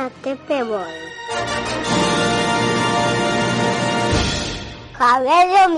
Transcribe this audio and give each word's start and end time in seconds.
A 0.00 0.10
Tepe 0.22 0.64
Boy. 0.64 0.96
Javier 4.98 5.68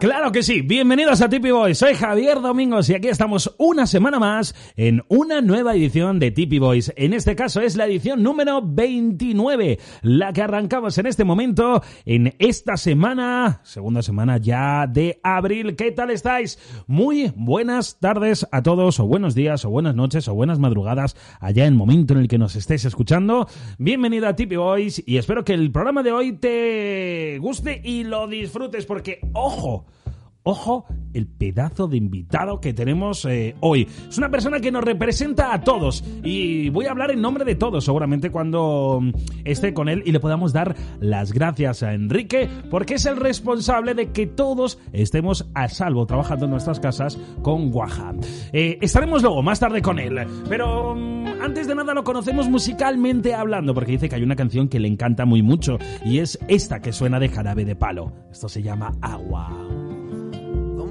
Claro 0.00 0.32
que 0.32 0.42
sí, 0.42 0.62
bienvenidos 0.62 1.22
a 1.22 1.28
Tipi 1.28 1.50
Boys, 1.50 1.78
soy 1.78 1.94
Javier 1.94 2.40
Domingos 2.40 2.88
y 2.90 2.94
aquí 2.94 3.08
estamos 3.08 3.54
una 3.58 3.86
semana 3.86 4.18
más 4.18 4.54
en 4.76 5.02
una 5.08 5.40
nueva 5.40 5.74
edición 5.74 6.18
de 6.18 6.30
Tipi 6.30 6.58
Boys. 6.58 6.92
En 6.96 7.12
este 7.14 7.36
caso 7.36 7.60
es 7.60 7.76
la 7.76 7.86
edición 7.86 8.22
número 8.22 8.60
29, 8.62 9.78
la 10.02 10.32
que 10.32 10.42
arrancamos 10.42 10.98
en 10.98 11.06
este 11.06 11.24
momento, 11.24 11.82
en 12.04 12.34
esta 12.38 12.76
semana, 12.76 13.60
segunda 13.62 14.02
semana 14.02 14.38
ya 14.38 14.86
de 14.86 15.20
abril. 15.22 15.76
¿Qué 15.76 15.92
tal 15.92 16.10
estáis? 16.10 16.58
Muy 16.86 17.32
buenas 17.36 17.98
tardes 18.00 18.46
a 18.52 18.62
todos, 18.62 19.00
o 19.00 19.06
buenos 19.06 19.34
días, 19.34 19.64
o 19.64 19.70
buenas 19.70 19.94
noches, 19.94 20.28
o 20.28 20.34
buenas 20.34 20.58
madrugadas, 20.58 21.16
allá 21.40 21.64
en 21.66 21.74
el 21.74 21.78
momento 21.78 22.14
en 22.14 22.20
el 22.20 22.28
que 22.28 22.38
nos 22.38 22.56
estéis 22.56 22.84
escuchando. 22.84 23.46
Bienvenido 23.78 24.28
a 24.28 24.36
Tipi 24.36 24.56
Boys 24.56 25.02
y 25.06 25.16
espero 25.16 25.44
que 25.44 25.54
el 25.54 25.72
programa 25.72 26.02
de 26.02 26.12
hoy 26.12 26.32
te 26.32 27.38
guste 27.40 27.80
y 27.84 28.04
lo 28.04 28.26
disfrutes 28.26 28.86
porque, 28.86 29.20
ojo, 29.32 29.79
Ojo, 30.42 30.86
el 31.12 31.26
pedazo 31.26 31.86
de 31.86 31.98
invitado 31.98 32.62
que 32.62 32.72
tenemos 32.72 33.26
eh, 33.26 33.56
hoy. 33.60 33.86
Es 34.08 34.16
una 34.16 34.30
persona 34.30 34.58
que 34.60 34.72
nos 34.72 34.82
representa 34.82 35.52
a 35.52 35.60
todos 35.60 36.02
y 36.24 36.70
voy 36.70 36.86
a 36.86 36.92
hablar 36.92 37.10
en 37.10 37.20
nombre 37.20 37.44
de 37.44 37.56
todos 37.56 37.84
seguramente 37.84 38.30
cuando 38.30 39.00
mm, 39.02 39.10
esté 39.44 39.74
con 39.74 39.90
él 39.90 40.02
y 40.06 40.12
le 40.12 40.20
podamos 40.20 40.54
dar 40.54 40.74
las 40.98 41.32
gracias 41.32 41.82
a 41.82 41.92
Enrique 41.92 42.48
porque 42.70 42.94
es 42.94 43.04
el 43.04 43.18
responsable 43.18 43.94
de 43.94 44.12
que 44.12 44.26
todos 44.26 44.78
estemos 44.94 45.46
a 45.52 45.68
salvo 45.68 46.06
trabajando 46.06 46.46
en 46.46 46.52
nuestras 46.52 46.80
casas 46.80 47.18
con 47.42 47.70
Guaja. 47.70 48.14
Eh, 48.54 48.78
estaremos 48.80 49.20
luego 49.22 49.42
más 49.42 49.60
tarde 49.60 49.82
con 49.82 49.98
él, 49.98 50.26
pero 50.48 50.94
mm, 50.94 51.42
antes 51.42 51.68
de 51.68 51.74
nada 51.74 51.92
lo 51.92 52.02
conocemos 52.02 52.48
musicalmente 52.48 53.34
hablando 53.34 53.74
porque 53.74 53.92
dice 53.92 54.08
que 54.08 54.16
hay 54.16 54.22
una 54.22 54.36
canción 54.36 54.68
que 54.68 54.80
le 54.80 54.88
encanta 54.88 55.26
muy 55.26 55.42
mucho 55.42 55.76
y 56.02 56.20
es 56.20 56.38
esta 56.48 56.80
que 56.80 56.92
suena 56.92 57.20
de 57.20 57.28
jarabe 57.28 57.66
de 57.66 57.76
palo. 57.76 58.14
Esto 58.30 58.48
se 58.48 58.62
llama 58.62 58.96
Agua. 59.02 60.09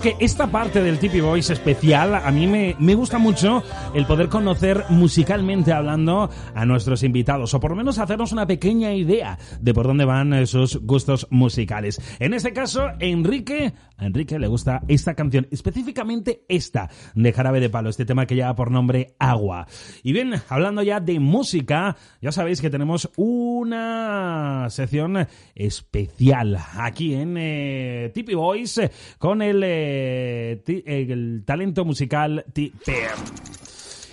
Que 0.00 0.16
esta 0.18 0.46
parte 0.46 0.82
del 0.82 0.98
Tipi 0.98 1.20
Voice 1.20 1.52
especial 1.52 2.14
a 2.14 2.30
mí 2.30 2.46
me, 2.46 2.74
me, 2.78 2.94
gusta 2.94 3.18
mucho 3.18 3.62
el 3.94 4.06
poder 4.06 4.28
conocer 4.28 4.84
musicalmente 4.90 5.72
hablando 5.72 6.30
a 6.54 6.64
nuestros 6.64 7.02
invitados 7.02 7.54
o 7.54 7.60
por 7.60 7.72
lo 7.72 7.76
menos 7.76 7.98
hacernos 7.98 8.32
una 8.32 8.46
pequeña 8.46 8.94
idea 8.94 9.38
de 9.60 9.74
por 9.74 9.86
dónde 9.86 10.04
van 10.04 10.46
sus 10.46 10.76
gustos 10.82 11.26
musicales. 11.30 12.00
En 12.18 12.34
este 12.34 12.52
caso, 12.52 12.88
Enrique, 13.00 13.72
a 13.96 14.06
Enrique 14.06 14.38
le 14.38 14.46
gusta 14.46 14.82
esta 14.88 15.14
canción, 15.14 15.48
específicamente 15.50 16.44
esta 16.48 16.88
de 17.14 17.32
Jarabe 17.32 17.60
de 17.60 17.70
Palo, 17.70 17.90
este 17.90 18.04
tema 18.04 18.26
que 18.26 18.36
lleva 18.36 18.54
por 18.54 18.70
nombre 18.70 19.14
Agua. 19.18 19.66
Y 20.02 20.12
bien, 20.12 20.34
hablando 20.48 20.82
ya 20.82 21.00
de 21.00 21.18
música, 21.18 21.96
ya 22.20 22.32
sabéis 22.32 22.60
que 22.60 22.70
tenemos 22.70 23.10
una 23.16 24.66
sección 24.70 25.26
especial 25.54 26.58
aquí 26.76 27.14
en 27.14 27.36
eh, 27.38 28.12
Voice 28.34 28.90
con 29.18 29.42
el, 29.42 29.62
eh, 29.64 30.62
el 30.86 31.42
talento 31.44 31.84
musical 31.84 32.44
Tipear. 32.52 33.16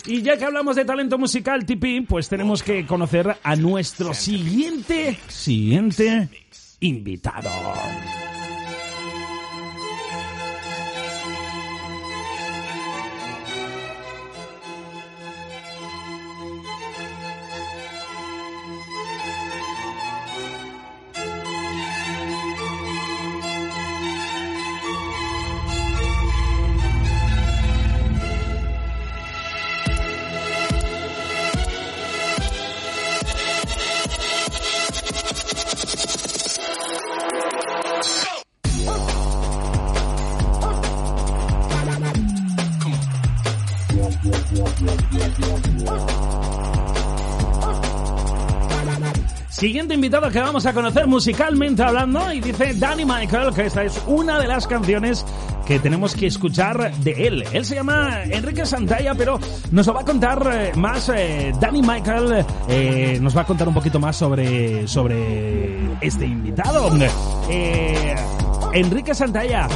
Y 0.07 0.21
ya 0.21 0.37
que 0.37 0.45
hablamos 0.45 0.77
de 0.77 0.85
talento 0.85 1.17
musical, 1.17 1.65
Tipi, 1.65 2.01
pues 2.01 2.29
tenemos 2.29 2.63
que 2.63 2.85
conocer 2.85 3.35
a 3.43 3.55
nuestro 3.57 4.13
siguiente, 4.13 5.19
siguiente 5.27 6.29
invitado. 6.79 7.49
Siguiente 49.57 49.95
invitado 49.95 50.29
que 50.29 50.39
vamos 50.39 50.67
a 50.67 50.73
conocer 50.73 51.07
musicalmente 51.07 51.81
hablando 51.81 52.31
y 52.31 52.39
dice 52.39 52.75
Danny 52.75 53.05
Michael 53.05 53.51
que 53.55 53.65
esta 53.65 53.83
es 53.83 53.99
una 54.05 54.39
de 54.39 54.47
las 54.47 54.67
canciones 54.67 55.25
que 55.65 55.79
tenemos 55.79 56.13
que 56.13 56.27
escuchar 56.27 56.93
de 56.97 57.27
él. 57.27 57.43
Él 57.51 57.65
se 57.65 57.73
llama 57.73 58.21
Enrique 58.25 58.67
Santalla, 58.67 59.15
pero 59.15 59.39
nos 59.71 59.87
lo 59.87 59.95
va 59.95 60.01
a 60.01 60.05
contar 60.05 60.47
eh, 60.53 60.73
más 60.75 61.09
eh, 61.09 61.53
Danny 61.59 61.81
Michael, 61.81 62.45
eh, 62.69 63.17
nos 63.19 63.35
va 63.35 63.41
a 63.41 63.45
contar 63.45 63.67
un 63.67 63.73
poquito 63.73 63.99
más 63.99 64.15
sobre, 64.15 64.87
sobre 64.87 65.75
este 66.01 66.27
invitado. 66.27 66.95
Eh, 67.49 68.15
Enrique 68.73 69.15
Santalla, 69.15 69.67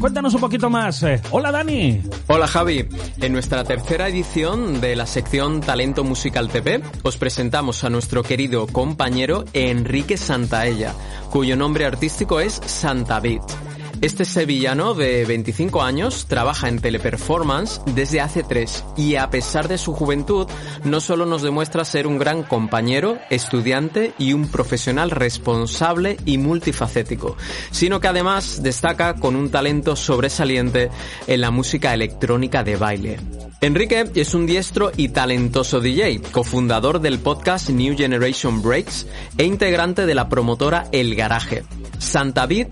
cuéntanos 0.00 0.32
un 0.32 0.40
poquito 0.40 0.70
más. 0.70 1.04
Hola 1.30 1.52
Dani. 1.52 2.00
Hola 2.26 2.46
Javi. 2.46 2.88
En 3.20 3.32
nuestra 3.32 3.64
tercera 3.64 4.08
edición 4.08 4.80
de 4.80 4.94
la 4.94 5.06
sección 5.06 5.62
Talento 5.62 6.04
Musical 6.04 6.48
TP, 6.48 6.82
os 7.02 7.16
presentamos 7.16 7.82
a 7.82 7.88
nuestro 7.88 8.22
querido 8.22 8.66
compañero 8.66 9.44
Enrique 9.54 10.18
Santaella, 10.18 10.92
cuyo 11.30 11.56
nombre 11.56 11.86
artístico 11.86 12.40
es 12.40 12.60
Santavit. 12.66 13.65
Este 14.02 14.26
sevillano 14.26 14.92
de 14.92 15.24
25 15.24 15.82
años 15.82 16.26
trabaja 16.28 16.68
en 16.68 16.80
teleperformance 16.80 17.80
desde 17.94 18.20
hace 18.20 18.42
tres 18.42 18.84
y 18.94 19.14
a 19.14 19.30
pesar 19.30 19.68
de 19.68 19.78
su 19.78 19.94
juventud 19.94 20.46
no 20.84 21.00
solo 21.00 21.24
nos 21.24 21.40
demuestra 21.40 21.84
ser 21.84 22.06
un 22.06 22.18
gran 22.18 22.42
compañero, 22.42 23.18
estudiante 23.30 24.12
y 24.18 24.34
un 24.34 24.48
profesional 24.48 25.10
responsable 25.10 26.18
y 26.26 26.36
multifacético, 26.36 27.36
sino 27.70 27.98
que 27.98 28.08
además 28.08 28.62
destaca 28.62 29.14
con 29.14 29.34
un 29.34 29.50
talento 29.50 29.96
sobresaliente 29.96 30.90
en 31.26 31.40
la 31.40 31.50
música 31.50 31.94
electrónica 31.94 32.62
de 32.62 32.76
baile. 32.76 33.18
Enrique 33.62 34.04
es 34.14 34.34
un 34.34 34.46
diestro 34.46 34.92
y 34.94 35.08
talentoso 35.08 35.80
DJ, 35.80 36.20
cofundador 36.30 37.00
del 37.00 37.18
podcast 37.18 37.70
New 37.70 37.96
Generation 37.96 38.60
Breaks 38.60 39.06
e 39.38 39.44
integrante 39.44 40.04
de 40.04 40.14
la 40.14 40.28
promotora 40.28 40.86
El 40.92 41.14
Garaje. 41.14 41.64
Santa 41.98 42.44
Beat 42.44 42.68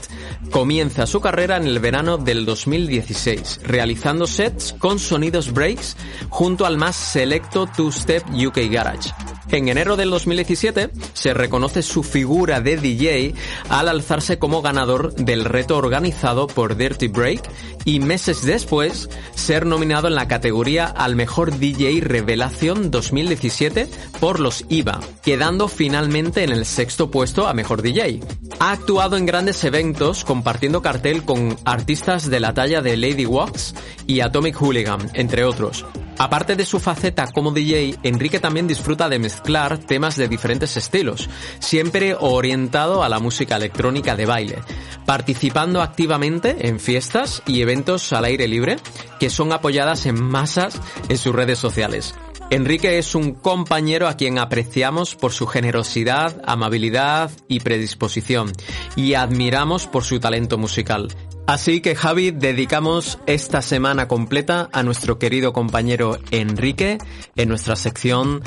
comienza 0.51 1.07
su 1.07 1.14
carrera 1.21 1.57
en 1.57 1.67
el 1.67 1.79
verano 1.79 2.19
del 2.19 2.45
2016, 2.45 3.61
realizando 3.65 4.27
sets 4.27 4.75
con 4.79 4.99
sonidos 4.99 5.53
breaks 5.53 5.97
junto 6.29 6.67
al 6.67 6.77
más 6.77 6.97
selecto 6.97 7.67
two-step 7.67 8.25
UK 8.31 8.71
Garage. 8.71 9.11
En 9.51 9.69
enero 9.69 9.97
del 9.97 10.11
2017 10.11 10.91
se 11.13 11.35
reconoce 11.35 11.83
su 11.83 12.03
figura 12.03 12.61
de 12.61 12.77
DJ 12.77 13.35
al 13.69 13.89
alzarse 13.89 14.39
como 14.39 14.63
ganador 14.63 15.15
del 15.15 15.45
reto 15.45 15.77
organizado 15.77 16.47
por 16.47 16.77
Dirty 16.77 17.09
Break 17.09 17.43
y 17.85 18.01
meses 18.01 18.45
después 18.45 19.11
ser 19.35 19.67
nominado 19.67 20.09
en 20.09 20.15
la 20.15 20.29
categoría 20.29 20.87
al 20.87 21.15
mejor 21.17 21.59
DJ 21.59 22.01
Revelación 22.01 22.91
2017 22.91 23.89
por 24.21 24.41
los 24.41 24.65
IVA, 24.69 25.01
quedando 25.23 25.69
finalmente 25.69 26.43
en 26.43 26.51
el 26.51 26.65
sexto 26.65 27.11
puesto 27.11 27.47
a 27.47 27.55
mejor 27.55 27.83
DJ. 27.83 28.21
Ha 28.59 28.73
actuado 28.73 29.17
en 29.17 29.27
grandes 29.27 29.63
eventos 29.65 30.25
compartiendo 30.25 30.83
cartel 30.83 31.25
con 31.25 31.57
artistas 31.65 32.31
de 32.31 32.41
la 32.41 32.55
talla 32.55 32.81
de 32.81 32.97
Lady 32.97 33.27
Wax 33.27 33.75
y 34.07 34.21
Atomic 34.21 34.57
Hooligan, 34.57 35.11
entre 35.15 35.45
otros. 35.45 35.85
Aparte 36.19 36.55
de 36.55 36.65
su 36.65 36.79
faceta 36.79 37.27
como 37.33 37.51
DJ, 37.51 37.97
Enrique 38.05 38.39
también 38.39 38.69
disfruta 38.69 39.09
de 39.09 39.19
mezclar 39.19 39.79
temas 39.79 40.17
de 40.17 40.29
diferentes 40.29 40.77
estilos, 40.77 41.29
siempre 41.59 42.17
orientado 42.19 43.03
a 43.03 43.09
la 43.09 43.19
música 43.19 43.57
electrónica 43.57 44.15
de 44.15 44.27
baile, 44.27 44.59
participando 45.07 45.83
activamente 45.83 46.69
en 46.69 46.79
fiestas 46.79 47.43
y 47.47 47.63
eventos 47.63 48.13
al 48.13 48.27
aire 48.27 48.47
libre 48.47 48.77
que 49.19 49.31
son 49.31 49.53
apoyadas 49.53 50.07
en 50.07 50.23
masas 50.23 50.81
en 51.09 51.19
sus 51.19 51.35
redes 51.35 51.59
sociales. 51.59 52.15
Enrique 52.51 52.99
es 52.99 53.15
un 53.15 53.33
compañero 53.33 54.07
a 54.07 54.15
quien 54.15 54.39
apreciamos 54.39 55.17
por 55.17 55.33
su 55.33 55.47
generosidad, 55.47 56.41
amabilidad 56.47 57.31
y 57.49 57.61
predisposición 57.61 58.53
y 58.95 59.15
admiramos 59.15 59.87
por 59.87 60.05
su 60.05 60.21
talento 60.21 60.59
musical. 60.59 61.09
Así 61.47 61.83
que 61.83 61.95
Javi, 61.95 62.31
dedicamos 62.31 63.19
esta 63.27 63.61
semana 63.61 64.09
completa 64.09 64.71
a 64.73 64.83
nuestro 64.83 65.19
querido 65.19 65.53
compañero 65.53 66.19
Enrique 66.31 66.97
en 67.37 67.49
nuestra 67.51 67.77
sección 67.77 68.43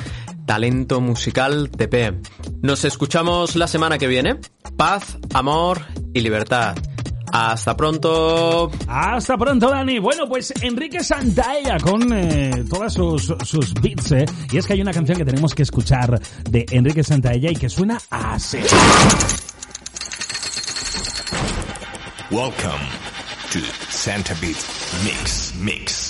Talento 0.47 0.99
Musical 0.99 1.69
TP. 1.69 2.19
Nos 2.63 2.85
escuchamos 2.85 3.55
la 3.55 3.67
semana 3.67 3.99
que 3.99 4.07
viene. 4.07 4.39
Paz, 4.77 5.19
amor 5.33 5.81
y 6.13 6.21
libertad. 6.21 6.75
Hasta 7.31 7.77
pronto. 7.77 8.71
Hasta 8.87 9.37
pronto, 9.37 9.69
Dani. 9.69 9.99
Bueno, 9.99 10.27
pues 10.27 10.51
Enrique 10.61 11.03
Santaella 11.03 11.77
con 11.79 12.11
eh, 12.13 12.63
todas 12.67 12.93
sus, 12.93 13.31
sus 13.43 13.73
beats, 13.75 14.11
¿eh? 14.13 14.25
Y 14.51 14.57
es 14.57 14.65
que 14.65 14.73
hay 14.73 14.81
una 14.81 14.93
canción 14.93 15.17
que 15.17 15.25
tenemos 15.25 15.53
que 15.53 15.63
escuchar 15.63 16.19
de 16.49 16.65
Enrique 16.71 17.03
Santaella 17.03 17.51
y 17.51 17.55
que 17.55 17.69
suena 17.69 17.99
así. 18.09 18.57
Welcome 22.29 22.85
to 23.51 23.61
Santa 23.89 24.35
Beat 24.41 24.57
Mix, 25.05 25.05
Mix, 25.05 25.57
Mix. 25.57 26.06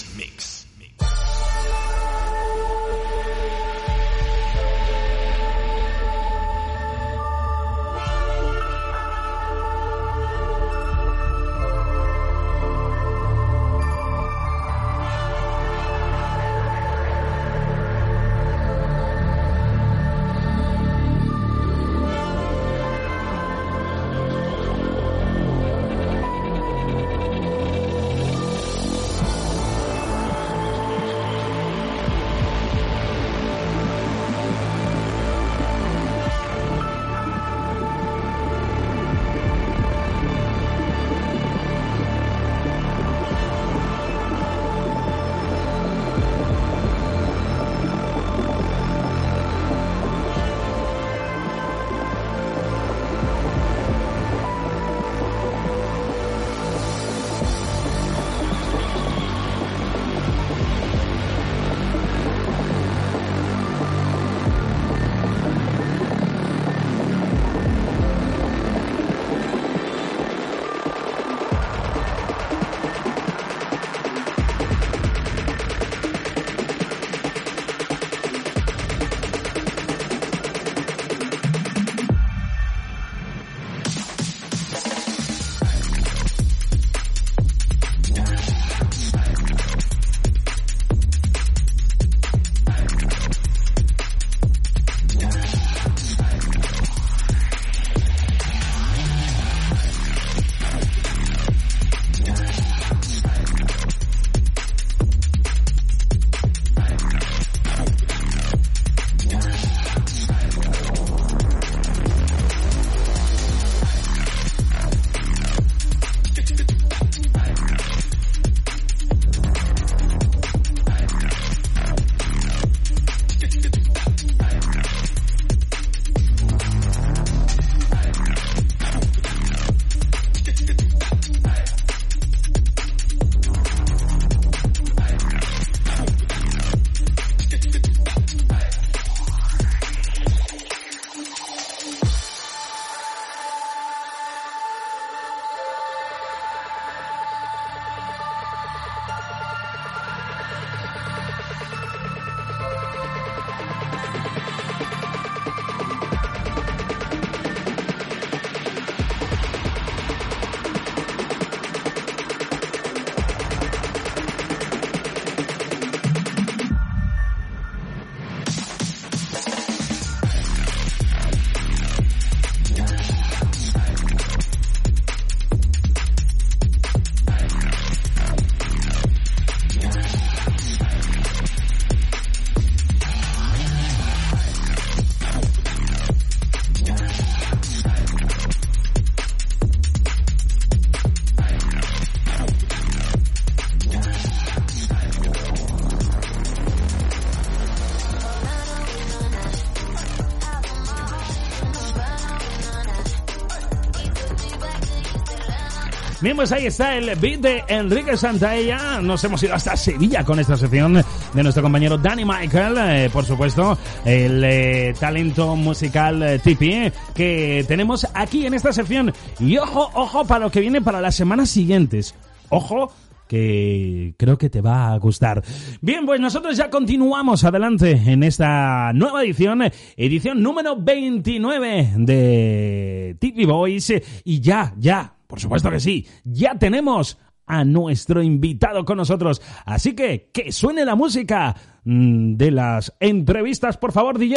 Pues 206.37 206.51
ahí 206.51 206.67
está 206.67 206.95
el 206.95 207.15
beat 207.15 207.39
de 207.39 207.63
Enrique 207.67 208.15
Santaella. 208.15 209.01
Nos 209.01 209.23
hemos 209.23 209.41
ido 209.41 209.55
hasta 209.55 209.75
Sevilla 209.75 210.23
con 210.23 210.39
esta 210.39 210.55
sección 210.55 210.93
de 210.93 211.41
nuestro 211.41 211.63
compañero 211.63 211.97
Danny 211.97 212.25
Michael, 212.25 212.75
eh, 212.77 213.09
por 213.11 213.25
supuesto, 213.25 213.75
el 214.05 214.43
eh, 214.43 214.93
talento 214.99 215.55
musical 215.55 216.21
eh, 216.21 216.37
Tipi 216.37 216.91
que 217.15 217.65
tenemos 217.67 218.07
aquí 218.13 218.45
en 218.45 218.53
esta 218.53 218.71
sección. 218.71 219.11
Y 219.39 219.57
ojo, 219.57 219.89
ojo 219.95 220.25
para 220.25 220.45
lo 220.45 220.51
que 220.51 220.59
viene 220.59 220.79
para 220.79 221.01
las 221.01 221.15
semanas 221.15 221.49
siguientes. 221.49 222.13
Ojo 222.49 222.91
que 223.27 224.13
creo 224.15 224.37
que 224.37 224.51
te 224.51 224.61
va 224.61 224.93
a 224.93 224.97
gustar. 224.99 225.43
Bien, 225.81 226.05
pues 226.05 226.21
nosotros 226.21 226.55
ya 226.55 226.69
continuamos 226.69 227.45
adelante 227.45 227.99
en 228.05 228.21
esta 228.21 228.93
nueva 228.93 229.23
edición, 229.23 229.63
edición 229.97 230.43
número 230.43 230.75
29 230.75 231.93
de 231.97 233.17
TV 233.19 233.45
Boys 233.47 233.91
y 234.23 234.39
ya, 234.39 234.75
ya, 234.77 235.16
por 235.27 235.39
supuesto 235.39 235.69
que 235.69 235.79
sí, 235.79 236.07
ya 236.23 236.57
tenemos 236.57 237.17
a 237.45 237.63
nuestro 237.63 238.21
invitado 238.21 238.85
con 238.85 238.97
nosotros. 238.97 239.41
Así 239.65 239.95
que 239.95 240.29
que 240.33 240.51
suene 240.51 240.85
la 240.85 240.95
música 240.95 241.55
mm, 241.85 242.35
de 242.35 242.51
las 242.51 242.93
entrevistas, 242.99 243.77
por 243.77 243.91
favor, 243.91 244.19
DJ. 244.19 244.35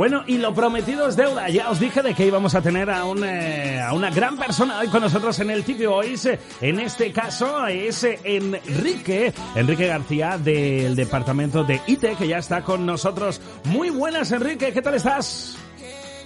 Bueno, 0.00 0.24
y 0.26 0.38
lo 0.38 0.54
prometido 0.54 1.06
es 1.08 1.14
deuda. 1.14 1.50
Ya 1.50 1.68
os 1.68 1.78
dije 1.78 2.00
de 2.00 2.14
que 2.14 2.24
íbamos 2.24 2.54
a 2.54 2.62
tener 2.62 2.88
a, 2.88 3.04
un, 3.04 3.22
eh, 3.22 3.82
a 3.82 3.92
una 3.92 4.08
gran 4.08 4.38
persona 4.38 4.78
hoy 4.78 4.88
con 4.88 5.02
nosotros 5.02 5.38
en 5.40 5.50
el 5.50 5.62
Tip 5.62 5.84
Boys. 5.84 6.26
En 6.62 6.80
este 6.80 7.12
caso 7.12 7.66
es 7.66 8.04
eh, 8.04 8.18
Enrique, 8.24 9.34
Enrique 9.54 9.88
García 9.88 10.38
del 10.38 10.96
departamento 10.96 11.64
de 11.64 11.82
IT, 11.86 12.16
que 12.16 12.26
ya 12.26 12.38
está 12.38 12.62
con 12.62 12.86
nosotros. 12.86 13.42
Muy 13.64 13.90
buenas, 13.90 14.32
Enrique, 14.32 14.72
¿qué 14.72 14.80
tal 14.80 14.94
estás? 14.94 15.59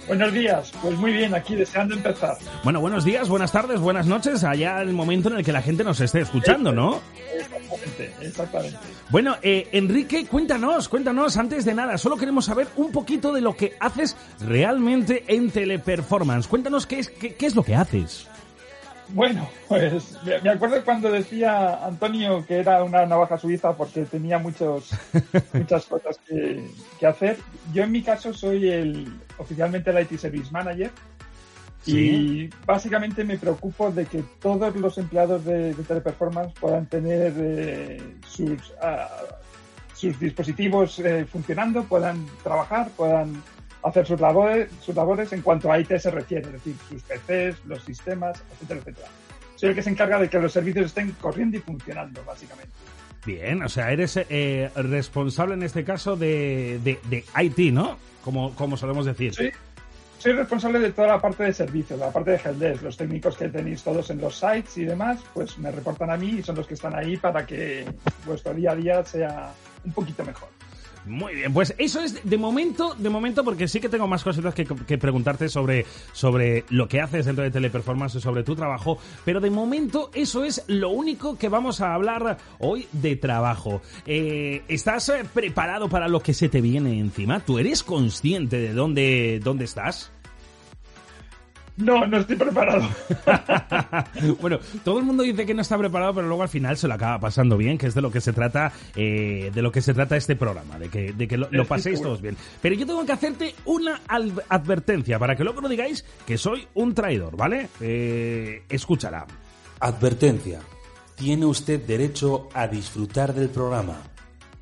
Buenos 0.07 0.33
días, 0.33 0.71
pues 0.83 0.95
muy 0.97 1.11
bien, 1.13 1.33
aquí 1.33 1.55
deseando 1.55 1.95
empezar. 1.95 2.37
Bueno, 2.63 2.79
buenos 2.79 3.03
días, 3.03 3.27
buenas 3.27 3.51
tardes, 3.51 3.79
buenas 3.79 4.05
noches, 4.05 4.43
allá 4.43 4.79
el 4.81 4.93
momento 4.93 5.29
en 5.29 5.37
el 5.37 5.43
que 5.43 5.51
la 5.51 5.63
gente 5.63 5.83
nos 5.83 5.99
esté 5.99 6.21
escuchando, 6.21 6.71
¿no? 6.71 7.01
Exactamente, 7.35 8.13
exactamente. 8.21 8.77
Bueno, 9.09 9.35
eh, 9.41 9.67
Enrique, 9.71 10.27
cuéntanos, 10.27 10.89
cuéntanos 10.89 11.37
antes 11.37 11.65
de 11.65 11.73
nada, 11.73 11.97
solo 11.97 12.17
queremos 12.17 12.45
saber 12.45 12.67
un 12.75 12.91
poquito 12.91 13.33
de 13.33 13.41
lo 13.41 13.55
que 13.55 13.75
haces 13.79 14.15
realmente 14.41 15.23
en 15.27 15.49
Teleperformance. 15.49 16.47
Cuéntanos 16.47 16.85
qué 16.85 16.99
es, 16.99 17.09
qué, 17.09 17.33
qué 17.33 17.45
es 17.47 17.55
lo 17.55 17.63
que 17.63 17.75
haces. 17.75 18.27
Bueno, 19.09 19.47
pues 19.67 20.17
me 20.43 20.49
acuerdo 20.49 20.83
cuando 20.83 21.11
decía 21.11 21.85
Antonio 21.85 22.43
que 22.45 22.59
era 22.59 22.83
una 22.83 23.05
navaja 23.05 23.37
suiza 23.37 23.73
porque 23.73 24.03
tenía 24.05 24.39
muchos, 24.39 24.89
muchas 25.53 25.85
cosas 25.85 26.19
que, 26.27 26.67
que 26.99 27.07
hacer. 27.07 27.37
Yo 27.73 27.83
en 27.83 27.91
mi 27.91 28.01
caso 28.01 28.33
soy 28.33 28.69
el 28.69 29.19
oficialmente 29.37 29.91
el 29.91 30.01
IT 30.01 30.17
Service 30.17 30.51
Manager 30.51 30.91
y 31.85 32.49
básicamente 32.65 33.23
me 33.23 33.37
preocupo 33.37 33.91
de 33.91 34.05
que 34.05 34.23
todos 34.41 34.75
los 34.75 34.97
empleados 34.97 35.45
de, 35.45 35.73
de 35.73 35.83
Teleperformance 35.83 36.53
puedan 36.59 36.87
tener 36.87 37.33
eh, 37.37 38.01
sus, 38.27 38.73
ah, 38.81 39.07
sus 39.93 40.19
dispositivos 40.19 40.97
eh, 40.99 41.25
funcionando, 41.25 41.83
puedan 41.83 42.25
trabajar, 42.43 42.89
puedan 42.97 43.41
hacer 43.85 44.05
sus 44.05 44.19
labores, 44.19 44.69
sus 44.81 44.95
labores 44.95 45.31
en 45.33 45.41
cuanto 45.41 45.71
a 45.71 45.79
IT 45.79 45.97
se 45.97 46.11
refiere, 46.11 46.47
es 46.47 46.53
decir, 46.53 46.75
sus 46.89 47.03
PCs, 47.03 47.65
los 47.65 47.83
sistemas, 47.83 48.41
etcétera, 48.53 48.79
etcétera. 48.79 49.07
Soy 49.55 49.69
el 49.69 49.75
que 49.75 49.81
se 49.83 49.89
encarga 49.89 50.19
de 50.19 50.29
que 50.29 50.39
los 50.39 50.51
servicios 50.51 50.87
estén 50.87 51.11
corriendo 51.21 51.57
y 51.57 51.61
funcionando, 51.61 52.23
básicamente. 52.25 52.73
Bien, 53.25 53.63
o 53.63 53.69
sea, 53.69 53.91
eres 53.91 54.17
eh, 54.17 54.69
responsable 54.75 55.55
en 55.55 55.63
este 55.63 55.83
caso 55.83 56.15
de, 56.15 56.79
de, 56.83 56.99
de 57.09 57.23
IT, 57.41 57.73
¿no? 57.73 57.97
Como, 58.23 58.53
como 58.55 58.77
solemos 58.77 59.05
decir. 59.05 59.33
Sí. 59.33 59.49
Soy 60.17 60.33
responsable 60.33 60.79
de 60.79 60.91
toda 60.91 61.07
la 61.09 61.21
parte 61.21 61.43
de 61.43 61.53
servicios, 61.53 61.99
la 61.99 62.11
parte 62.11 62.31
de 62.31 62.37
helpdesk, 62.43 62.81
los 62.81 62.97
técnicos 62.97 63.37
que 63.37 63.49
tenéis 63.49 63.83
todos 63.83 64.09
en 64.09 64.19
los 64.19 64.39
sites 64.39 64.75
y 64.77 64.85
demás, 64.85 65.19
pues 65.33 65.57
me 65.59 65.69
reportan 65.69 66.09
a 66.09 66.17
mí 66.17 66.37
y 66.39 66.43
son 66.43 66.55
los 66.55 66.65
que 66.65 66.73
están 66.73 66.95
ahí 66.95 67.17
para 67.17 67.45
que 67.45 67.85
vuestro 68.25 68.53
día 68.55 68.71
a 68.71 68.75
día 68.75 69.05
sea 69.05 69.51
un 69.83 69.91
poquito 69.93 70.25
mejor. 70.25 70.49
Muy 71.05 71.35
bien, 71.35 71.53
pues 71.53 71.75
eso 71.77 72.01
es 72.01 72.27
de 72.27 72.37
momento, 72.37 72.95
de 72.97 73.09
momento, 73.09 73.43
porque 73.43 73.67
sí 73.67 73.79
que 73.79 73.89
tengo 73.89 74.07
más 74.07 74.23
cositas 74.23 74.53
que, 74.53 74.65
que 74.65 74.97
preguntarte 74.97 75.49
sobre, 75.49 75.85
sobre 76.13 76.65
lo 76.69 76.87
que 76.87 76.99
haces 76.99 77.25
dentro 77.25 77.43
de 77.43 77.51
Teleperformance, 77.51 78.19
sobre 78.19 78.43
tu 78.43 78.55
trabajo, 78.55 78.97
pero 79.23 79.39
de 79.39 79.51
momento 79.51 80.09
eso 80.13 80.43
es 80.43 80.63
lo 80.67 80.89
único 80.89 81.37
que 81.37 81.49
vamos 81.49 81.81
a 81.81 81.93
hablar 81.93 82.37
hoy 82.59 82.87
de 82.91 83.15
trabajo. 83.15 83.81
Eh, 84.05 84.63
¿Estás 84.67 85.09
eh, 85.09 85.23
preparado 85.31 85.89
para 85.89 86.07
lo 86.07 86.21
que 86.21 86.33
se 86.33 86.49
te 86.49 86.61
viene 86.61 86.99
encima? 86.99 87.39
¿Tú 87.39 87.59
eres 87.59 87.83
consciente 87.83 88.57
de 88.57 88.73
dónde, 88.73 89.39
dónde 89.43 89.65
estás? 89.65 90.11
No, 91.77 92.07
no 92.07 92.19
estoy 92.19 92.37
preparado. 92.37 92.87
bueno, 94.41 94.59
todo 94.83 94.99
el 94.99 95.05
mundo 95.05 95.23
dice 95.23 95.45
que 95.45 95.53
no 95.53 95.61
está 95.61 95.77
preparado, 95.77 96.13
pero 96.13 96.27
luego 96.27 96.43
al 96.43 96.49
final 96.49 96.77
se 96.77 96.87
lo 96.87 96.93
acaba 96.93 97.19
pasando 97.19 97.57
bien, 97.57 97.77
que 97.77 97.87
es 97.87 97.93
de 97.93 98.01
lo 98.01 98.11
que 98.11 98.21
se 98.21 98.31
trata, 98.31 98.71
eh, 98.95 99.51
de 99.53 99.61
lo 99.61 99.71
que 99.71 99.81
se 99.81 99.93
trata 99.93 100.15
este 100.15 100.37
programa, 100.37 100.79
de 100.79 100.89
que, 100.89 101.11
de 101.11 101.27
que 101.27 101.37
lo, 101.37 101.49
paséis 101.67 102.01
todos 102.01 102.21
bien. 102.21 102.37
Pero 102.61 102.75
yo 102.75 102.85
tengo 102.85 103.05
que 103.05 103.11
hacerte 103.11 103.55
una 103.65 104.01
advertencia 104.07 105.19
para 105.19 105.35
que 105.35 105.43
luego 105.43 105.59
no 105.59 105.67
digáis 105.67 106.05
que 106.25 106.37
soy 106.37 106.65
un 106.75 106.93
traidor, 106.93 107.35
¿vale? 107.35 107.67
Eh, 107.81 108.63
escúchala. 108.69 109.25
Advertencia. 109.81 110.61
Tiene 111.15 111.45
usted 111.45 111.81
derecho 111.81 112.49
a 112.53 112.67
disfrutar 112.67 113.33
del 113.33 113.49
programa. 113.49 114.01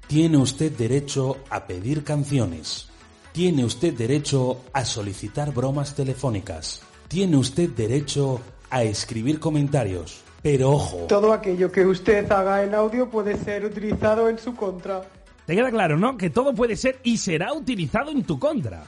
Tiene 0.08 0.38
usted 0.38 0.72
derecho 0.72 1.38
a 1.50 1.66
pedir 1.66 2.04
canciones. 2.04 2.90
Tiene 3.32 3.66
usted 3.66 3.94
derecho 3.94 4.64
a 4.74 4.84
solicitar 4.86 5.54
bromas 5.54 5.96
telefónicas. 5.96 6.84
Tiene 7.08 7.38
usted 7.38 7.70
derecho 7.70 8.42
a 8.70 8.84
escribir 8.84 9.40
comentarios. 9.40 10.22
Pero 10.42 10.72
ojo, 10.72 10.98
Todo 11.08 11.32
aquello 11.32 11.72
que 11.72 11.86
usted 11.86 12.30
haga 12.32 12.64
en 12.64 12.76
audio 12.76 13.10
puede 13.10 13.38
ser 13.38 13.64
utilizado 13.64 14.28
en 14.28 14.38
su 14.38 14.56
contra. 14.56 15.04
Te 15.46 15.56
queda 15.56 15.72
claro, 15.72 15.98
¿no? 15.98 16.18
Que 16.18 16.30
todo 16.30 16.54
puede 16.54 16.76
ser 16.76 17.00
y 17.04 17.18
será 17.18 17.54
utilizado 17.54 18.12
en 18.12 18.24
tu 18.24 18.40
contra. 18.40 18.84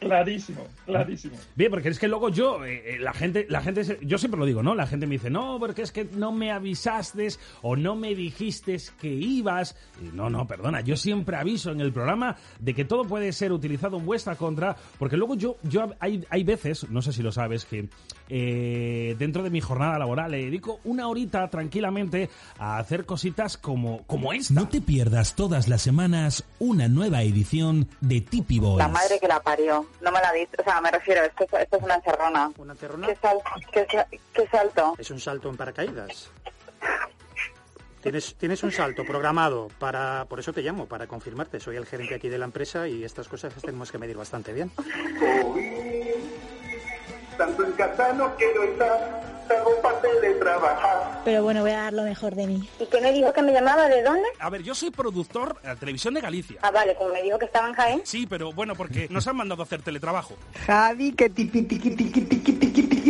Clarísimo, 0.00 0.66
clarísimo. 0.86 1.36
Bien, 1.54 1.70
porque 1.70 1.90
es 1.90 1.98
que 1.98 2.08
luego 2.08 2.30
yo, 2.30 2.64
eh, 2.64 2.94
eh, 2.94 2.98
la 2.98 3.12
gente, 3.12 3.46
la 3.50 3.60
gente, 3.60 3.84
se- 3.84 3.98
yo 4.02 4.16
siempre 4.18 4.40
lo 4.40 4.46
digo, 4.46 4.62
¿no? 4.62 4.74
La 4.74 4.86
gente 4.86 5.06
me 5.06 5.16
dice, 5.16 5.28
no, 5.30 5.58
porque 5.60 5.82
es 5.82 5.92
que 5.92 6.04
no 6.04 6.32
me 6.32 6.50
avisaste 6.50 7.28
o 7.62 7.76
no 7.76 7.94
me 7.96 8.14
dijiste 8.14 8.78
que 9.00 9.08
ibas. 9.08 9.76
Y 10.02 10.14
no, 10.16 10.30
no, 10.30 10.46
perdona, 10.46 10.80
yo 10.80 10.96
siempre 10.96 11.36
aviso 11.36 11.70
en 11.70 11.80
el 11.82 11.92
programa 11.92 12.36
de 12.58 12.72
que 12.74 12.84
todo 12.86 13.04
puede 13.04 13.30
ser 13.32 13.52
utilizado 13.52 13.98
en 13.98 14.06
vuestra 14.06 14.36
contra, 14.36 14.74
porque 14.98 15.16
luego 15.18 15.34
yo, 15.34 15.56
yo 15.64 15.92
hay, 16.00 16.24
hay 16.30 16.44
veces, 16.44 16.88
no 16.88 17.02
sé 17.02 17.12
si 17.12 17.22
lo 17.22 17.30
sabes, 17.30 17.66
que 17.66 17.88
eh, 18.30 19.16
dentro 19.18 19.42
de 19.42 19.50
mi 19.50 19.60
jornada 19.60 19.98
laboral 19.98 20.30
le 20.30 20.44
dedico 20.44 20.80
una 20.84 21.08
horita 21.08 21.48
tranquilamente 21.50 22.30
a 22.58 22.78
hacer 22.78 23.04
cositas 23.04 23.58
como, 23.58 24.04
como 24.06 24.32
esta. 24.32 24.54
No 24.54 24.68
te 24.68 24.80
pierdas 24.80 25.34
todas 25.34 25.68
las 25.68 25.82
semanas 25.82 26.44
una 26.58 26.88
nueva 26.88 27.22
edición 27.22 27.88
de 28.00 28.20
Tipi 28.20 28.58
Boys. 28.60 28.78
La 28.78 28.88
madre 28.88 29.18
que 29.20 29.28
la 29.28 29.40
parió. 29.42 29.86
No 30.00 30.10
me 30.12 30.20
la 30.20 30.32
dice. 30.32 30.56
O 30.58 30.62
sea, 30.64 30.80
me 30.80 30.90
refiero, 30.90 31.22
esto, 31.24 31.44
es- 31.44 31.52
esto 31.62 31.76
es 31.76 31.82
una 31.82 31.94
encerrona. 31.96 32.50
¿Una 32.56 32.74
terrona? 32.74 33.06
¿Qué, 33.06 33.16
sal, 33.16 33.38
qué, 33.72 33.86
sa- 33.90 34.06
qué 34.32 34.46
salto? 34.48 34.94
Es 34.98 35.10
un 35.10 35.20
salto 35.20 35.48
en 35.50 35.56
paracaídas. 35.56 36.30
Tienes, 38.02 38.34
tienes 38.36 38.62
un 38.62 38.72
salto 38.72 39.04
programado 39.04 39.68
para... 39.78 40.24
Por 40.24 40.40
eso 40.40 40.54
te 40.54 40.62
llamo, 40.62 40.86
para 40.86 41.06
confirmarte. 41.06 41.60
Soy 41.60 41.76
el 41.76 41.84
gerente 41.84 42.14
aquí 42.14 42.30
de 42.30 42.38
la 42.38 42.46
empresa 42.46 42.88
y 42.88 43.04
estas 43.04 43.28
cosas 43.28 43.52
las 43.54 43.62
tenemos 43.62 43.92
que 43.92 43.98
medir 43.98 44.16
bastante 44.16 44.54
bien. 44.54 44.70
Tanto 47.36 47.64
en 47.64 47.72
casa 47.72 48.12
no 48.14 48.34
quiero 48.36 48.64
estar, 48.64 49.22
para 49.82 50.00
teletrabajar. 50.00 51.20
Pero 51.24 51.42
bueno, 51.42 51.62
voy 51.62 51.72
a 51.72 51.82
dar 51.82 51.92
lo 51.92 52.02
mejor 52.02 52.34
de 52.34 52.46
mí. 52.46 52.68
¿Y 52.78 52.86
qué 52.86 53.00
me 53.00 53.12
dijo 53.12 53.32
que 53.32 53.42
me 53.42 53.52
llamaba? 53.52 53.88
¿De 53.88 54.02
dónde? 54.02 54.28
A 54.38 54.50
ver, 54.50 54.62
yo 54.62 54.74
soy 54.74 54.90
productor 54.90 55.60
de 55.62 55.68
la 55.68 55.76
televisión 55.76 56.14
de 56.14 56.20
Galicia. 56.20 56.58
Ah, 56.62 56.70
vale, 56.70 56.94
como 56.94 57.12
me 57.12 57.22
dijo 57.22 57.38
que 57.38 57.46
estaba 57.46 57.68
en 57.68 57.74
Jaén. 57.74 58.02
Sí, 58.04 58.26
pero 58.28 58.52
bueno, 58.52 58.74
porque 58.74 59.08
nos 59.10 59.26
han 59.26 59.36
mandado 59.36 59.62
a 59.62 59.64
hacer 59.64 59.82
teletrabajo. 59.82 60.34
Javi, 60.66 61.12
que 61.12 61.28
tiqui 61.30 61.62
tiqui 61.62 61.90
tiqui 61.90 62.20
tiqui 62.22 62.52
tiqui 62.52 62.82
tiqui 62.82 62.82
ti 62.82 63.09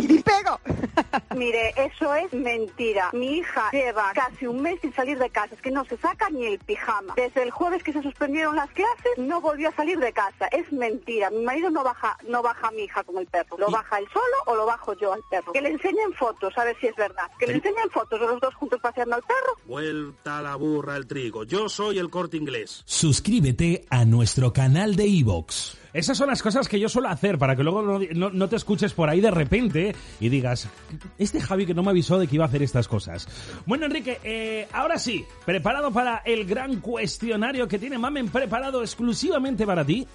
Mire, 1.35 1.73
eso 1.77 2.13
es 2.15 2.33
mentira. 2.33 3.09
Mi 3.13 3.37
hija 3.37 3.69
lleva 3.71 4.11
casi 4.13 4.47
un 4.47 4.61
mes 4.61 4.79
sin 4.81 4.93
salir 4.93 5.17
de 5.17 5.29
casa. 5.29 5.55
Es 5.55 5.61
que 5.61 5.71
no 5.71 5.85
se 5.85 5.97
saca 5.97 6.29
ni 6.29 6.45
el 6.45 6.59
pijama. 6.59 7.13
Desde 7.15 7.43
el 7.43 7.51
jueves 7.51 7.83
que 7.83 7.93
se 7.93 8.01
suspendieron 8.01 8.55
las 8.55 8.69
clases, 8.71 9.17
no 9.17 9.41
volvió 9.41 9.69
a 9.69 9.75
salir 9.75 9.99
de 9.99 10.11
casa. 10.11 10.47
Es 10.51 10.71
mentira. 10.71 11.29
Mi 11.29 11.43
marido 11.43 11.69
no 11.69 11.83
baja, 11.83 12.17
no 12.27 12.41
baja 12.41 12.67
a 12.67 12.71
mi 12.71 12.83
hija 12.83 13.03
con 13.03 13.17
el 13.17 13.27
perro. 13.27 13.57
¿Lo 13.57 13.69
baja 13.69 13.99
él 13.99 14.07
solo 14.13 14.35
o 14.47 14.55
lo 14.55 14.65
bajo 14.65 14.93
yo 14.93 15.13
al 15.13 15.21
perro? 15.29 15.53
Que 15.53 15.61
le 15.61 15.69
enseñen 15.69 16.13
fotos, 16.13 16.57
a 16.57 16.65
ver 16.65 16.77
si 16.79 16.87
es 16.87 16.95
verdad. 16.95 17.29
Que 17.39 17.47
le 17.47 17.53
enseñen 17.53 17.89
fotos 17.91 18.19
de 18.19 18.27
los 18.27 18.39
dos 18.39 18.53
juntos 18.55 18.79
paseando 18.81 19.15
al 19.15 19.23
perro. 19.23 19.57
Vuelta 19.65 20.39
a 20.39 20.41
la 20.41 20.55
burra 20.55 20.97
el 20.97 21.07
trigo. 21.07 21.43
Yo 21.43 21.69
soy 21.69 21.99
el 21.99 22.09
corte 22.09 22.37
inglés. 22.37 22.83
Suscríbete 22.85 23.85
a 23.89 24.05
nuestro 24.05 24.53
canal 24.53 24.95
de 24.95 25.07
iVoox. 25.07 25.80
Esas 25.93 26.17
son 26.17 26.27
las 26.29 26.41
cosas 26.41 26.67
que 26.69 26.79
yo 26.79 26.87
suelo 26.87 27.09
hacer 27.09 27.37
para 27.37 27.55
que 27.55 27.63
luego 27.63 27.81
no, 27.81 28.29
no- 28.31 28.47
te 28.49 28.55
escuches 28.55 28.93
por 28.93 29.09
ahí 29.09 29.19
de 29.19 29.31
repente 29.31 29.95
y 30.19 30.29
digas, 30.29 30.69
este 31.17 31.41
Javi 31.41 31.65
que 31.65 31.73
no 31.73 31.83
me 31.83 31.89
avisó 31.91 32.17
de 32.17 32.27
que 32.27 32.35
iba 32.35 32.45
a 32.45 32.47
hacer 32.47 32.63
estas 32.63 32.87
cosas. 32.87 33.27
Bueno, 33.65 33.85
Enrique, 33.85 34.19
eh, 34.23 34.67
ahora 34.71 34.97
sí, 34.97 35.25
preparado 35.45 35.91
para 35.91 36.17
el 36.25 36.45
gran 36.45 36.79
cuestionario 36.79 37.67
que 37.67 37.77
tiene 37.79 37.97
Mamen 37.97 38.29
preparado 38.29 38.81
exclusivamente 38.81 39.65
para 39.65 39.83
ti. 39.85 40.07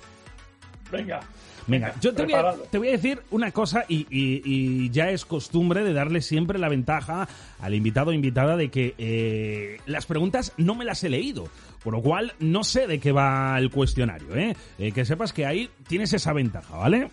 Venga. 0.90 1.20
Venga, 1.68 1.94
yo 2.00 2.14
te 2.14 2.22
voy, 2.22 2.32
a, 2.32 2.36
preparado. 2.36 2.62
te 2.70 2.78
voy 2.78 2.88
a 2.88 2.92
decir 2.92 3.22
una 3.30 3.50
cosa 3.50 3.84
y, 3.88 4.06
y- 4.10 4.42
y 4.44 4.90
ya 4.90 5.10
es 5.10 5.24
costumbre 5.24 5.82
de 5.82 5.92
darle 5.92 6.20
siempre 6.22 6.58
la 6.58 6.68
ventaja 6.68 7.28
al 7.60 7.74
invitado 7.74 8.10
o 8.10 8.12
invitada 8.12 8.56
de 8.56 8.70
que 8.70 8.94
eh, 8.98 9.78
las 9.86 10.06
preguntas 10.06 10.52
no 10.56 10.74
me 10.76 10.84
las 10.84 11.02
he 11.02 11.08
leído, 11.08 11.48
por 11.82 11.92
lo 11.94 12.02
cual 12.02 12.34
no 12.38 12.62
sé 12.62 12.86
de 12.86 13.00
qué 13.00 13.10
va 13.12 13.58
el 13.58 13.70
cuestionario, 13.70 14.36
¿eh? 14.36 14.56
Eh, 14.78 14.92
que 14.92 15.04
sepas 15.04 15.32
que 15.32 15.44
ahí 15.46 15.68
tienes 15.88 16.12
esa 16.12 16.32
ventaja, 16.32 16.76
¿vale? 16.76 17.10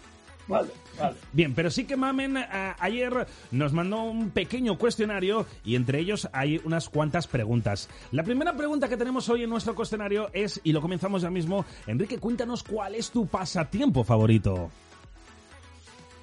Vale, 0.48 0.70
vale. 1.00 1.16
Bien, 1.32 1.54
pero 1.54 1.70
sí 1.70 1.86
que 1.86 1.96
Mamen 1.96 2.38
a- 2.38 2.76
ayer 2.80 3.26
nos 3.52 3.74
mandó 3.74 4.04
un 4.04 4.30
pequeño 4.32 4.78
cuestionario 4.78 5.46
y 5.66 5.76
entre 5.76 6.00
ellos 6.00 6.28
hay 6.34 6.62
unas 6.64 6.90
cuantas 6.90 7.28
preguntas. 7.28 7.90
La 8.12 8.24
primera 8.24 8.56
pregunta 8.56 8.88
que 8.88 8.98
tenemos 8.98 9.28
hoy 9.30 9.44
en 9.44 9.50
nuestro 9.50 9.76
cuestionario 9.76 10.30
es, 10.34 10.60
y 10.64 10.72
lo 10.74 10.82
comenzamos 10.82 11.22
ya 11.22 11.30
mismo, 11.30 11.66
Enrique, 11.88 12.18
cuéntanos 12.20 12.64
cuál 12.64 12.96
es 12.96 13.10
tu 13.12 13.26
pasatiempo 13.28 14.04
favorito. 14.04 14.70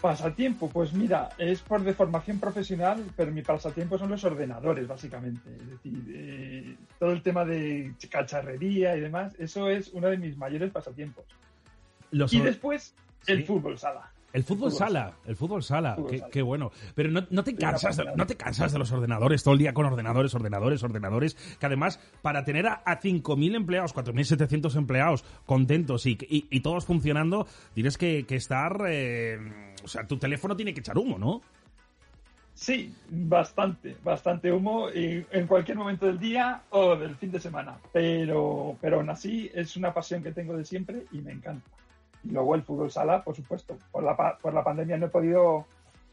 Pasatiempo, 0.00 0.70
pues 0.70 0.94
mira, 0.94 1.28
es 1.36 1.60
por 1.60 1.82
de 1.82 1.92
formación 1.92 2.38
profesional, 2.40 3.04
pero 3.16 3.30
mi 3.32 3.42
pasatiempo 3.42 3.98
son 3.98 4.08
los 4.08 4.24
ordenadores, 4.24 4.88
básicamente. 4.88 5.54
Es 5.54 5.68
decir, 5.68 5.92
eh, 6.14 6.76
todo 6.98 7.12
el 7.12 7.20
tema 7.20 7.44
de 7.44 7.92
cacharrería 8.10 8.96
y 8.96 9.00
demás, 9.00 9.34
eso 9.38 9.68
es 9.68 9.88
uno 9.92 10.08
de 10.08 10.16
mis 10.16 10.38
mayores 10.38 10.70
pasatiempos. 10.72 11.24
Los 12.12 12.32
y 12.32 12.40
después, 12.40 12.94
el 13.26 13.44
fútbol 13.44 13.78
sala. 13.78 14.10
El 14.32 14.44
fútbol 14.44 14.70
Fútbol 14.70 14.88
sala, 14.88 15.12
el 15.26 15.34
fútbol 15.36 15.62
sala, 15.62 15.94
Fútbol 15.96 16.10
qué, 16.10 16.18
sala. 16.18 16.30
qué 16.30 16.42
bueno. 16.42 16.70
Pero 16.94 17.10
no, 17.10 17.26
no 17.30 17.42
te 17.42 17.56
cansas, 17.56 17.96
de, 17.96 18.04
pasada. 18.04 18.16
no 18.16 18.26
te 18.26 18.36
cansas 18.36 18.72
de 18.72 18.78
los 18.78 18.92
ordenadores 18.92 19.42
todo 19.42 19.54
el 19.54 19.58
día 19.58 19.74
con 19.74 19.86
ordenadores, 19.86 20.32
ordenadores, 20.34 20.82
ordenadores. 20.84 21.34
Que 21.58 21.66
además, 21.66 21.98
para 22.22 22.44
tener 22.44 22.66
a, 22.68 22.74
a 22.86 23.00
5.000 23.00 23.56
empleados, 23.56 23.94
4.700 23.94 24.76
empleados 24.76 25.24
contentos 25.46 26.06
y, 26.06 26.16
y- 26.28 26.46
y 26.50 26.60
todos 26.60 26.84
funcionando, 26.84 27.46
tienes 27.74 27.98
que, 27.98 28.24
que 28.26 28.36
estar. 28.36 28.84
eh, 28.88 29.74
o 29.82 29.88
sea, 29.88 30.06
tu 30.06 30.16
teléfono 30.18 30.54
tiene 30.54 30.74
que 30.74 30.80
echar 30.80 30.96
humo, 30.98 31.18
¿no? 31.18 31.40
Sí, 32.54 32.94
bastante, 33.08 33.96
bastante 34.04 34.52
humo 34.52 34.90
y 34.90 35.24
en 35.30 35.46
cualquier 35.46 35.78
momento 35.78 36.06
del 36.06 36.18
día 36.18 36.62
o 36.70 36.94
del 36.94 37.16
fin 37.16 37.30
de 37.32 37.40
semana. 37.40 37.78
Pero, 37.92 38.76
pero 38.80 38.98
aún 38.98 39.08
así 39.08 39.50
es 39.54 39.76
una 39.76 39.94
pasión 39.94 40.22
que 40.22 40.32
tengo 40.32 40.56
de 40.56 40.64
siempre 40.64 41.06
y 41.10 41.18
me 41.22 41.32
encanta. 41.32 41.68
Y 42.24 42.30
luego 42.30 42.54
el 42.54 42.62
fútbol 42.62 42.90
sala, 42.90 43.22
por 43.24 43.34
supuesto. 43.34 43.78
Por 43.90 44.02
la, 44.02 44.38
por 44.38 44.52
la 44.52 44.64
pandemia 44.64 44.96
no 44.96 45.06
he 45.06 45.10
podido 45.10 45.66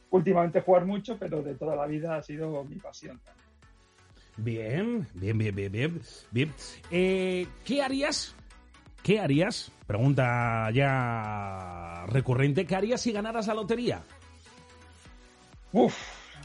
últimamente 0.09 0.61
jugar 0.61 0.85
mucho, 0.85 1.17
pero 1.17 1.41
de 1.41 1.55
toda 1.55 1.75
la 1.75 1.85
vida 1.85 2.15
ha 2.15 2.23
sido 2.23 2.63
mi 2.63 2.75
pasión. 2.75 3.19
Bien, 4.37 5.07
bien, 5.15 5.37
bien, 5.37 5.55
bien, 5.55 5.71
bien. 5.71 6.01
bien. 6.31 6.53
Eh, 6.91 7.47
¿Qué 7.65 7.81
harías? 7.81 8.35
¿Qué 9.01 9.19
harías? 9.19 9.71
Pregunta 9.85 10.69
ya 10.71 12.05
recurrente. 12.07 12.65
¿Qué 12.65 12.75
harías 12.75 13.01
si 13.01 13.11
ganaras 13.11 13.47
la 13.47 13.53
lotería? 13.55 14.01
Uf, 15.71 15.95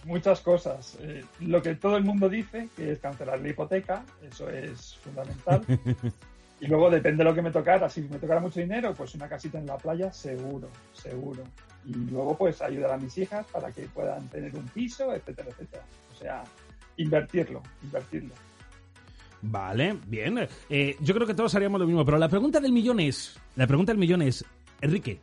muchas 0.04 0.40
cosas. 0.40 0.96
Eh, 1.00 1.24
lo 1.40 1.60
que 1.62 1.74
todo 1.74 1.96
el 1.96 2.04
mundo 2.04 2.28
dice, 2.28 2.68
que 2.76 2.92
es 2.92 2.98
cancelar 2.98 3.40
la 3.40 3.48
hipoteca, 3.48 4.04
eso 4.22 4.48
es 4.48 4.96
fundamental. 4.96 5.62
Y 6.62 6.68
luego 6.68 6.88
depende 6.90 7.24
de 7.24 7.28
lo 7.28 7.34
que 7.34 7.42
me 7.42 7.50
tocara. 7.50 7.88
Si 7.88 8.02
me 8.02 8.18
tocara 8.20 8.38
mucho 8.38 8.60
dinero, 8.60 8.94
pues 8.94 9.16
una 9.16 9.28
casita 9.28 9.58
en 9.58 9.66
la 9.66 9.76
playa, 9.76 10.12
seguro, 10.12 10.68
seguro. 10.92 11.42
Y 11.84 11.92
luego 11.92 12.38
pues 12.38 12.62
ayudar 12.62 12.92
a 12.92 12.96
mis 12.98 13.18
hijas 13.18 13.44
para 13.50 13.72
que 13.72 13.82
puedan 13.86 14.28
tener 14.28 14.54
un 14.54 14.64
piso, 14.68 15.12
etcétera, 15.12 15.48
etcétera. 15.50 15.82
O 16.12 16.14
sea, 16.16 16.44
invertirlo, 16.98 17.60
invertirlo. 17.82 18.32
Vale, 19.40 19.98
bien. 20.06 20.48
Eh, 20.70 20.96
yo 21.00 21.14
creo 21.14 21.26
que 21.26 21.34
todos 21.34 21.52
haríamos 21.56 21.80
lo 21.80 21.86
mismo, 21.88 22.04
pero 22.04 22.16
la 22.16 22.28
pregunta 22.28 22.60
del 22.60 22.70
millón 22.70 23.00
es, 23.00 23.36
la 23.56 23.66
pregunta 23.66 23.90
del 23.90 23.98
millón 23.98 24.22
es, 24.22 24.44
Enrique, 24.80 25.18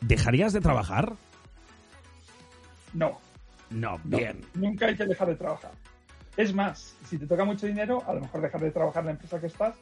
¿dejarías 0.00 0.52
de 0.52 0.60
trabajar? 0.60 1.12
No, 2.94 3.20
No, 3.70 4.00
no, 4.04 4.18
bien. 4.18 4.40
nunca 4.54 4.86
hay 4.86 4.96
que 4.96 5.06
dejar 5.06 5.28
de 5.28 5.36
trabajar. 5.36 5.70
Es 6.36 6.52
más, 6.52 6.96
si 7.08 7.16
te 7.16 7.28
toca 7.28 7.44
mucho 7.44 7.68
dinero, 7.68 8.02
a 8.08 8.14
lo 8.14 8.22
mejor 8.22 8.40
dejar 8.40 8.60
de 8.60 8.72
trabajar 8.72 9.02
en 9.02 9.06
la 9.06 9.12
empresa 9.12 9.40
que 9.40 9.46
estás, 9.46 9.76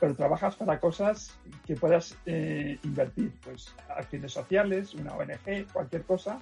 pero 0.00 0.14
trabajas 0.14 0.56
para 0.56 0.80
cosas 0.80 1.36
que 1.66 1.76
puedas 1.76 2.16
eh, 2.26 2.78
invertir, 2.82 3.32
pues 3.42 3.74
acciones 3.88 4.32
sociales, 4.32 4.94
una 4.94 5.14
ONG, 5.14 5.66
cualquier 5.72 6.02
cosa 6.02 6.38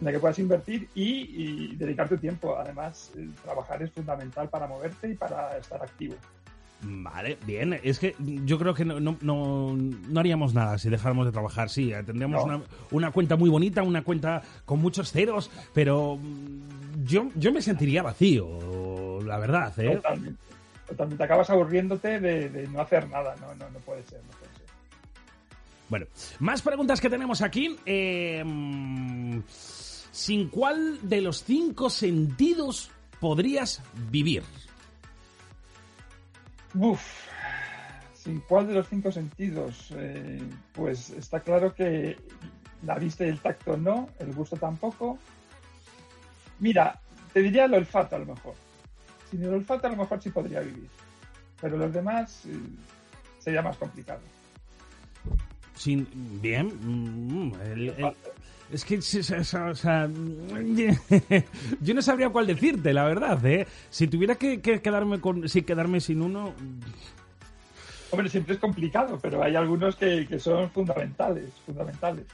en 0.00 0.04
la 0.04 0.12
que 0.12 0.18
puedas 0.18 0.38
invertir 0.38 0.88
y, 0.94 1.70
y 1.72 1.76
dedicar 1.76 2.08
tu 2.08 2.18
tiempo. 2.18 2.56
Además, 2.56 3.12
eh, 3.16 3.28
trabajar 3.42 3.82
es 3.82 3.90
fundamental 3.92 4.48
para 4.48 4.66
moverte 4.66 5.10
y 5.10 5.14
para 5.14 5.56
estar 5.56 5.82
activo. 5.82 6.14
Vale, 6.82 7.38
bien. 7.46 7.80
Es 7.82 7.98
que 7.98 8.14
yo 8.18 8.58
creo 8.58 8.74
que 8.74 8.84
no, 8.84 9.00
no, 9.00 9.16
no, 9.22 9.74
no 9.74 10.20
haríamos 10.20 10.52
nada 10.52 10.76
si 10.78 10.90
dejáramos 10.90 11.24
de 11.26 11.32
trabajar. 11.32 11.70
Sí, 11.70 11.92
tendríamos 12.04 12.44
una, 12.44 12.60
una 12.90 13.10
cuenta 13.10 13.36
muy 13.36 13.48
bonita, 13.48 13.82
una 13.82 14.04
cuenta 14.04 14.42
con 14.64 14.80
muchos 14.80 15.10
ceros, 15.10 15.50
pero 15.72 16.18
yo, 17.04 17.28
yo 17.34 17.52
me 17.52 17.62
sentiría 17.62 18.02
vacío, 18.02 19.20
la 19.22 19.38
verdad, 19.38 19.72
¿eh? 19.78 19.96
Totalmente. 19.96 20.40
Totalmente. 20.86 21.24
Acabas 21.24 21.50
aburriéndote 21.50 22.20
de, 22.20 22.48
de 22.48 22.68
no 22.68 22.80
hacer 22.80 23.08
nada. 23.08 23.34
No, 23.36 23.54
no, 23.54 23.70
no 23.70 23.78
puede 23.80 24.02
ser. 24.04 24.22
No 24.22 24.30
puede 24.38 24.52
ser. 24.54 24.66
Bueno, 25.88 26.06
más 26.40 26.62
preguntas 26.62 27.00
que 27.00 27.10
tenemos 27.10 27.42
aquí. 27.42 27.76
Eh, 27.86 28.44
¿Sin 30.10 30.48
cuál 30.48 30.98
de 31.02 31.20
los 31.20 31.44
cinco 31.44 31.90
sentidos 31.90 32.90
podrías 33.20 33.82
vivir? 34.10 34.42
Uf, 36.74 37.00
¿sin 38.14 38.40
cuál 38.40 38.66
de 38.66 38.74
los 38.74 38.88
cinco 38.88 39.12
sentidos? 39.12 39.92
Eh, 39.96 40.42
pues 40.72 41.10
está 41.10 41.40
claro 41.40 41.74
que 41.74 42.16
la 42.82 42.96
vista 42.96 43.24
y 43.24 43.28
el 43.28 43.40
tacto 43.40 43.76
no, 43.76 44.08
el 44.18 44.32
gusto 44.32 44.56
tampoco. 44.56 45.18
Mira, 46.60 47.00
te 47.32 47.42
diría 47.42 47.66
el 47.66 47.74
olfato 47.74 48.16
a 48.16 48.18
lo 48.18 48.26
mejor. 48.26 48.54
Sin 49.36 49.44
el 49.44 49.54
olfato 49.54 49.86
a 49.86 49.90
lo 49.90 49.96
mejor 49.96 50.22
sí 50.22 50.30
podría 50.30 50.60
vivir. 50.60 50.88
Pero 51.60 51.76
los 51.76 51.92
demás 51.92 52.44
eh, 52.46 52.56
sería 53.38 53.60
más 53.62 53.76
complicado. 53.76 54.20
Sin, 55.74 56.06
bien. 56.40 56.66
mm, 56.80 57.52
el- 57.66 57.88
el- 57.90 58.12
es 58.72 58.84
que 58.84 58.98
o 58.98 59.02
sea, 59.02 59.40
o 59.70 59.74
sea, 59.74 60.08
yo 61.80 61.94
no 61.94 62.02
sabría 62.02 62.30
cuál 62.30 62.46
decirte, 62.46 62.92
la 62.92 63.04
verdad. 63.04 63.44
¿eh? 63.46 63.66
Si 63.90 64.08
tuviera 64.08 64.34
que, 64.36 64.60
que 64.60 64.80
quedarme 64.80 65.20
con, 65.20 65.48
si 65.48 65.62
quedarme 65.62 66.00
sin 66.00 66.22
uno, 66.22 66.52
Hombre, 68.10 68.28
siempre 68.28 68.54
es 68.54 68.60
complicado, 68.60 69.18
pero 69.20 69.42
hay 69.42 69.56
algunos 69.56 69.96
que, 69.96 70.26
que 70.26 70.38
son 70.38 70.70
fundamentales, 70.70 71.50
fundamentales. 71.66 72.24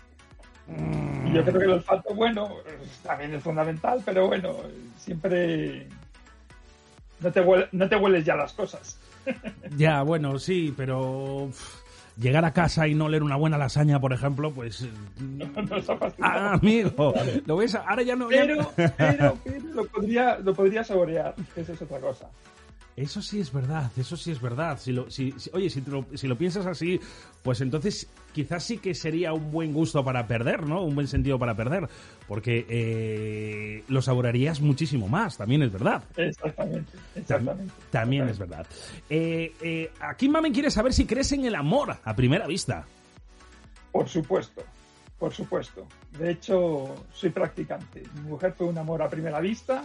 Y 1.27 1.33
yo 1.33 1.43
creo 1.45 1.59
que 1.59 1.65
el 1.65 1.71
olfato, 1.73 2.15
bueno, 2.15 2.57
también 3.03 3.35
es 3.35 3.43
fundamental, 3.43 4.01
pero 4.05 4.27
bueno, 4.29 4.55
siempre 4.99 5.89
no 7.23 7.33
te, 7.33 7.41
huele- 7.43 7.69
no 7.73 7.89
te 7.89 7.97
hueles 7.97 8.25
ya 8.25 8.37
las 8.37 8.53
cosas. 8.53 8.99
ya, 9.77 10.03
bueno, 10.03 10.39
sí, 10.39 10.75
pero 10.77 11.51
llegar 12.19 12.45
a 12.45 12.53
casa 12.53 12.87
y 12.89 12.95
no 12.95 13.09
leer 13.09 13.23
una 13.23 13.37
buena 13.37 13.57
lasaña, 13.57 14.01
por 14.01 14.13
ejemplo, 14.13 14.51
pues, 14.53 14.87
No 15.19 15.77
está 15.77 15.97
fastidiado. 15.97 16.39
ah, 16.39 16.53
amigo, 16.55 17.15
lo 17.47 17.57
ves, 17.57 17.75
ahora 17.75 18.03
ya 18.03 18.17
no. 18.17 18.29
Pero, 18.29 18.57
no- 18.57 18.71
pero, 18.77 19.39
pero 19.45 19.69
lo 19.75 19.85
podría, 19.87 20.39
lo 20.39 20.55
podría 20.55 20.85
saborear, 20.85 21.35
que 21.55 21.61
esa 21.63 21.73
es 21.73 21.83
otra 21.83 22.01
cosa. 22.01 22.27
Eso 22.95 23.23
sí 23.23 23.41
es 23.41 23.51
verdad, 23.51 23.91
eso 23.97 24.19
sí 24.19 24.33
es 24.33 24.41
verdad. 24.41 24.79
Si 24.79 24.93
lo, 24.93 25.11
si, 25.11 25.33
si- 25.39 25.49
oye, 25.55 25.71
si, 25.71 25.81
te 25.81 25.91
lo, 25.91 26.05
si 26.15 26.29
lo 26.29 26.37
piensas 26.37 26.67
así, 26.67 27.01
pues 27.43 27.63
entonces 27.63 28.07
quizás 28.35 28.63
sí 28.65 28.77
que 28.79 28.95
sería 28.95 29.33
un 29.33 29.51
buen 29.51 29.73
gusto 29.73 30.05
para 30.05 30.27
perder, 30.27 30.67
¿no? 30.67 30.83
Un 30.83 30.95
buen 30.95 31.09
sentido 31.09 31.39
para 31.39 31.55
perder. 31.57 31.89
Porque 32.29 32.67
eh, 32.69 33.85
lo 33.89 34.03
saborearías 34.03 34.61
muchísimo 34.61 35.09
más, 35.09 35.39
también 35.39 35.63
es 35.63 35.73
verdad. 35.73 36.05
Exactamente, 36.17 36.93
exactamente. 37.15 37.73
También 37.91 38.29
es 38.29 38.39
verdad. 38.39 38.67
Eh, 39.09 39.55
eh, 39.63 39.91
aquí 40.01 40.29
Mamen 40.29 40.53
quiere 40.53 40.71
saber 40.71 40.93
si 40.93 41.07
crees 41.07 41.33
en 41.33 41.47
el 41.47 41.55
amor 41.55 41.97
a 42.05 42.15
primera 42.15 42.47
vista. 42.47 42.85
Por 43.91 44.07
supuesto, 44.07 44.63
por 45.19 45.33
supuesto. 45.33 45.87
De 46.19 46.31
hecho, 46.33 46.95
soy 47.13 47.31
practicante. 47.31 48.03
Mi 48.17 48.29
mujer 48.29 48.53
fue 48.53 48.67
un 48.67 48.77
amor 48.77 49.01
a 49.01 49.09
primera 49.09 49.41
vista 49.41 49.83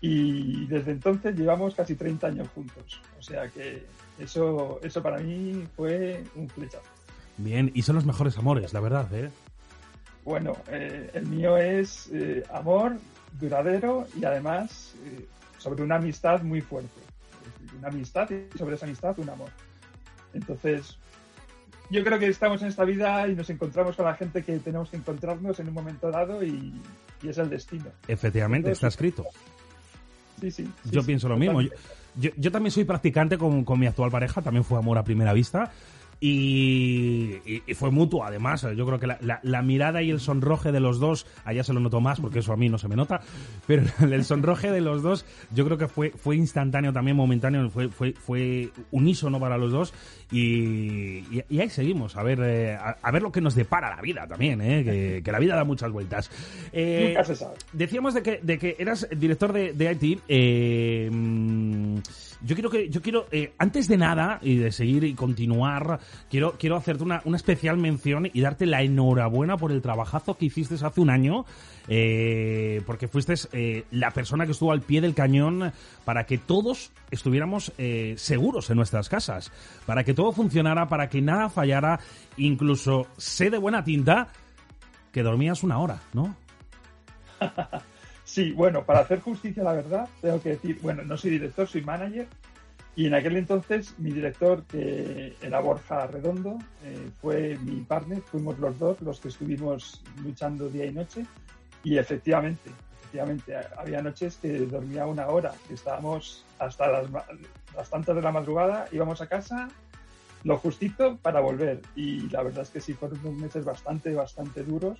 y 0.00 0.66
desde 0.66 0.92
entonces 0.92 1.36
llevamos 1.36 1.74
casi 1.74 1.94
30 1.96 2.26
años 2.28 2.48
juntos. 2.54 3.00
O 3.18 3.22
sea 3.22 3.48
que 3.48 3.84
eso, 4.18 4.80
eso 4.82 5.02
para 5.02 5.18
mí 5.18 5.66
fue 5.76 6.22
un 6.36 6.48
flechazo. 6.48 6.84
Bien, 7.36 7.70
y 7.74 7.82
son 7.82 7.96
los 7.96 8.04
mejores 8.04 8.36
amores, 8.38 8.72
la 8.72 8.80
verdad, 8.80 9.12
¿eh? 9.14 9.30
Bueno, 10.24 10.56
eh, 10.68 11.10
el 11.14 11.26
mío 11.26 11.56
es 11.56 12.10
eh, 12.12 12.42
amor 12.52 12.98
duradero 13.40 14.06
y 14.20 14.24
además 14.24 14.94
eh, 15.04 15.26
sobre 15.56 15.82
una 15.82 15.96
amistad 15.96 16.42
muy 16.42 16.60
fuerte. 16.60 17.00
Una 17.78 17.88
amistad 17.88 18.28
y 18.30 18.58
sobre 18.58 18.74
esa 18.74 18.86
amistad 18.86 19.18
un 19.18 19.30
amor. 19.30 19.50
Entonces, 20.34 20.98
yo 21.90 22.04
creo 22.04 22.18
que 22.18 22.26
estamos 22.26 22.60
en 22.62 22.68
esta 22.68 22.84
vida 22.84 23.26
y 23.28 23.34
nos 23.34 23.48
encontramos 23.50 23.96
con 23.96 24.04
la 24.04 24.14
gente 24.14 24.42
que 24.42 24.58
tenemos 24.58 24.90
que 24.90 24.96
encontrarnos 24.96 25.58
en 25.60 25.68
un 25.68 25.74
momento 25.74 26.10
dado 26.10 26.42
y, 26.42 26.74
y 27.22 27.28
es 27.28 27.38
el 27.38 27.48
destino. 27.48 27.86
Efectivamente, 28.06 28.70
está 28.70 28.88
escrito. 28.88 29.24
Sí, 30.40 30.50
sí. 30.50 30.64
sí, 30.84 30.90
yo 30.90 31.00
sí, 31.02 31.06
pienso 31.06 31.28
lo 31.28 31.36
mismo. 31.36 31.60
Yo, 31.62 31.68
yo- 32.16 32.30
yo 32.36 32.50
también 32.52 32.70
soy 32.72 32.84
practicante 32.84 33.38
con, 33.38 33.64
con 33.64 33.78
mi 33.78 33.86
actual 33.86 34.10
pareja, 34.10 34.42
también 34.42 34.64
fue 34.64 34.78
amor 34.78 34.98
a 34.98 35.04
primera 35.04 35.32
vista. 35.32 35.70
Y, 36.20 37.36
y- 37.46 37.62
y 37.66 37.74
fue 37.74 37.90
mutuo, 37.90 38.24
además. 38.24 38.66
Yo 38.76 38.86
creo 38.86 38.98
que 38.98 39.06
la, 39.06 39.18
la- 39.20 39.40
la 39.42 39.62
mirada 39.62 40.02
y 40.02 40.10
el 40.10 40.20
sonroje 40.20 40.72
de 40.72 40.80
los 40.80 40.98
dos, 40.98 41.26
allá 41.44 41.62
se 41.62 41.72
lo 41.72 41.80
noto 41.80 42.00
más 42.00 42.20
porque 42.20 42.40
eso 42.40 42.52
a 42.52 42.56
mí 42.56 42.68
no 42.68 42.78
se 42.78 42.88
me 42.88 42.96
nota, 42.96 43.20
pero 43.66 43.84
el 44.00 44.24
sonroje 44.24 44.70
de 44.72 44.80
los 44.80 45.02
dos, 45.02 45.24
yo 45.54 45.64
creo 45.64 45.78
que 45.78 45.88
fue, 45.88 46.10
fue 46.10 46.36
instantáneo 46.36 46.92
también, 46.92 47.16
momentáneo, 47.16 47.70
fue, 47.70 47.88
fue, 47.88 48.12
fue 48.12 48.70
unísono 48.90 49.38
para 49.38 49.58
los 49.58 49.70
dos. 49.72 49.94
Y, 50.30 51.18
y- 51.30 51.44
y 51.48 51.60
ahí 51.60 51.70
seguimos, 51.70 52.16
a 52.16 52.22
ver, 52.22 52.40
eh, 52.42 52.74
a, 52.74 52.96
a 53.00 53.10
ver 53.10 53.22
lo 53.22 53.32
que 53.32 53.40
nos 53.40 53.54
depara 53.54 53.94
la 53.94 54.02
vida 54.02 54.26
también, 54.26 54.60
eh, 54.60 54.84
que, 54.84 55.22
que 55.24 55.32
la 55.32 55.38
vida 55.38 55.54
da 55.56 55.64
muchas 55.64 55.90
vueltas. 55.90 56.30
Eh, 56.72 57.06
Nunca 57.08 57.24
se 57.24 57.36
sabe. 57.36 57.54
Decíamos 57.72 58.14
de 58.14 58.22
que, 58.22 58.40
de 58.42 58.58
que 58.58 58.76
eras 58.78 59.06
director 59.16 59.52
de, 59.52 59.72
de 59.72 59.92
IT. 59.92 60.20
eh, 60.28 61.08
mm, 61.12 61.96
yo 62.40 62.54
quiero 62.54 62.70
que, 62.70 62.88
yo 62.88 63.02
quiero, 63.02 63.26
eh, 63.32 63.54
antes 63.58 63.88
de 63.88 63.96
nada 63.96 64.38
y 64.42 64.56
de 64.56 64.72
seguir 64.72 65.04
y 65.04 65.14
continuar, 65.14 66.00
quiero, 66.30 66.52
quiero 66.58 66.76
hacerte 66.76 67.04
una, 67.04 67.20
una 67.24 67.36
especial 67.36 67.76
mención 67.76 68.28
y 68.32 68.40
darte 68.40 68.66
la 68.66 68.82
enhorabuena 68.82 69.56
por 69.56 69.72
el 69.72 69.82
trabajazo 69.82 70.36
que 70.36 70.46
hiciste 70.46 70.74
hace 70.74 71.00
un 71.00 71.10
año, 71.10 71.44
eh, 71.88 72.82
porque 72.86 73.08
fuiste 73.08 73.34
eh, 73.52 73.86
la 73.90 74.10
persona 74.10 74.44
que 74.44 74.52
estuvo 74.52 74.72
al 74.72 74.82
pie 74.82 75.00
del 75.00 75.14
cañón 75.14 75.72
para 76.04 76.24
que 76.26 76.36
todos 76.36 76.92
estuviéramos 77.10 77.72
eh, 77.78 78.14
seguros 78.18 78.68
en 78.68 78.76
nuestras 78.76 79.08
casas, 79.08 79.50
para 79.86 80.04
que 80.04 80.12
todo 80.12 80.32
funcionara, 80.32 80.86
para 80.86 81.08
que 81.08 81.22
nada 81.22 81.48
fallara, 81.48 81.98
incluso 82.36 83.06
sé 83.16 83.48
de 83.48 83.56
buena 83.58 83.84
tinta 83.84 84.28
que 85.12 85.22
dormías 85.22 85.62
una 85.62 85.78
hora, 85.78 86.00
¿no? 86.12 86.36
Sí, 88.28 88.52
bueno, 88.52 88.84
para 88.84 89.00
hacer 89.00 89.20
justicia 89.20 89.62
a 89.62 89.64
la 89.64 89.72
verdad, 89.72 90.06
tengo 90.20 90.38
que 90.42 90.50
decir, 90.50 90.78
bueno, 90.82 91.02
no 91.02 91.16
soy 91.16 91.30
director, 91.30 91.66
soy 91.66 91.80
manager. 91.80 92.28
Y 92.94 93.06
en 93.06 93.14
aquel 93.14 93.38
entonces 93.38 93.98
mi 93.98 94.10
director, 94.12 94.64
que 94.64 95.34
era 95.40 95.60
Borja 95.60 96.06
Redondo, 96.08 96.58
eh, 96.84 97.08
fue 97.22 97.56
mi 97.62 97.80
partner, 97.80 98.20
fuimos 98.20 98.58
los 98.58 98.78
dos 98.78 99.00
los 99.00 99.18
que 99.18 99.28
estuvimos 99.28 100.02
luchando 100.22 100.68
día 100.68 100.84
y 100.84 100.92
noche. 100.92 101.24
Y 101.82 101.96
efectivamente, 101.96 102.70
efectivamente, 102.98 103.56
había 103.78 104.02
noches 104.02 104.36
que 104.36 104.58
dormía 104.66 105.06
una 105.06 105.28
hora, 105.28 105.54
que 105.66 105.72
estábamos 105.72 106.44
hasta 106.58 106.86
las, 106.86 107.10
las 107.74 107.88
tantas 107.88 108.14
de 108.14 108.20
la 108.20 108.30
madrugada, 108.30 108.88
íbamos 108.92 109.22
a 109.22 109.26
casa 109.26 109.68
lo 110.44 110.58
justito 110.58 111.16
para 111.16 111.40
volver. 111.40 111.80
Y 111.96 112.28
la 112.28 112.42
verdad 112.42 112.64
es 112.64 112.68
que 112.68 112.82
sí, 112.82 112.92
fueron 112.92 113.20
unos 113.20 113.40
meses 113.40 113.64
bastante, 113.64 114.12
bastante 114.12 114.64
duros 114.64 114.98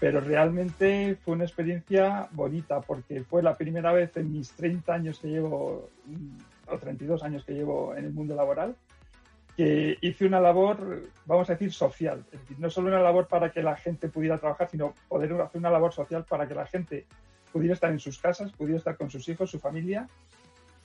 pero 0.00 0.20
realmente 0.20 1.16
fue 1.22 1.34
una 1.34 1.44
experiencia 1.44 2.26
bonita 2.32 2.80
porque 2.80 3.22
fue 3.22 3.42
la 3.42 3.56
primera 3.56 3.92
vez 3.92 4.16
en 4.16 4.32
mis 4.32 4.50
30 4.52 4.94
años 4.94 5.18
que 5.18 5.28
llevo, 5.28 5.90
o 6.66 6.78
32 6.78 7.22
años 7.22 7.44
que 7.44 7.52
llevo 7.52 7.94
en 7.94 8.06
el 8.06 8.12
mundo 8.12 8.34
laboral, 8.34 8.74
que 9.58 9.98
hice 10.00 10.24
una 10.24 10.40
labor, 10.40 11.02
vamos 11.26 11.50
a 11.50 11.52
decir, 11.52 11.70
social. 11.70 12.24
Es 12.32 12.40
decir, 12.40 12.58
no 12.58 12.70
solo 12.70 12.88
una 12.88 13.00
labor 13.00 13.28
para 13.28 13.52
que 13.52 13.62
la 13.62 13.76
gente 13.76 14.08
pudiera 14.08 14.38
trabajar, 14.38 14.70
sino 14.70 14.94
poder 15.06 15.34
hacer 15.34 15.58
una 15.58 15.70
labor 15.70 15.92
social 15.92 16.24
para 16.24 16.48
que 16.48 16.54
la 16.54 16.64
gente 16.64 17.04
pudiera 17.52 17.74
estar 17.74 17.92
en 17.92 18.00
sus 18.00 18.18
casas, 18.18 18.52
pudiera 18.52 18.78
estar 18.78 18.96
con 18.96 19.10
sus 19.10 19.28
hijos, 19.28 19.50
su 19.50 19.58
familia. 19.58 20.08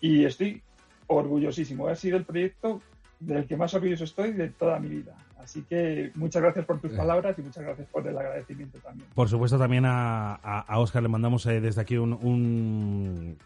Y 0.02 0.26
estoy 0.26 0.62
orgullosísimo. 1.08 1.88
Ha 1.88 1.96
sido 1.96 2.18
el 2.18 2.26
proyecto 2.26 2.82
del 3.26 3.46
que 3.48 3.58
más 3.58 3.74
orgulloso 3.74 4.04
estoy 4.04 4.32
de 4.34 4.50
toda 4.50 4.80
mi 4.80 4.90
vida. 4.90 5.16
Así 5.40 5.62
que 5.64 6.12
muchas 6.16 6.42
gracias 6.42 6.66
por 6.66 6.80
tus 6.80 6.92
palabras 6.94 7.38
y 7.38 7.42
muchas 7.44 7.64
gracias 7.64 7.88
por 7.90 8.08
el 8.08 8.18
agradecimiento 8.18 8.80
también. 8.80 9.08
Por 9.14 9.30
supuesto, 9.30 9.60
también 9.60 9.86
a, 9.86 10.34
a, 10.36 10.60
a 10.62 10.80
Oscar 10.80 11.04
le 11.04 11.10
mandamos 11.10 11.46
eh, 11.46 11.62
desde 11.62 11.82
aquí 11.82 11.98
un, 11.98 12.14
un, 12.14 13.38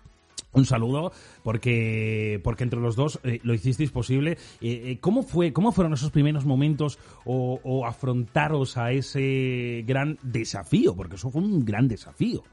un 0.54 0.66
saludo, 0.66 1.12
porque, 1.44 2.40
porque 2.44 2.64
entre 2.64 2.80
los 2.80 2.96
dos 2.96 3.20
eh, 3.24 3.40
lo 3.44 3.54
hicisteis 3.54 3.92
posible. 3.92 4.38
Eh, 4.62 4.98
¿cómo, 5.02 5.24
fue, 5.24 5.52
¿Cómo 5.52 5.74
fueron 5.74 5.94
esos 5.94 6.12
primeros 6.12 6.46
momentos 6.46 7.00
o, 7.26 7.60
o 7.64 7.86
afrontaros 7.86 8.78
a 8.78 8.92
ese 8.92 9.84
gran 9.86 10.18
desafío? 10.24 10.96
Porque 10.96 11.16
eso 11.16 11.30
fue 11.30 11.42
un 11.42 11.66
gran 11.66 11.88
desafío. 11.90 12.44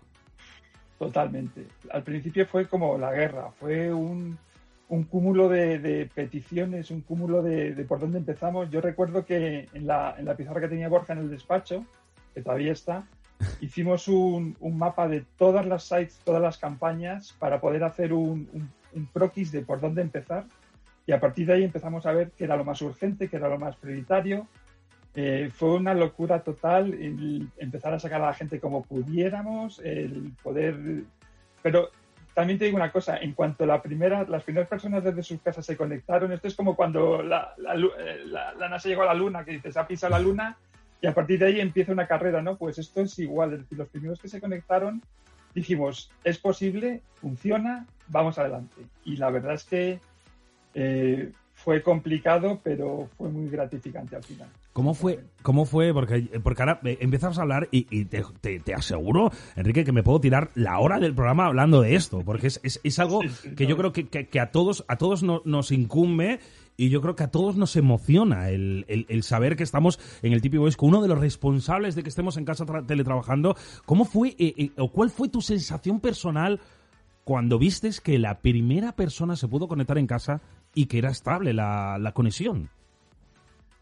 Totalmente. 0.99 1.67
Al 1.91 2.03
principio 2.03 2.47
fue 2.47 2.67
como 2.67 2.99
la 2.99 3.13
guerra, 3.13 3.51
fue 3.61 3.93
un, 3.93 4.39
un 4.89 5.05
cúmulo 5.05 5.49
de, 5.49 5.79
de 5.79 6.07
peticiones, 6.07 6.91
un 6.91 7.01
cúmulo 7.01 7.43
de, 7.43 7.75
de 7.75 7.85
por 7.85 7.99
dónde 7.99 8.19
empezamos. 8.19 8.71
Yo 8.71 8.81
recuerdo 8.81 9.25
que 9.25 9.69
en 9.73 9.87
la, 9.87 10.15
en 10.19 10.25
la 10.25 10.37
pizarra 10.37 10.61
que 10.61 10.69
tenía 10.69 10.89
Borja 10.89 11.13
en 11.13 11.21
el 11.21 11.31
despacho, 11.31 11.85
que 12.35 12.43
todavía 12.43 12.73
está, 12.73 13.07
hicimos 13.61 14.09
un, 14.09 14.57
un 14.61 14.79
mapa 14.79 15.09
de 15.09 15.25
todas 15.37 15.67
las 15.67 15.85
sites, 15.85 16.21
todas 16.25 16.43
las 16.43 16.59
campañas, 16.59 17.35
para 17.39 17.61
poder 17.61 17.85
hacer 17.85 18.13
un, 18.13 18.49
un, 18.53 18.71
un 18.95 19.07
croquis 19.07 19.51
de 19.51 19.63
por 19.63 19.81
dónde 19.81 20.03
empezar. 20.03 20.45
Y 21.07 21.13
a 21.13 21.21
partir 21.21 21.47
de 21.47 21.55
ahí 21.55 21.65
empezamos 21.65 22.05
a 22.07 22.13
ver 22.13 22.33
qué 22.37 22.45
era 22.45 22.57
lo 22.57 22.65
más 22.65 22.83
urgente, 22.83 23.29
qué 23.29 23.37
era 23.37 23.49
lo 23.49 23.59
más 23.59 23.77
prioritario. 23.77 24.49
Eh, 25.15 25.51
fue 25.53 25.75
una 25.75 25.95
locura 25.95 26.43
total 26.43 26.93
el 26.93 27.49
empezar 27.57 27.95
a 27.95 27.99
sacar 27.99 28.21
a 28.21 28.27
la 28.27 28.35
gente 28.35 28.61
como 28.61 28.83
pudiéramos, 28.83 29.79
el 29.81 30.33
poder... 30.43 31.05
Pero 31.63 31.91
también 32.37 32.59
te 32.59 32.67
digo 32.67 32.77
una 32.77 32.93
cosa, 32.93 33.17
en 33.17 33.33
cuanto 33.33 33.65
las 33.65 33.81
primeras 33.81 34.69
personas 34.69 35.03
desde 35.03 35.23
sus 35.23 35.41
casas 35.41 35.65
se 35.65 35.75
conectaron, 35.75 36.31
esto 36.33 36.49
es 36.49 36.55
como 36.55 36.77
cuando 36.77 37.23
eh, 37.23 37.25
la- 37.25 38.53
la 38.59 38.69
NASA 38.69 38.91
llegó 38.91 39.03
a 39.03 39.07
la 39.07 39.15
Luna, 39.15 39.43
que 39.43 39.53
dices, 39.53 39.75
ha 39.79 39.87
pisado 39.87 40.11
la 40.11 40.19
Luna 40.19 40.55
y 41.01 41.07
a 41.07 41.15
partir 41.15 41.39
de 41.39 41.47
ahí 41.47 41.61
empieza 41.61 41.93
una 41.93 42.07
carrera, 42.07 42.43
¿no? 42.43 42.59
Pues 42.59 42.77
esto 42.77 43.01
es 43.01 43.19
igual, 43.19 43.55
es 43.55 43.61
decir, 43.61 43.79
los 43.79 43.89
primeros 43.89 44.21
que 44.21 44.29
se 44.29 44.39
conectaron 44.39 45.01
dijimos, 45.55 46.11
es 46.25 46.37
posible, 46.37 47.01
funciona, 47.15 47.87
vamos 48.09 48.39
adelante. 48.39 48.83
Y 49.07 49.17
la 49.17 49.31
verdad 49.31 49.55
es 49.55 49.65
que 49.65 49.99
eh, 50.75 51.33
fue 51.67 51.83
complicado, 51.83 52.61
pero 52.63 53.09
fue 53.19 53.29
muy 53.29 53.49
gratificante 53.51 54.15
al 54.15 54.23
final. 54.23 54.49
¿Cómo 54.73 54.95
fue? 54.95 55.19
¿Cómo 55.43 55.65
fue? 55.65 55.93
Porque, 55.93 56.31
porque 56.41 56.63
ahora 56.63 56.79
eh, 56.85 56.99
empezamos 57.01 57.39
a 57.39 57.43
hablar 57.43 57.67
y, 57.73 57.89
y 57.91 58.05
te, 58.05 58.23
te- 58.41 58.61
te 58.61 58.73
aseguro, 58.73 59.33
Enrique, 59.57 59.83
que 59.85 59.91
me 59.91 60.05
puedo 60.05 60.21
tirar 60.21 60.51
la 60.55 60.79
hora 60.79 61.01
del 61.01 61.13
programa 61.13 61.47
hablando 61.47 61.81
de 61.81 61.97
esto, 61.97 62.23
porque 62.25 62.47
es, 62.47 62.61
es- 62.63 62.81
es 62.85 62.99
algo 63.01 63.19
que 63.57 63.67
yo 63.67 63.77
creo 63.77 63.93
que, 63.93 64.07
que- 64.07 64.29
que 64.29 64.39
a 64.39 64.53
todos, 64.53 64.85
a 64.87 64.97
todos 64.97 65.25
no- 65.25 65.43
nos 65.45 65.73
incumbe 65.73 66.39
y 66.77 66.89
yo 66.89 67.01
creo 67.03 67.17
que 67.17 67.25
a 67.25 67.33
todos 67.33 67.57
nos 67.57 67.75
emociona 67.75 68.49
el, 68.51 68.85
el- 68.87 69.07
el 69.09 69.25
saber 69.25 69.57
que 69.57 69.65
estamos 69.65 69.99
en 70.23 70.35
el 70.35 70.43
Tipi 70.43 70.59
Boys 70.59 70.77
con 70.77 70.91
uno 70.91 71.03
de 71.03 71.09
los 71.09 71.19
responsables 71.19 71.97
de 71.97 72.05
que 72.05 72.11
estemos 72.11 72.37
en 72.37 72.45
casa 72.45 72.65
tra- 72.65 72.87
teletrabajando. 72.87 73.57
¿Cómo 73.87 74.05
fue 74.05 74.37
eh, 74.39 74.55
eh, 74.57 74.71
o 74.79 74.93
cuál 74.93 75.11
fue 75.11 75.29
tu 75.29 75.41
sensación 75.41 75.99
personal 75.99 76.61
cuando 77.25 77.59
vistes 77.59 78.01
que 78.01 78.21
la 78.21 78.39
primera 78.39 78.93
persona 78.95 79.35
se 79.35 79.49
pudo 79.49 79.67
conectar 79.67 79.99
en 79.99 80.07
casa 80.07 80.41
y 80.77 80.87
que 80.87 80.99
era 80.99 81.11
estable 81.11 81.55
la, 81.55 81.99
la 81.99 82.13
conexión? 82.13 82.69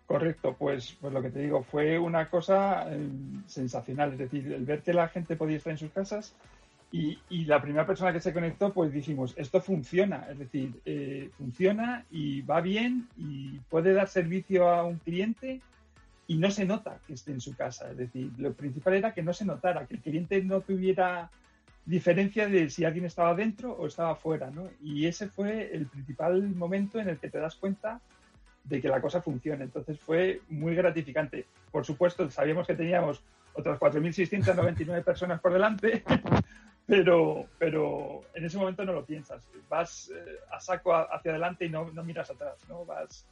Correcto, 0.07 0.55
pues, 0.57 0.97
pues 1.01 1.13
lo 1.13 1.21
que 1.21 1.31
te 1.31 1.41
digo, 1.41 1.65
fue 1.65 1.99
una 1.99 2.31
cosa 2.31 2.87
eh, 2.89 3.09
sensacional, 3.47 4.13
es 4.13 4.19
decir, 4.19 4.53
el 4.53 4.65
ver 4.65 4.83
que 4.83 4.95
la 4.95 5.09
gente 5.09 5.35
podía 5.35 5.57
estar 5.57 5.73
en 5.73 5.79
sus 5.79 5.91
casas 5.91 6.37
y, 6.93 7.19
y 7.29 7.47
la 7.47 7.61
primera 7.61 7.85
persona 7.85 8.13
que 8.13 8.21
se 8.21 8.33
conectó, 8.33 8.73
pues 8.73 8.93
dijimos, 8.93 9.35
esto 9.37 9.61
funciona, 9.61 10.29
es 10.31 10.39
decir, 10.39 10.81
eh, 10.85 11.31
funciona 11.37 12.05
y 12.13 12.43
va 12.43 12.61
bien 12.61 13.09
y 13.17 13.59
puede 13.69 13.93
dar 13.93 14.07
servicio 14.07 14.69
a 14.69 14.85
un 14.85 14.99
cliente 14.99 15.61
y 16.29 16.37
no 16.37 16.53
se 16.53 16.65
nota 16.65 17.01
que 17.09 17.15
esté 17.15 17.33
en 17.33 17.41
su 17.41 17.57
casa, 17.57 17.91
es 17.91 17.97
decir, 17.97 18.31
lo 18.39 18.53
principal 18.53 18.95
era 18.95 19.13
que 19.13 19.23
no 19.23 19.33
se 19.33 19.45
notara, 19.45 19.87
que 19.87 19.95
el 19.95 20.01
cliente 20.01 20.41
no 20.45 20.61
tuviera 20.61 21.29
diferencia 21.87 22.49
de 22.49 22.71
si 22.71 22.85
alguien 22.85 23.05
estaba 23.05 23.35
dentro 23.35 23.73
o 23.73 23.87
estaba 23.87 24.17
fuera, 24.17 24.51
¿no? 24.51 24.69
Y 24.83 25.07
ese 25.07 25.29
fue 25.29 25.75
el 25.75 25.87
principal 25.87 26.43
momento 26.55 26.99
en 26.99 27.09
el 27.09 27.19
que 27.19 27.29
te 27.29 27.39
das 27.39 27.57
cuenta 27.57 28.01
de 28.65 28.81
que 28.81 28.89
la 28.89 29.01
cosa 29.01 29.21
funcione. 29.21 29.65
Entonces 29.65 29.99
fue 30.01 30.41
muy 30.49 30.75
gratificante. 30.75 31.47
Por 31.71 31.85
supuesto, 31.85 32.31
sabíamos 32.31 32.67
que 32.67 32.75
teníamos 32.75 33.23
otras 33.53 33.79
4.699 33.79 35.05
personas 35.05 35.41
por 35.41 35.53
delante, 35.53 36.03
pero, 36.87 37.47
pero 37.59 38.23
en 38.35 38.45
ese 38.45 38.57
momento 38.57 38.85
no 38.85 38.95
lo 38.95 39.05
piensas. 39.05 39.47
Vas 39.69 40.11
eh, 40.15 40.39
a 40.51 40.61
saco 40.61 40.95
hacia 40.95 41.33
adelante 41.33 41.67
y 41.67 41.69
no, 41.69 41.91
no 41.93 42.03
miras 42.03 42.31
atrás, 42.31 42.57
¿no? 42.69 42.85
Vas, 42.85 43.27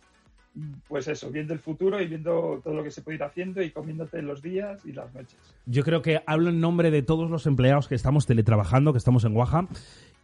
pues 0.88 1.09
eso, 1.09 1.31
viendo 1.31 1.55
el 1.55 1.61
futuro 1.61 2.01
y 2.01 2.07
viendo 2.07 2.61
todo 2.62 2.75
lo 2.75 2.83
que 2.83 2.91
se 2.91 3.01
puede 3.03 3.17
ir 3.17 3.23
haciendo 3.23 3.62
y 3.62 3.71
comiéndote 3.71 4.21
los 4.23 4.43
días 4.43 4.85
y 4.85 4.93
las 4.93 5.12
noches. 5.15 5.38
Yo 5.67 5.83
creo 5.83 6.03
que 6.03 6.21
hablo 6.27 6.51
en 6.51 6.61
nombre 6.61 6.91
de 6.91 7.03
todos 7.03 7.31
los 7.31 7.47
empleados 7.47 7.88
que 7.88 7.95
estamos 7.95 8.27
teletrabajando, 8.27 8.93
que 8.93 8.99
estamos 8.99 9.25
en 9.25 9.37
Oaxaca. 9.37 9.69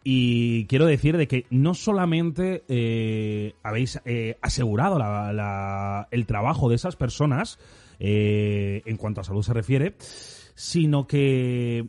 Y 0.05 0.67
quiero 0.67 0.87
decir 0.87 1.17
de 1.17 1.27
que 1.27 1.47
no 1.51 1.75
solamente 1.75 2.63
eh, 2.69 3.55
habéis 3.63 4.01
eh, 4.05 4.37
asegurado 4.41 4.97
el 6.11 6.27
trabajo 6.27 6.69
de 6.69 6.77
esas 6.77 6.95
personas, 6.97 7.59
eh, 7.99 8.83
en 8.87 8.97
cuanto 8.97 9.21
a 9.21 9.25
salud 9.25 9.43
se 9.43 9.53
refiere, 9.53 9.97
sino 10.55 11.07
que 11.07 11.89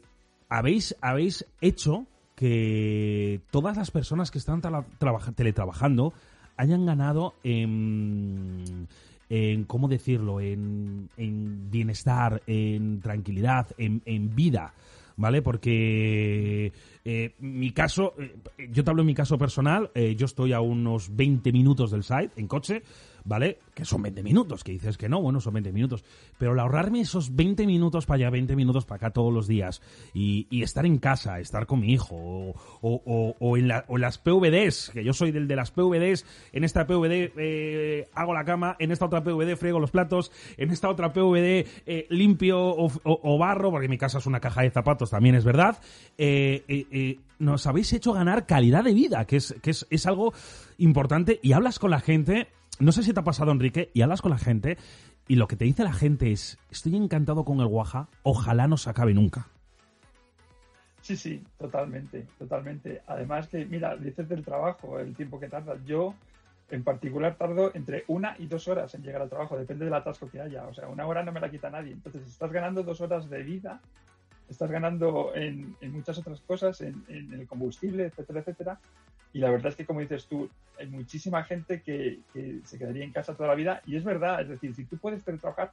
habéis, 0.49 0.95
habéis 1.01 1.45
hecho 1.61 2.07
que 2.35 3.41
todas 3.51 3.77
las 3.77 3.91
personas 3.91 4.31
que 4.31 4.37
están 4.39 4.61
tra- 4.61 4.85
trabaja- 4.97 5.31
teletrabajando 5.33 6.13
hayan 6.59 6.85
ganado 6.85 7.35
en, 7.43 8.87
en 9.29 9.63
¿cómo 9.63 9.87
decirlo?, 9.87 10.41
en, 10.41 11.09
en 11.15 11.71
bienestar, 11.71 12.43
en 12.47 12.99
tranquilidad, 12.99 13.67
en, 13.77 14.01
en 14.05 14.35
vida. 14.35 14.73
¿vale? 15.19 15.41
Porque 15.41 16.71
eh, 17.03 17.35
mi 17.39 17.71
caso, 17.71 18.13
eh, 18.17 18.69
yo 18.71 18.83
te 18.83 18.89
hablo 18.89 19.03
en 19.03 19.07
mi 19.07 19.13
caso 19.13 19.37
personal, 19.37 19.91
eh, 19.93 20.15
yo 20.15 20.25
estoy 20.25 20.53
a 20.53 20.61
unos 20.61 21.15
20 21.15 21.51
minutos 21.51 21.91
del 21.91 22.03
site 22.03 22.31
en 22.37 22.47
coche, 22.47 22.83
¿vale? 23.23 23.59
Que 23.73 23.85
son 23.85 24.01
20 24.01 24.23
minutos, 24.23 24.63
que 24.63 24.71
dices 24.71 24.97
que 24.97 25.09
no, 25.09 25.21
bueno, 25.21 25.39
son 25.41 25.53
20 25.53 25.71
minutos. 25.71 26.03
Pero 26.37 26.53
el 26.53 26.59
ahorrarme 26.59 27.01
esos 27.01 27.35
20 27.35 27.65
minutos 27.67 28.05
para 28.05 28.17
allá, 28.17 28.29
20 28.29 28.55
minutos 28.55 28.85
para 28.85 28.97
acá 28.97 29.09
todos 29.11 29.33
los 29.33 29.47
días 29.47 29.81
y, 30.13 30.47
estar 30.63 30.85
en 30.85 30.97
casa, 30.97 31.39
estar 31.39 31.65
con 31.65 31.79
mi 31.81 31.93
hijo 31.93 32.15
o, 32.15 32.55
o- 32.81 33.01
o- 33.05 33.35
o 33.39 33.57
en 33.57 33.67
la- 33.67 33.85
las 33.97 34.17
PVDs, 34.17 34.91
que 34.93 35.03
yo 35.03 35.13
soy 35.13 35.31
del 35.31 35.47
de 35.47 35.55
las 35.55 35.71
PVDs, 35.71 36.25
en 36.53 36.63
esta 36.63 36.85
PVD 36.87 37.31
eh, 37.37 38.07
hago 38.13 38.33
la 38.33 38.43
cama, 38.45 38.75
en 38.79 38.91
esta 38.91 39.05
otra 39.05 39.23
PVD 39.23 39.55
friego 39.57 39.79
los 39.79 39.91
platos, 39.91 40.31
en 40.57 40.71
esta 40.71 40.89
otra 40.89 41.13
PVD 41.13 41.65
eh, 41.85 42.07
limpio 42.09 42.59
o, 42.59 43.37
barro, 43.37 43.71
porque 43.71 43.87
mi 43.87 43.97
casa 43.97 44.17
es 44.19 44.25
una 44.25 44.39
caja 44.39 44.61
de 44.61 44.71
zapatos, 44.71 45.09
también 45.09 45.35
es 45.35 45.43
verdad. 45.45 45.79
Eh, 46.17 46.63
eh, 46.67 47.19
nos 47.39 47.65
habéis 47.67 47.93
hecho 47.93 48.13
ganar 48.13 48.45
calidad 48.45 48.83
de 48.83 48.93
vida, 48.93 49.25
que 49.25 49.37
es, 49.37 49.55
que 49.61 49.71
es, 49.71 49.87
es 49.89 50.05
algo 50.05 50.33
importante 50.77 51.39
y 51.41 51.53
hablas 51.53 51.79
con 51.79 51.91
la 51.91 51.99
gente 52.01 52.47
no 52.79 52.91
sé 52.91 53.03
si 53.03 53.13
te 53.13 53.19
ha 53.19 53.23
pasado, 53.23 53.51
Enrique, 53.51 53.91
y 53.93 54.01
hablas 54.01 54.21
con 54.21 54.31
la 54.31 54.37
gente 54.37 54.77
y 55.27 55.35
lo 55.35 55.47
que 55.47 55.55
te 55.55 55.65
dice 55.65 55.83
la 55.83 55.93
gente 55.93 56.31
es, 56.31 56.57
estoy 56.71 56.95
encantado 56.95 57.45
con 57.45 57.59
el 57.59 57.67
Guaja, 57.67 58.07
ojalá 58.23 58.67
no 58.67 58.77
se 58.77 58.89
acabe 58.89 59.13
nunca. 59.13 59.47
Sí, 61.01 61.15
sí, 61.15 61.43
totalmente, 61.57 62.25
totalmente. 62.37 63.01
Además 63.07 63.47
que, 63.47 63.65
mira, 63.65 63.95
dices 63.95 64.27
del 64.27 64.43
trabajo, 64.43 64.99
el 64.99 65.15
tiempo 65.15 65.39
que 65.39 65.47
tardas. 65.47 65.83
Yo, 65.85 66.13
en 66.69 66.83
particular, 66.83 67.35
tardo 67.35 67.71
entre 67.73 68.03
una 68.07 68.35
y 68.37 68.47
dos 68.47 68.67
horas 68.67 68.93
en 68.95 69.03
llegar 69.03 69.21
al 69.21 69.29
trabajo, 69.29 69.57
depende 69.57 69.85
del 69.85 69.93
atasco 69.93 70.29
que 70.29 70.41
haya. 70.41 70.65
O 70.67 70.73
sea, 70.73 70.87
una 70.87 71.05
hora 71.05 71.23
no 71.23 71.31
me 71.31 71.39
la 71.39 71.49
quita 71.49 71.69
nadie. 71.69 71.93
Entonces, 71.93 72.27
estás 72.27 72.51
ganando 72.51 72.83
dos 72.83 73.01
horas 73.01 73.29
de 73.29 73.43
vida, 73.43 73.81
estás 74.49 74.69
ganando 74.69 75.33
en, 75.35 75.75
en 75.81 75.91
muchas 75.93 76.17
otras 76.17 76.41
cosas, 76.41 76.81
en, 76.81 77.03
en 77.07 77.33
el 77.33 77.47
combustible, 77.47 78.05
etcétera, 78.05 78.39
etcétera. 78.41 78.79
Y 79.33 79.39
la 79.39 79.51
verdad 79.51 79.67
es 79.67 79.75
que, 79.75 79.85
como 79.85 79.99
dices 79.99 80.27
tú, 80.27 80.49
hay 80.79 80.87
muchísima 80.87 81.43
gente 81.43 81.81
que, 81.81 82.19
que 82.33 82.59
se 82.65 82.77
quedaría 82.77 83.03
en 83.03 83.11
casa 83.11 83.35
toda 83.35 83.49
la 83.49 83.55
vida. 83.55 83.81
Y 83.85 83.95
es 83.95 84.03
verdad, 84.03 84.41
es 84.41 84.49
decir, 84.49 84.73
si 84.75 84.85
tú 84.85 84.97
puedes 84.97 85.23
teletrabajar, 85.23 85.71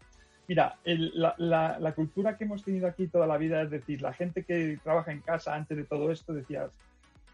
Mira, 0.49 0.77
el- 0.85 1.11
la, 1.21 1.35
la- 1.39 1.77
la 1.81 1.93
cultura 1.93 2.37
que 2.39 2.45
hemos 2.45 2.63
tenido 2.63 2.87
aquí 2.87 3.09
toda 3.09 3.27
la 3.27 3.37
vida, 3.37 3.63
es 3.63 3.71
decir, 3.73 4.01
la 4.01 4.13
gente 4.13 4.45
que 4.45 4.79
trabaja 4.81 5.11
en 5.11 5.21
casa 5.21 5.53
antes 5.57 5.77
de 5.77 5.83
todo 5.83 6.13
esto, 6.13 6.33
decías, 6.33 6.71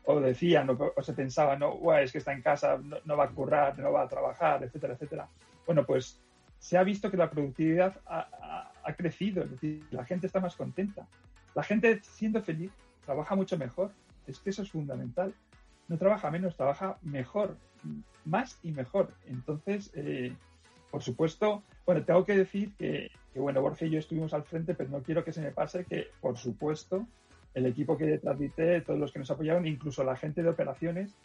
o 0.05 0.19
decían, 0.19 0.71
o, 0.71 0.79
o 0.97 1.03
se 1.03 1.13
pensaba, 1.13 1.55
no, 1.57 1.77
"Buah, 1.77 2.01
es 2.01 2.11
que 2.13 2.17
está 2.17 2.33
en 2.33 2.41
casa, 2.41 2.79
no, 2.83 2.97
no 3.05 3.17
va 3.19 3.25
a 3.25 3.29
currar, 3.29 3.79
no 3.79 3.93
va 3.93 4.05
a 4.05 4.09
trabajar, 4.09 4.63
etcétera, 4.65 4.95
etcétera. 4.95 5.29
Bueno, 5.67 5.85
pues 5.85 6.19
se 6.59 6.79
ha 6.79 6.83
visto 6.85 7.11
que 7.11 7.19
la 7.19 7.29
productividad 7.29 7.95
ha, 8.07 8.21
ha- 8.41 8.73
ha 8.83 8.95
crecido, 8.95 9.45
es 9.45 9.51
decir, 9.51 9.85
la 9.91 10.07
gente 10.07 10.27
está 10.27 10.41
más 10.41 10.57
contenta. 10.57 11.07
La 11.55 11.63
gente 11.65 12.01
siendo 12.03 12.41
feliz 12.43 12.73
trabaja 13.05 13.35
mucho 13.35 13.59
mejor. 13.59 13.91
Es 14.27 14.39
que 14.39 14.49
eso 14.49 14.63
es 14.63 14.71
fundamental. 14.71 15.35
No 15.89 15.99
trabaja 15.99 16.31
menos, 16.31 16.57
trabaja 16.57 16.99
mejor, 17.03 17.57
más 18.25 18.59
y 18.63 18.73
mejor. 18.73 19.13
Entonces, 19.27 19.91
eh, 19.95 20.35
por 20.91 21.03
supuesto, 21.03 21.63
bueno, 21.85 22.05
tengo 22.05 22.25
que 22.25 22.37
decir 22.37 22.73
que, 22.77 23.11
que, 23.33 23.41
bueno, 23.41 23.61
Borja 23.63 23.87
y 23.87 23.91
yo 23.91 23.99
estuvimos 23.99 24.35
al 24.35 24.45
frente, 24.45 24.75
pero 24.75 24.91
no 24.91 25.03
quiero 25.03 25.25
que 25.25 25.33
se 25.33 25.41
me 25.41 25.51
pase 25.51 25.85
que, 25.85 26.09
por 26.21 26.37
supuesto, 26.37 27.07
el 27.55 27.67
equipo 27.67 27.97
que 27.97 28.07
detrás 28.07 28.39
todos 28.87 28.99
los 28.99 29.13
que 29.13 29.19
nos 29.19 29.31
apoyaron, 29.31 29.67
incluso 29.67 30.05
la 30.05 30.17
gente 30.17 30.43
de 30.43 30.49
operaciones, 30.49 31.17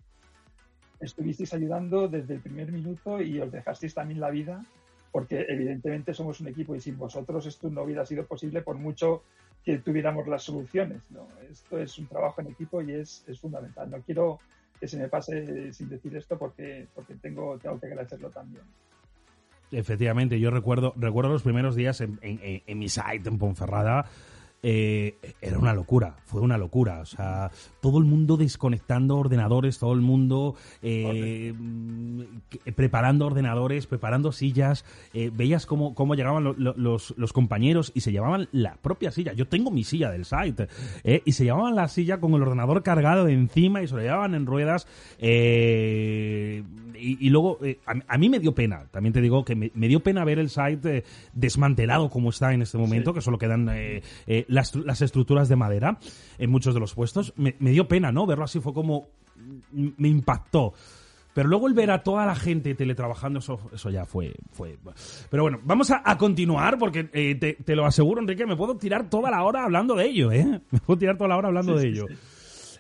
estuvisteis 1.00 1.54
ayudando 1.54 2.08
desde 2.08 2.36
el 2.36 2.42
primer 2.42 2.72
minuto 2.72 3.22
y 3.22 3.40
os 3.40 3.52
dejasteis 3.52 3.94
también 3.94 4.20
la 4.20 4.30
vida, 4.30 4.66
porque 5.18 5.48
evidentemente 5.50 6.14
somos 6.14 6.40
un 6.42 6.48
equipo 6.50 6.76
y 6.76 6.80
sin 6.80 6.96
vosotros 6.96 7.44
esto 7.48 7.72
no 7.72 7.82
hubiera 7.82 8.06
sido 8.06 8.28
posible 8.28 8.62
por 8.62 8.76
mucho 8.78 9.24
que 9.66 9.80
tuviéramos 9.80 10.28
las 10.28 10.44
soluciones. 10.44 11.02
¿no? 11.10 11.28
Esto 11.50 11.80
es 11.80 11.98
un 11.98 12.06
trabajo 12.06 12.40
en 12.42 12.52
equipo 12.52 12.84
y 12.84 12.92
es, 12.92 13.24
es 13.28 13.40
fundamental. 13.40 13.90
No 13.90 13.98
quiero 14.04 14.40
que 14.80 14.88
se 14.88 14.96
me 14.96 15.08
pase 15.08 15.74
sin 15.74 15.90
decir 15.90 16.16
esto 16.16 16.38
porque, 16.38 16.86
porque 16.94 17.16
tengo, 17.16 17.58
tengo 17.58 17.80
que 17.80 17.88
agradecerlo 17.88 18.30
también. 18.30 18.62
Efectivamente, 19.72 20.40
yo 20.40 20.52
recuerdo, 20.52 20.94
recuerdo 20.96 21.32
los 21.32 21.42
primeros 21.42 21.76
días 21.76 22.00
en, 22.02 22.20
en- 22.22 22.40
en- 22.44 22.62
en 22.68 22.78
mi 22.78 22.88
site 22.88 23.28
en 23.28 23.40
Ponferrada. 23.40 24.06
Eh, 24.64 25.18
era 25.42 25.60
una 25.60 25.74
locura, 25.74 26.18
fue 26.26 26.42
una 26.42 26.58
locura. 26.58 27.00
O 27.00 27.06
sea, 27.06 27.52
todo 27.82 28.00
el 28.00 28.06
mundo 28.06 28.38
desconectando 28.38 29.18
ordenadores, 29.18 29.78
todo 29.80 29.94
el 29.94 30.02
mundo 30.02 30.56
eh, 30.82 31.54
mm, 31.58 32.22
preparando 32.76 33.26
ordenadores, 33.28 33.88
preparando 33.88 34.32
sillas. 34.32 34.84
eh, 35.14 35.32
veías 35.34 35.66
cómo, 35.66 35.94
cómo 35.96 36.16
llegaban 36.16 36.44
lo- 36.44 36.54
lo- 36.58 36.74
los, 36.76 37.14
los 37.18 37.34
compañeros 37.34 37.92
y 37.96 38.02
se 38.02 38.12
llevaban 38.12 38.50
la 38.52 38.76
propia 38.76 39.12
silla. 39.12 39.34
Yo 39.34 39.48
tengo 39.48 39.72
mi 39.72 39.84
silla 39.84 40.12
del 40.12 40.26
site 40.26 40.68
eh, 41.04 41.22
y 41.26 41.32
se 41.34 41.44
llevaban 41.46 41.76
la 41.76 41.88
silla 41.88 42.20
con 42.20 42.34
el 42.34 42.42
ordenador 42.42 42.84
cargado 42.84 43.28
encima 43.28 43.82
y 43.84 43.88
se 43.88 43.96
lo 43.96 44.02
llevaban 44.02 44.34
en 44.36 44.46
ruedas. 44.46 44.88
eh, 45.20 46.64
y, 47.00 47.18
y 47.26 47.30
luego, 47.30 47.60
eh, 47.64 47.80
a, 47.86 47.94
a 48.08 48.18
mí 48.18 48.30
me 48.30 48.40
dio 48.40 48.54
pena, 48.54 48.86
también 48.92 49.14
te 49.14 49.22
digo 49.22 49.44
que 49.46 49.56
me, 49.56 49.72
me 49.76 49.88
dio 49.88 50.02
pena 50.02 50.24
ver 50.26 50.40
el 50.40 50.50
site 50.50 50.98
eh, 50.98 51.04
desmantelado 51.34 52.10
como 52.10 52.30
está 52.30 52.54
en 52.54 52.62
este 52.62 52.78
momento, 52.78 53.14
que 53.14 53.22
solo 53.22 53.38
quedan 53.38 53.70
eh, 53.70 54.02
eh, 54.26 54.46
las, 54.48 54.76
las 54.76 55.02
estructuras 55.02 55.50
de 55.50 55.56
madera 55.56 56.00
en 56.38 56.50
muchos 56.50 56.74
de 56.74 56.80
los 56.80 56.94
puestos. 56.94 57.34
Me, 57.38 57.56
me 57.60 57.72
dio 57.72 57.88
pena, 57.88 58.12
¿no? 58.12 58.26
Verlo 58.26 58.44
así 58.46 58.60
fue 58.60 58.74
como... 58.74 59.08
me 59.72 60.08
impactó. 60.08 60.74
Pero 61.34 61.50
luego 61.50 61.68
el 61.68 61.76
ver 61.76 61.92
a 61.92 62.02
toda 62.02 62.26
la 62.26 62.34
gente 62.34 62.74
teletrabajando, 62.74 63.38
eso, 63.38 63.60
eso 63.72 63.92
ya 63.92 64.06
fue, 64.06 64.34
fue... 64.54 64.76
Pero 65.30 65.44
bueno, 65.44 65.60
vamos 65.64 65.92
a, 65.92 66.02
a 66.04 66.18
continuar 66.18 66.80
porque 66.80 67.10
eh, 67.14 67.36
te, 67.36 67.54
te 67.54 67.76
lo 67.76 67.86
aseguro, 67.86 68.20
Enrique, 68.20 68.48
me 68.48 68.56
puedo 68.56 68.76
tirar 68.76 69.08
toda 69.08 69.30
la 69.30 69.44
hora 69.44 69.64
hablando 69.64 69.94
de 69.94 70.06
ello, 70.08 70.32
¿eh? 70.32 70.46
Me 70.72 70.80
puedo 70.80 70.98
tirar 70.98 71.16
toda 71.16 71.28
la 71.28 71.38
hora 71.38 71.50
hablando 71.50 71.78
Sí, 71.78 71.86
de 71.90 71.94
sí, 71.94 72.00
ello. 72.00 72.08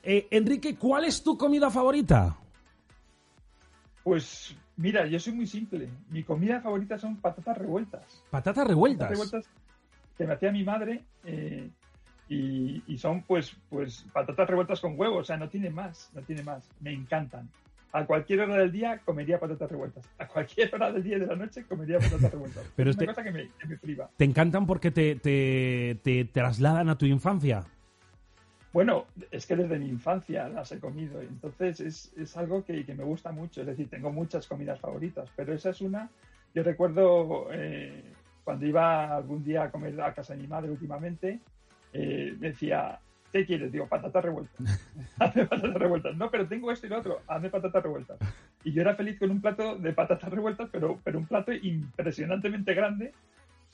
Eh, 0.01 0.27
Enrique, 0.31 0.75
¿cuál 0.75 1.05
es 1.05 1.21
tu 1.21 1.37
comida 1.37 1.69
favorita? 1.69 2.35
Pues 4.07 4.55
mira, 4.77 5.05
yo 5.05 5.19
soy 5.19 5.33
muy 5.33 5.45
simple. 5.45 5.89
Mi 6.09 6.23
comida 6.23 6.61
favorita 6.61 6.97
son 6.97 7.17
patatas 7.17 7.57
revueltas. 7.57 8.23
Patatas 8.29 8.65
revueltas. 8.65 9.09
Patatas 9.09 9.27
revueltas 9.27 9.53
que 10.17 10.25
me 10.25 10.33
hacía 10.33 10.49
mi 10.53 10.63
madre 10.63 11.03
eh, 11.25 11.69
y, 12.29 12.81
y 12.87 12.97
son 12.97 13.23
pues, 13.23 13.53
pues 13.69 14.05
patatas 14.13 14.49
revueltas 14.49 14.79
con 14.79 14.97
huevo. 14.97 15.17
O 15.17 15.23
sea, 15.25 15.35
no 15.35 15.49
tiene 15.49 15.69
más, 15.71 16.09
no 16.13 16.21
tiene 16.21 16.41
más. 16.41 16.63
Me 16.79 16.93
encantan. 16.93 17.49
A 17.91 18.05
cualquier 18.05 18.39
hora 18.39 18.55
del 18.55 18.71
día 18.71 19.01
comería 19.03 19.41
patatas 19.41 19.69
revueltas. 19.69 20.05
A 20.19 20.25
cualquier 20.25 20.73
hora 20.73 20.89
del 20.89 21.03
día 21.03 21.17
y 21.17 21.19
de 21.19 21.27
la 21.27 21.35
noche 21.35 21.65
comería 21.65 21.99
patatas 21.99 22.31
revueltas. 22.31 22.63
Pero 22.77 22.91
es 22.91 22.95
una 22.95 23.03
este- 23.03 23.13
cosa 23.13 23.23
que 23.25 23.31
me, 23.33 23.49
que 23.59 23.67
me 23.67 23.77
priva. 23.77 24.09
¿Te 24.15 24.23
encantan 24.23 24.65
porque 24.65 24.89
te, 24.89 25.17
te, 25.17 25.99
te 26.01 26.23
trasladan 26.23 26.87
a 26.87 26.97
tu 26.97 27.05
infancia? 27.05 27.65
Bueno, 28.73 29.05
es 29.31 29.45
que 29.47 29.55
desde 29.55 29.79
mi 29.79 29.87
infancia 29.89 30.47
las 30.49 30.71
he 30.71 30.79
comido, 30.79 31.21
entonces 31.21 31.79
es, 31.79 32.11
es 32.17 32.37
algo 32.37 32.63
que, 32.63 32.85
que 32.85 32.93
me 32.93 33.03
gusta 33.03 33.31
mucho. 33.31 33.61
Es 33.61 33.67
decir, 33.67 33.89
tengo 33.89 34.11
muchas 34.11 34.45
comidas 34.47 34.79
favoritas, 34.79 35.29
pero 35.35 35.53
esa 35.53 35.69
es 35.71 35.81
una. 35.81 36.09
Yo 36.53 36.63
recuerdo 36.63 37.47
eh, 37.51 38.03
cuando 38.43 38.65
iba 38.65 39.15
algún 39.15 39.43
día 39.43 39.63
a 39.63 39.71
comer 39.71 39.99
a 40.01 40.13
casa 40.13 40.35
de 40.35 40.41
mi 40.41 40.47
madre 40.47 40.69
últimamente, 40.71 41.39
eh, 41.93 42.35
me 42.39 42.49
decía, 42.49 42.99
¿qué 43.31 43.45
quieres? 43.45 43.71
Digo, 43.71 43.87
patatas 43.87 44.23
revueltas. 44.23 44.59
hazme 45.19 45.45
patatas 45.45 45.73
revueltas. 45.81 46.15
No, 46.17 46.29
pero 46.29 46.47
tengo 46.47 46.71
esto 46.71 46.85
y 46.87 46.89
lo 46.89 46.99
otro, 46.99 47.21
hazme 47.27 47.49
patatas 47.49 47.81
revueltas. 47.83 48.19
Y 48.63 48.73
yo 48.73 48.81
era 48.81 48.95
feliz 48.95 49.17
con 49.17 49.31
un 49.31 49.41
plato 49.41 49.75
de 49.77 49.93
patatas 49.93 50.29
revueltas, 50.29 50.69
pero, 50.71 50.99
pero 51.03 51.17
un 51.19 51.25
plato 51.25 51.51
impresionantemente 51.51 52.73
grande 52.73 53.13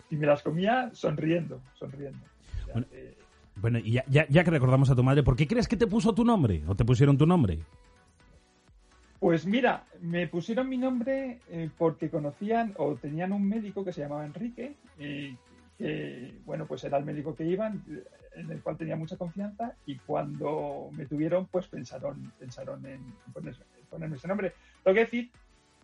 y 0.10 0.16
me 0.16 0.28
las 0.28 0.44
comía 0.44 0.92
sonriendo, 0.94 1.62
sonriendo. 1.74 2.20
O 2.62 2.66
sea, 2.66 2.74
Bueno, 2.74 2.88
que- 2.90 3.23
Bueno, 3.64 3.80
y 3.80 3.94
ya, 3.94 4.04
ya, 4.10 4.28
ya 4.28 4.44
que 4.44 4.52
recordamos 4.52 4.90
a 4.90 4.96
tu 4.96 5.04
madre, 5.04 5.24
¿por 5.24 5.38
qué 5.38 5.48
crees 5.48 5.70
que 5.70 5.78
te 5.78 5.88
puso 5.88 6.14
tu 6.14 6.26
nombre? 6.26 6.62
¿O 6.68 6.76
te 6.76 6.84
pusieron 6.84 7.18
tu 7.18 7.26
nombre? 7.26 7.60
Pues 9.22 9.46
mira, 9.46 9.86
me 10.02 10.28
pusieron 10.28 10.68
mi 10.68 10.78
nombre 10.78 11.40
eh, 11.50 11.70
porque 11.78 12.10
conocían 12.10 12.74
o 12.76 12.96
tenían 12.96 13.32
un 13.32 13.48
médico 13.48 13.86
que 13.86 13.94
se 13.94 14.02
llamaba 14.02 14.26
Enrique, 14.26 14.76
eh, 15.00 15.34
que 15.78 16.34
bueno, 16.46 16.66
pues 16.66 16.84
era 16.84 16.98
el 16.98 17.06
médico 17.06 17.34
que 17.38 17.46
iban, 17.46 17.82
eh, 17.90 18.04
en 18.36 18.52
el 18.52 18.62
cual 18.62 18.76
tenía 18.76 18.98
mucha 18.98 19.16
confianza 19.16 19.72
y 19.86 19.96
cuando 20.00 20.90
me 20.92 21.06
tuvieron, 21.06 21.46
pues 21.46 21.68
pensaron, 21.68 22.34
pensaron 22.38 22.86
en 22.86 23.00
poner- 23.34 23.56
ponerme 23.90 24.18
ese 24.18 24.28
nombre. 24.28 24.52
Tengo 24.84 24.96
que 24.96 25.06
decir 25.06 25.32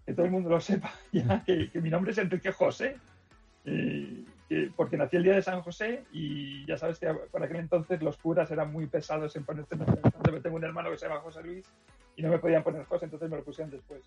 que 0.05 0.13
todo 0.13 0.25
el 0.25 0.33
mundo 0.33 0.49
lo 0.49 0.59
sepa 0.59 0.91
ya, 1.13 1.41
que, 1.45 1.69
que 1.71 1.79
mi 1.79 1.89
nombre 1.89 2.11
es 2.11 2.17
Enrique 2.17 2.51
José, 2.51 2.97
porque 4.75 4.97
nací 4.97 5.15
el 5.15 5.23
día 5.23 5.35
de 5.35 5.41
San 5.41 5.61
José 5.61 6.03
y 6.11 6.65
ya 6.65 6.77
sabes 6.77 6.99
que 6.99 7.07
por 7.31 7.43
aquel 7.43 7.57
entonces 7.57 8.01
los 8.01 8.17
curas 8.17 8.49
eran 8.49 8.71
muy 8.71 8.87
pesados 8.87 9.35
en 9.35 9.45
ponerte 9.45 9.75
nombre. 9.75 10.01
Entonces 10.03 10.43
tengo 10.43 10.55
un 10.55 10.63
hermano 10.63 10.89
que 10.89 10.97
se 10.97 11.07
llama 11.07 11.21
José 11.21 11.43
Luis 11.43 11.71
y 12.15 12.23
no 12.23 12.29
me 12.29 12.39
podían 12.39 12.63
poner 12.63 12.85
José, 12.85 13.05
entonces 13.05 13.29
me 13.29 13.37
lo 13.37 13.43
pusieron 13.43 13.71
después. 13.71 14.01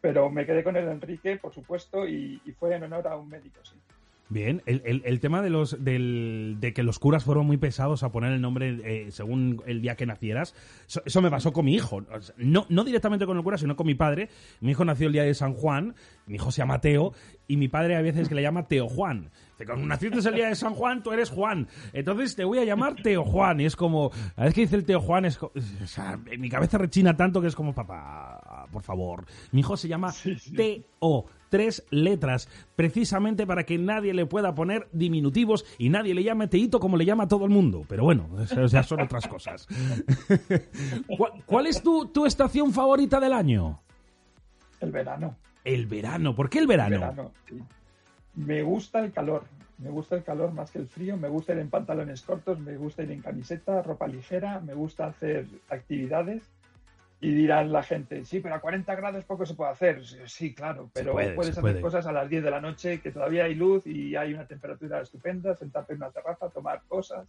Pero 0.00 0.30
me 0.30 0.46
quedé 0.46 0.64
con 0.64 0.76
el 0.76 0.88
Enrique, 0.88 1.36
por 1.36 1.52
supuesto, 1.52 2.06
y, 2.06 2.40
y 2.44 2.52
fue 2.52 2.74
en 2.74 2.84
honor 2.84 3.08
a 3.08 3.16
un 3.16 3.28
médico, 3.28 3.60
sí. 3.62 3.76
Bien, 4.30 4.62
el, 4.64 4.80
el- 4.86 5.02
el 5.04 5.20
tema 5.20 5.42
de 5.42 5.50
los 5.50 5.84
del, 5.84 6.56
de 6.58 6.72
que 6.72 6.82
los 6.82 6.98
curas 6.98 7.24
fueron 7.24 7.46
muy 7.46 7.58
pesados 7.58 8.02
a 8.02 8.10
poner 8.10 8.32
el 8.32 8.40
nombre 8.40 8.78
eh, 8.82 9.10
según 9.10 9.62
el 9.66 9.82
día 9.82 9.96
que 9.96 10.06
nacieras, 10.06 10.54
eso, 10.88 11.02
eso 11.04 11.20
me 11.20 11.30
pasó 11.30 11.52
con 11.52 11.66
mi 11.66 11.74
hijo. 11.74 12.02
No, 12.38 12.64
no 12.70 12.84
directamente 12.84 13.26
con 13.26 13.36
el 13.36 13.42
cura, 13.42 13.58
sino 13.58 13.76
con 13.76 13.86
mi 13.86 13.94
padre. 13.94 14.30
Mi 14.60 14.70
hijo 14.70 14.84
nació 14.84 15.08
el 15.08 15.12
día 15.12 15.24
de 15.24 15.34
San 15.34 15.52
Juan, 15.52 15.94
mi 16.26 16.36
hijo 16.36 16.50
se 16.50 16.58
llama 16.62 16.80
Teo, 16.80 17.12
y 17.46 17.58
mi 17.58 17.68
padre 17.68 17.96
a 17.96 18.00
veces 18.02 18.28
que 18.28 18.34
le 18.34 18.40
llama 18.42 18.66
Teo 18.66 18.88
Juan. 18.88 19.30
Dice, 19.58 19.66
Como 19.66 19.86
naciste 19.86 20.18
el 20.26 20.34
día 20.34 20.48
de 20.48 20.54
San 20.56 20.74
Juan, 20.74 21.02
tú 21.02 21.12
eres 21.12 21.28
Juan. 21.30 21.68
Entonces 21.92 22.34
te 22.34 22.44
voy 22.44 22.58
a 22.58 22.64
llamar 22.64 22.96
Teo 23.02 23.24
Juan. 23.24 23.60
Y 23.60 23.66
es 23.66 23.76
como, 23.76 24.10
a 24.36 24.40
veces 24.40 24.54
que 24.54 24.60
dice 24.62 24.76
el 24.76 24.84
Teo 24.84 25.00
Juan, 25.00 25.26
es 25.26 25.36
co- 25.36 25.52
o 25.54 25.86
sea, 25.86 26.18
en 26.30 26.40
mi 26.40 26.48
cabeza 26.48 26.78
rechina 26.78 27.14
tanto 27.14 27.42
que 27.42 27.48
es 27.48 27.54
como, 27.54 27.74
papá, 27.74 28.66
por 28.72 28.82
favor. 28.82 29.26
Mi 29.52 29.60
hijo 29.60 29.76
se 29.76 29.86
llama 29.86 30.12
Teo 30.56 31.26
tres 31.54 31.86
letras, 31.90 32.48
precisamente 32.74 33.46
para 33.46 33.62
que 33.62 33.78
nadie 33.78 34.12
le 34.12 34.26
pueda 34.26 34.56
poner 34.56 34.88
diminutivos 34.90 35.64
y 35.78 35.88
nadie 35.88 36.12
le 36.12 36.24
llame 36.24 36.48
Teito 36.48 36.80
como 36.80 36.96
le 36.96 37.04
llama 37.04 37.24
a 37.24 37.28
todo 37.28 37.44
el 37.44 37.52
mundo. 37.52 37.84
Pero 37.88 38.02
bueno, 38.02 38.26
eso 38.42 38.66
ya 38.66 38.82
son 38.82 39.02
otras 39.02 39.28
cosas. 39.28 39.68
¿Cuál, 41.46 41.68
es 41.68 41.80
tu, 41.80 42.06
tu 42.06 42.26
estación 42.26 42.72
favorita 42.72 43.20
del 43.20 43.34
año? 43.34 43.80
El 44.80 44.90
verano. 44.90 45.36
El 45.62 45.86
verano. 45.86 46.34
¿Por 46.34 46.50
qué 46.50 46.58
el 46.58 46.66
verano? 46.66 46.98
Verano, 46.98 47.30
sí. 47.48 47.62
Me 48.34 48.64
gusta 48.64 49.04
el 49.04 49.12
calor. 49.12 49.44
Me 49.78 49.90
gusta 49.90 50.16
el 50.16 50.24
calor 50.24 50.52
más 50.52 50.72
que 50.72 50.80
el 50.80 50.88
frío. 50.88 51.16
Me 51.16 51.28
gusta 51.28 51.52
ir 51.52 51.60
en 51.60 51.70
pantalones 51.70 52.22
cortos. 52.22 52.58
Me 52.58 52.76
gusta 52.76 53.04
ir 53.04 53.12
en 53.12 53.22
camiseta, 53.22 53.80
ropa 53.80 54.08
ligera. 54.08 54.58
Me 54.58 54.74
gusta 54.74 55.06
hacer 55.06 55.46
actividades. 55.68 56.42
Y 57.24 57.32
dirán 57.34 57.72
la 57.72 57.82
gente, 57.82 58.24
sí, 58.24 58.40
pero 58.40 58.54
a 58.56 58.60
40 58.60 58.94
grados 58.96 59.24
poco 59.24 59.46
se 59.46 59.54
puede 59.54 59.70
hacer. 59.70 60.02
Sí, 60.26 60.52
claro, 60.52 60.90
pero 60.92 61.12
puede, 61.12 61.32
puedes 61.34 61.52
hacer 61.52 61.62
puede. 61.62 61.80
cosas 61.80 62.06
a 62.06 62.12
las 62.12 62.28
10 62.28 62.44
de 62.44 62.50
la 62.50 62.60
noche 62.60 63.00
que 63.00 63.10
todavía 63.12 63.44
hay 63.44 63.54
luz 63.54 63.86
y 63.86 64.14
hay 64.14 64.34
una 64.34 64.46
temperatura 64.46 65.00
estupenda, 65.00 65.54
sentarte 65.56 65.94
en 65.94 65.98
una 65.98 66.10
terraza, 66.10 66.50
tomar 66.50 66.82
cosas 66.86 67.26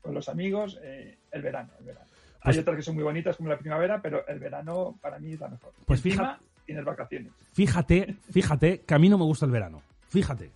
con 0.00 0.14
los 0.14 0.28
amigos. 0.30 0.78
eh, 0.82 1.16
el 1.30 1.42
verano, 1.42 1.70
el 1.78 1.84
verano. 1.86 2.06
Pues- 2.42 2.56
hay 2.56 2.60
otras 2.60 2.76
que 2.76 2.82
son 2.82 2.94
muy 2.94 3.04
bonitas 3.04 3.36
como 3.36 3.48
la 3.50 3.58
primavera, 3.58 4.00
pero 4.00 4.26
el 4.26 4.38
verano 4.38 4.96
para 5.02 5.18
mí 5.18 5.32
es 5.34 5.40
la 5.40 5.48
mejor. 5.48 5.72
Pues 5.84 6.04
Encima, 6.04 6.36
fija- 6.36 6.40
tienes 6.64 6.84
vacaciones. 6.84 7.32
Fíjate, 7.52 8.16
fíjate 8.30 8.80
que 8.80 8.94
a 8.94 8.98
mí 8.98 9.08
no 9.10 9.18
me 9.18 9.24
gusta 9.24 9.44
el 9.46 9.52
verano. 9.52 9.82
Fíjate. 10.08 10.50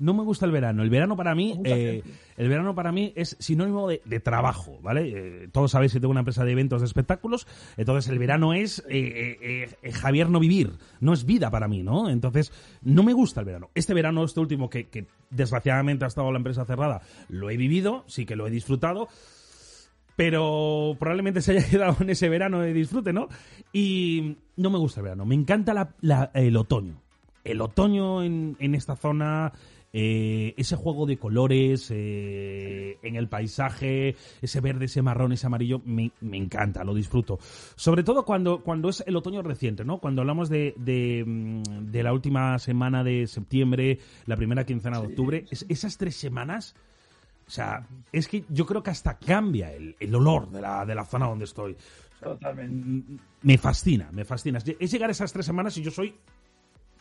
No 0.00 0.14
me 0.14 0.22
gusta 0.24 0.46
el 0.46 0.50
verano. 0.52 0.82
El 0.82 0.90
verano 0.90 1.16
para 1.16 1.34
mí, 1.34 1.60
eh, 1.64 2.02
el 2.36 2.48
verano 2.48 2.74
para 2.74 2.90
mí 2.90 3.12
es 3.16 3.36
sinónimo 3.38 3.86
de, 3.88 4.00
de 4.04 4.18
trabajo, 4.18 4.80
¿vale? 4.82 5.12
Eh, 5.44 5.48
todos 5.52 5.70
sabéis 5.70 5.92
que 5.92 6.00
tengo 6.00 6.10
una 6.10 6.20
empresa 6.20 6.44
de 6.44 6.52
eventos 6.52 6.80
de 6.80 6.86
espectáculos, 6.86 7.46
entonces 7.76 8.10
el 8.10 8.18
verano 8.18 8.52
es 8.54 8.82
eh, 8.88 9.68
Javier 9.92 10.28
no 10.30 10.40
vivir, 10.40 10.72
no 11.00 11.12
es 11.12 11.24
vida 11.26 11.50
para 11.50 11.68
mí, 11.68 11.82
¿no? 11.82 12.10
Entonces 12.10 12.52
no 12.82 13.02
me 13.02 13.12
gusta 13.12 13.40
el 13.40 13.46
verano. 13.46 13.70
Este 13.74 13.94
verano, 13.94 14.24
este 14.24 14.40
último 14.40 14.68
que, 14.70 14.88
que 14.88 15.06
desgraciadamente 15.30 16.04
ha 16.04 16.08
estado 16.08 16.32
la 16.32 16.38
empresa 16.38 16.64
cerrada, 16.64 17.02
lo 17.28 17.50
he 17.50 17.56
vivido, 17.56 18.02
sí 18.08 18.24
que 18.26 18.36
lo 18.36 18.46
he 18.46 18.50
disfrutado, 18.50 19.06
pero 20.16 20.96
probablemente 20.98 21.40
se 21.40 21.52
haya 21.52 21.66
quedado 21.70 21.96
en 22.00 22.10
ese 22.10 22.28
verano 22.28 22.60
de 22.60 22.72
disfrute, 22.72 23.12
¿no? 23.12 23.28
Y 23.72 24.36
no 24.56 24.70
me 24.70 24.78
gusta 24.78 25.00
el 25.00 25.04
verano, 25.04 25.24
me 25.24 25.34
encanta 25.34 25.74
la- 25.74 25.94
la- 26.00 26.30
el 26.34 26.56
otoño. 26.56 27.00
El 27.42 27.62
otoño 27.62 28.22
en, 28.22 28.56
en 28.60 28.74
esta 28.74 28.96
zona, 28.96 29.52
eh, 29.92 30.54
ese 30.56 30.76
juego 30.76 31.06
de 31.06 31.18
colores 31.18 31.90
eh, 31.90 32.98
en 33.02 33.16
el 33.16 33.28
paisaje, 33.28 34.14
ese 34.40 34.60
verde, 34.60 34.84
ese 34.86 35.02
marrón, 35.02 35.32
ese 35.32 35.46
amarillo, 35.46 35.80
me, 35.84 36.12
me 36.20 36.36
encanta, 36.36 36.84
lo 36.84 36.94
disfruto. 36.94 37.38
Sobre 37.76 38.02
todo 38.04 38.24
cuando, 38.24 38.62
cuando 38.62 38.88
es 38.88 39.02
el 39.06 39.16
otoño 39.16 39.42
reciente, 39.42 39.84
¿no? 39.84 39.98
Cuando 39.98 40.22
hablamos 40.22 40.48
de, 40.48 40.74
de, 40.76 41.24
mm, 41.26 41.90
de 41.90 42.02
la 42.02 42.12
última 42.12 42.58
semana 42.58 43.02
de 43.04 43.26
septiembre, 43.26 43.98
la 44.26 44.36
primera 44.36 44.64
quincena 44.64 45.00
de 45.00 45.06
octubre, 45.08 45.44
es- 45.50 45.66
esas 45.68 45.96
tres 45.98 46.16
semanas... 46.16 46.74
O 47.46 47.52
sea, 47.52 47.84
es 48.12 48.28
que 48.28 48.44
yo 48.48 48.64
creo 48.64 48.80
que 48.84 48.90
hasta 48.90 49.18
cambia 49.18 49.72
el, 49.72 49.96
el 49.98 50.14
olor 50.14 50.52
de 50.52 50.60
la, 50.60 50.86
de 50.86 50.94
la 50.94 51.04
zona 51.04 51.26
donde 51.26 51.46
estoy. 51.46 51.76
Totalmente. 52.22 53.20
Me 53.42 53.58
fascina, 53.58 54.08
me 54.12 54.24
fascina. 54.24 54.60
Es 54.78 54.92
llegar 54.92 55.10
esas 55.10 55.32
tres 55.32 55.46
semanas 55.46 55.76
y 55.76 55.82
yo 55.82 55.90
soy 55.90 56.14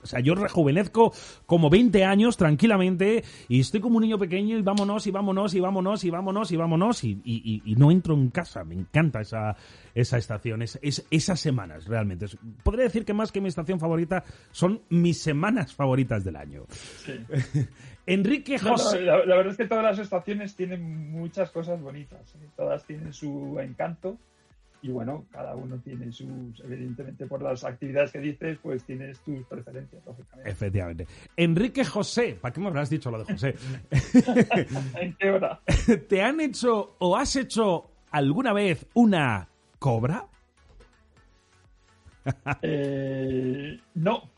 o 0.02 0.08
sea, 0.08 0.20
yo 0.20 0.36
rejuvenezco 0.36 1.14
como 1.46 1.70
20 1.70 2.04
años 2.06 2.38
tranquilamente 2.38 3.24
y 3.48 3.60
estoy 3.60 3.80
como 3.82 3.98
un 3.98 4.04
niño 4.04 4.18
pequeño 4.18 4.58
y 4.58 4.62
vámonos 4.62 5.08
y 5.08 5.12
vámonos 5.12 5.54
y 5.54 5.60
vámonos 5.60 6.04
y 6.04 6.10
vámonos 6.10 6.52
y 6.52 6.56
vámonos 6.58 7.04
y, 7.04 7.12
y- 7.24 7.62
y- 7.66 7.72
y 7.72 7.76
no 7.76 7.92
entro 7.92 8.14
en 8.14 8.30
casa. 8.30 8.64
Me 8.64 8.76
encanta 8.76 9.22
esa, 9.22 9.56
esa 9.94 10.18
estación, 10.18 10.62
es, 10.62 10.80
es- 10.82 11.06
esas 11.12 11.40
semanas 11.40 11.86
realmente. 11.86 12.26
Podría 12.64 12.86
decir 12.86 13.06
que 13.06 13.14
más 13.14 13.32
que 13.32 13.42
mi 13.42 13.50
estación 13.50 13.80
favorita 13.80 14.24
son 14.52 14.82
mis 14.90 15.22
semanas 15.22 15.74
favoritas 15.74 16.24
del 16.24 16.36
año. 16.36 16.64
Enrique 18.06 18.58
No, 18.58 18.70
no, 18.70 18.78
José. 18.78 19.02
la, 19.02 19.18
la 19.26 19.36
verdad 19.36 19.52
es 19.52 19.58
que 19.58 19.68
todas 19.68 19.84
las 19.84 20.00
estaciones 20.00 20.56
tienen 20.56 21.12
muchas 21.12 21.52
cosas 21.52 21.80
bonitas. 21.82 22.34
¿eh? 22.36 22.48
Todas 22.56 22.84
tienen 22.86 23.14
su 23.14 23.60
encanto. 23.60 24.18
Y 24.82 24.90
bueno, 24.90 25.26
cada 25.32 25.56
uno 25.56 25.78
tiene 25.80 26.12
sus, 26.12 26.60
evidentemente 26.62 27.26
por 27.26 27.42
las 27.42 27.66
actividades 27.66 28.12
que 28.14 28.20
dices, 28.20 28.58
pues 28.62 28.84
tienes 28.86 29.20
tus 29.20 29.46
preferencias, 29.46 30.02
lógicamente. 30.06 30.50
Efectivamente. 30.50 31.08
Enrique 31.36 31.84
José, 31.84 32.38
¿para 32.40 32.54
qué 32.54 32.62
me 32.62 32.68
habrás 32.68 32.90
dicho 32.90 33.12
lo 33.12 33.24
de 33.24 33.34
José? 33.34 33.56
¿En 35.02 35.14
qué 35.16 35.32
hora? 35.32 35.60
¿Te 36.08 36.22
han 36.22 36.40
hecho 36.40 36.96
o 37.00 37.18
has 37.18 37.36
hecho 37.36 37.90
alguna 38.12 38.54
vez 38.54 38.86
una 38.94 39.48
cobra? 39.78 40.26
Eh, 42.62 43.80
no, 43.96 44.30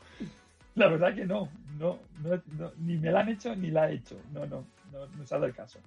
la 0.76 0.88
verdad 0.88 1.14
que 1.14 1.26
no. 1.26 1.48
No, 1.78 1.98
no, 2.22 2.42
no, 2.58 2.72
ni 2.78 2.96
me 2.96 3.10
la 3.10 3.20
han 3.20 3.28
hecho 3.30 3.54
ni 3.54 3.70
la 3.70 3.90
he 3.90 3.96
hecho. 3.96 4.16
No, 4.32 4.46
no, 4.46 4.64
no, 4.92 5.06
no 5.06 5.26
se 5.26 5.34
ha 5.34 5.38
dado 5.38 5.48
el 5.48 5.54
caso. 5.54 5.78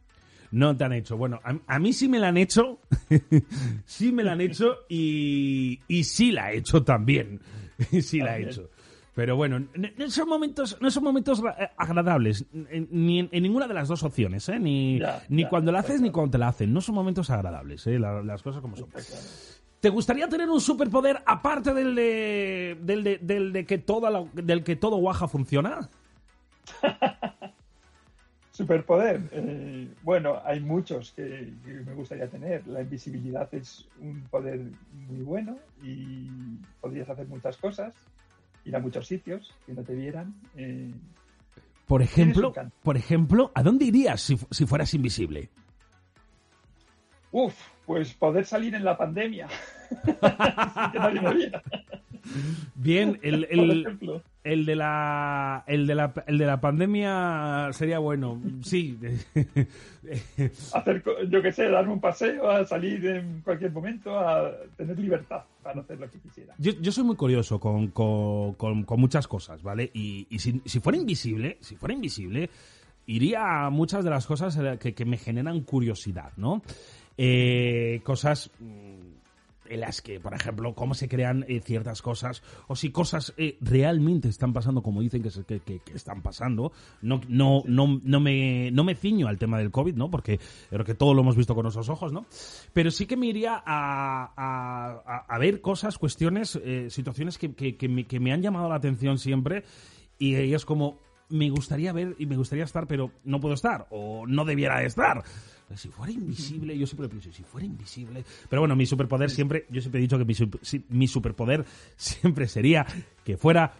No 0.55 0.75
te 0.77 0.85
han 0.85 0.93
hecho. 0.93 1.17
Bueno, 1.17 1.41
a, 1.43 1.53
a 1.67 1.79
mí 1.79 1.91
sí 1.91 2.07
me 2.07 2.17
la 2.17 2.29
han 2.29 2.37
hecho. 2.37 2.79
sí 3.85 4.13
me 4.13 4.23
la 4.23 4.31
han 4.31 4.39
hecho 4.41 4.77
y, 4.87 5.81
y 5.89 6.03
sí 6.05 6.31
la 6.31 6.53
he 6.53 6.57
hecho 6.59 6.81
también. 6.83 7.41
sí 8.01 8.19
la 8.19 8.37
he 8.37 8.43
hecho. 8.43 8.69
Pero 9.13 9.35
bueno, 9.35 9.59
no 9.97 10.09
son 10.09 10.29
momentos, 10.29 10.77
no 10.81 10.89
son 10.91 11.03
momentos 11.03 11.41
eh, 11.59 11.69
agradables, 11.77 12.45
ni 12.53 13.19
en, 13.19 13.29
en 13.31 13.43
ninguna 13.43 13.67
de 13.67 13.73
las 13.73 13.87
dos 13.89 14.03
opciones, 14.03 14.47
¿eh? 14.49 14.57
Ni, 14.59 14.99
Ya, 14.99 15.23
ni 15.29 15.43
ya, 15.43 15.49
cuando 15.49 15.71
la 15.73 15.79
haces 15.79 15.99
ni 16.01 16.09
cuando 16.11 16.31
te 16.31 16.37
la 16.37 16.47
hacen. 16.49 16.73
No 16.73 16.79
son 16.81 16.95
momentos 16.95 17.29
agradables, 17.29 17.85
¿eh? 17.87 17.99
La- 17.99 18.21
las 18.23 18.41
cosas 18.41 18.61
como 18.61 18.75
son. 18.77 18.87
¿Te 19.81 19.89
gustaría 19.89 20.27
tener 20.29 20.49
un 20.49 20.59
superpoder 20.61 21.21
aparte 21.25 21.73
del 21.73 21.95
de, 21.95 22.77
del 22.81 23.03
de, 23.03 23.17
del 23.21 23.51
de 23.53 23.65
que 23.65 23.77
toda 23.77 24.09
la- 24.09 24.25
del 24.33 24.63
que 24.63 24.75
todo 24.77 24.97
Waja 24.97 25.27
funciona? 25.27 25.89
Superpoder. 28.55 29.21
eh, 29.33 29.89
bueno, 30.01 30.41
hay 30.45 30.61
muchos 30.61 31.11
que, 31.11 31.51
que 31.65 31.71
me 31.85 31.93
gustaría 31.93 32.27
tener. 32.29 32.65
La 32.67 32.81
invisibilidad 32.81 33.53
es 33.53 33.85
un 33.99 34.21
poder 34.29 34.61
muy 34.93 35.21
bueno 35.23 35.57
y 35.83 36.29
podrías 36.79 37.09
hacer 37.09 37.27
muchas 37.27 37.57
cosas, 37.57 37.93
ir 38.63 38.73
a 38.75 38.79
muchos 38.79 39.07
sitios 39.07 39.53
que 39.65 39.73
no 39.73 39.83
te 39.83 39.93
vieran. 39.93 40.33
eh, 40.55 40.89
Por 41.85 42.01
ejemplo, 42.01 42.53
por 42.81 42.95
ejemplo, 42.95 43.51
¿a 43.55 43.61
dónde 43.61 43.85
irías 43.85 44.21
si, 44.21 44.37
si 44.51 44.65
fueras 44.65 44.93
invisible? 44.93 45.49
uf, 47.31 47.53
pues 47.85 48.13
poder 48.13 48.45
salir 48.45 48.73
en 48.75 48.85
la 48.85 48.95
pandemia. 48.97 49.49
Sin 49.91 50.91
que 50.93 50.99
nadie 50.99 51.19
me 51.21 51.33
viera, 51.33 51.61
Bien, 52.75 53.19
el, 53.21 53.45
el, 53.49 53.81
ejemplo. 53.81 54.21
El 54.45 54.65
de 54.65 54.75
la 54.75 55.63
el 55.67 55.85
de 55.87 55.95
la 55.95 56.13
el 56.27 56.37
de 56.37 56.45
la 56.45 56.61
pandemia 56.61 57.69
sería 57.73 57.99
bueno. 57.99 58.39
Sí. 58.61 58.97
Hacer, 60.73 61.01
co- 61.01 61.23
yo 61.29 61.41
qué 61.41 61.51
sé, 61.51 61.67
darme 61.69 61.93
un 61.93 61.99
paseo, 61.99 62.49
a 62.49 62.63
salir 62.65 63.05
en 63.07 63.41
cualquier 63.41 63.71
momento, 63.71 64.17
a 64.17 64.51
tener 64.77 64.97
libertad 64.99 65.41
para 65.63 65.81
hacer 65.81 65.99
lo 65.99 66.09
que 66.09 66.19
quisiera. 66.19 66.53
Yo, 66.59 66.73
yo 66.79 66.91
soy 66.91 67.03
muy 67.03 67.15
curioso 67.15 67.59
con, 67.59 67.87
con- 67.87 68.53
con- 68.53 68.83
con 68.83 68.99
muchas 68.99 69.27
cosas, 69.27 69.63
¿vale? 69.63 69.89
Y, 69.93 70.27
y 70.29 70.39
si, 70.39 70.61
si 70.65 70.79
fuera 70.79 70.97
invisible, 70.97 71.57
si 71.61 71.75
fuera 71.75 71.93
invisible, 71.95 72.49
iría 73.07 73.65
a 73.65 73.69
muchas 73.71 74.03
de 74.03 74.09
las 74.11 74.27
cosas 74.27 74.57
que, 74.79 74.93
que 74.93 75.05
me 75.05 75.17
generan 75.17 75.61
curiosidad, 75.61 76.31
¿no? 76.37 76.61
Eh, 77.17 78.01
cosas 78.03 78.51
mm, 78.59 79.04
en 79.69 79.79
las 79.81 80.01
que, 80.01 80.19
por 80.19 80.33
ejemplo, 80.33 80.73
cómo 80.75 80.93
se 80.93 81.07
crean 81.07 81.45
eh, 81.47 81.61
ciertas 81.61 82.01
cosas, 82.01 82.43
o 82.67 82.75
si 82.75 82.91
cosas 82.91 83.33
eh, 83.37 83.57
realmente 83.61 84.27
están 84.29 84.53
pasando 84.53 84.81
como 84.83 85.01
dicen 85.01 85.23
que, 85.23 85.29
que, 85.45 85.59
que- 85.79 85.93
están 85.93 86.21
pasando. 86.21 86.71
No, 87.01 87.21
no, 87.27 87.63
no, 87.65 87.99
no, 88.03 88.19
me, 88.19 88.69
no 88.71 88.83
me 88.83 88.95
ciño 88.95 89.27
al 89.27 89.37
tema 89.37 89.57
del 89.57 89.71
COVID, 89.71 89.95
¿no? 89.95 90.09
Porque 90.11 90.39
creo 90.69 90.85
que 90.85 90.95
todo 90.95 91.13
lo 91.13 91.21
hemos 91.21 91.35
visto 91.35 91.55
con 91.55 91.63
nuestros 91.63 91.89
ojos, 91.89 92.11
¿no? 92.11 92.25
Pero 92.73 92.91
sí 92.91 93.05
que 93.05 93.17
me 93.17 93.27
iría 93.27 93.55
a, 93.65 94.31
a- 94.35 95.25
a- 95.27 95.37
ver 95.39 95.61
cosas, 95.61 95.97
cuestiones, 95.97 96.59
eh, 96.63 96.87
situaciones 96.89 97.37
que- 97.37 97.53
que 97.77 97.87
me, 97.89 98.05
que 98.05 98.19
me 98.19 98.31
han 98.33 98.41
llamado 98.41 98.69
la 98.69 98.75
atención 98.75 99.17
siempre 99.17 99.63
y 100.17 100.35
es 100.53 100.65
como, 100.65 100.97
me 101.29 101.49
gustaría 101.49 101.93
ver 101.93 102.15
y 102.19 102.25
me 102.25 102.37
gustaría 102.37 102.63
estar, 102.63 102.87
pero 102.87 103.11
no 103.23 103.39
puedo 103.39 103.55
estar, 103.55 103.87
o 103.89 104.25
no 104.27 104.45
debiera 104.45 104.79
de 104.79 104.85
estar. 104.85 105.23
Si 105.75 105.89
fuera 105.89 106.11
invisible, 106.11 106.77
yo 106.77 106.85
siempre 106.85 107.09
pienso, 107.09 107.31
si 107.31 107.43
fuera 107.43 107.65
invisible. 107.65 108.23
Pero 108.49 108.61
bueno, 108.61 108.75
mi 108.75 108.85
superpoder 108.85 109.31
siempre, 109.31 109.65
yo 109.69 109.81
siempre 109.81 109.99
he 109.99 110.03
dicho 110.03 110.17
que 110.17 110.25
mi, 110.25 110.35
mi 110.89 111.07
superpoder 111.07 111.65
siempre 111.95 112.47
sería 112.47 112.85
que 113.23 113.37
fuera 113.37 113.73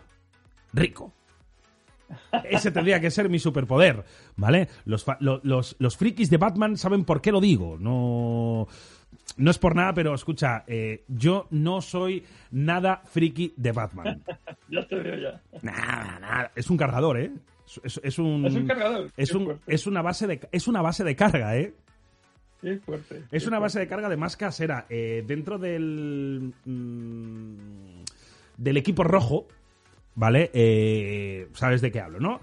rico. 0.74 1.14
Ese 2.44 2.72
tendría 2.72 3.00
que 3.00 3.12
ser 3.12 3.30
mi 3.30 3.40
superpoder, 3.40 4.04
¿vale? 4.36 4.68
Los, 4.86 5.06
los, 5.20 5.76
los 5.80 5.98
frikis 5.98 6.30
de 6.30 6.38
Batman 6.38 6.78
saben 6.78 7.04
por 7.04 7.22
qué 7.22 7.32
lo 7.32 7.42
digo. 7.42 7.78
No, 7.80 8.68
no 9.38 9.52
es 9.52 9.58
por 9.58 9.76
nada, 9.76 9.94
pero 9.94 10.14
escucha, 10.14 10.64
eh, 10.68 11.04
yo 11.08 11.48
no 11.52 11.82
soy 11.82 12.24
nada 12.52 13.02
friki 13.06 13.54
de 13.58 13.72
Batman. 13.72 14.24
Ya 14.70 14.88
te 14.88 14.96
veo 14.96 15.16
ya. 15.18 15.42
Nada, 15.62 16.20
nada. 16.20 16.52
Es 16.56 16.70
un 16.72 16.78
cargador, 16.78 17.20
¿eh? 17.20 17.32
Es, 17.84 18.00
es- 18.04 18.18
un, 18.20 18.46
Es 18.48 18.56
un 18.56 18.66
cargador. 18.66 19.12
Es, 19.16 19.32
un- 19.36 19.60
una 19.88 20.02
base 20.02 20.26
de, 20.26 20.40
es 20.52 20.68
una 20.68 20.82
base 20.82 21.04
de 21.04 21.16
carga, 21.16 21.56
¿eh? 21.58 21.74
Qué 22.62 22.78
fuerte. 22.78 23.24
Es 23.32 23.44
qué 23.44 23.50
una 23.50 23.60
base 23.60 23.78
de 23.80 23.88
carga 23.88 24.10
de 24.10 24.18
más 24.18 24.36
casera. 24.38 24.88
Eh, 24.90 25.24
dentro 25.28 25.60
del. 25.60 26.52
mm, 26.66 28.04
del 28.58 28.78
equipo 28.78 29.04
rojo, 29.04 29.48
¿vale? 30.16 30.50
Eh, 30.54 31.48
Sabes 31.54 31.82
de 31.82 31.92
qué 31.92 32.00
hablo, 32.00 32.20
¿no? 32.20 32.42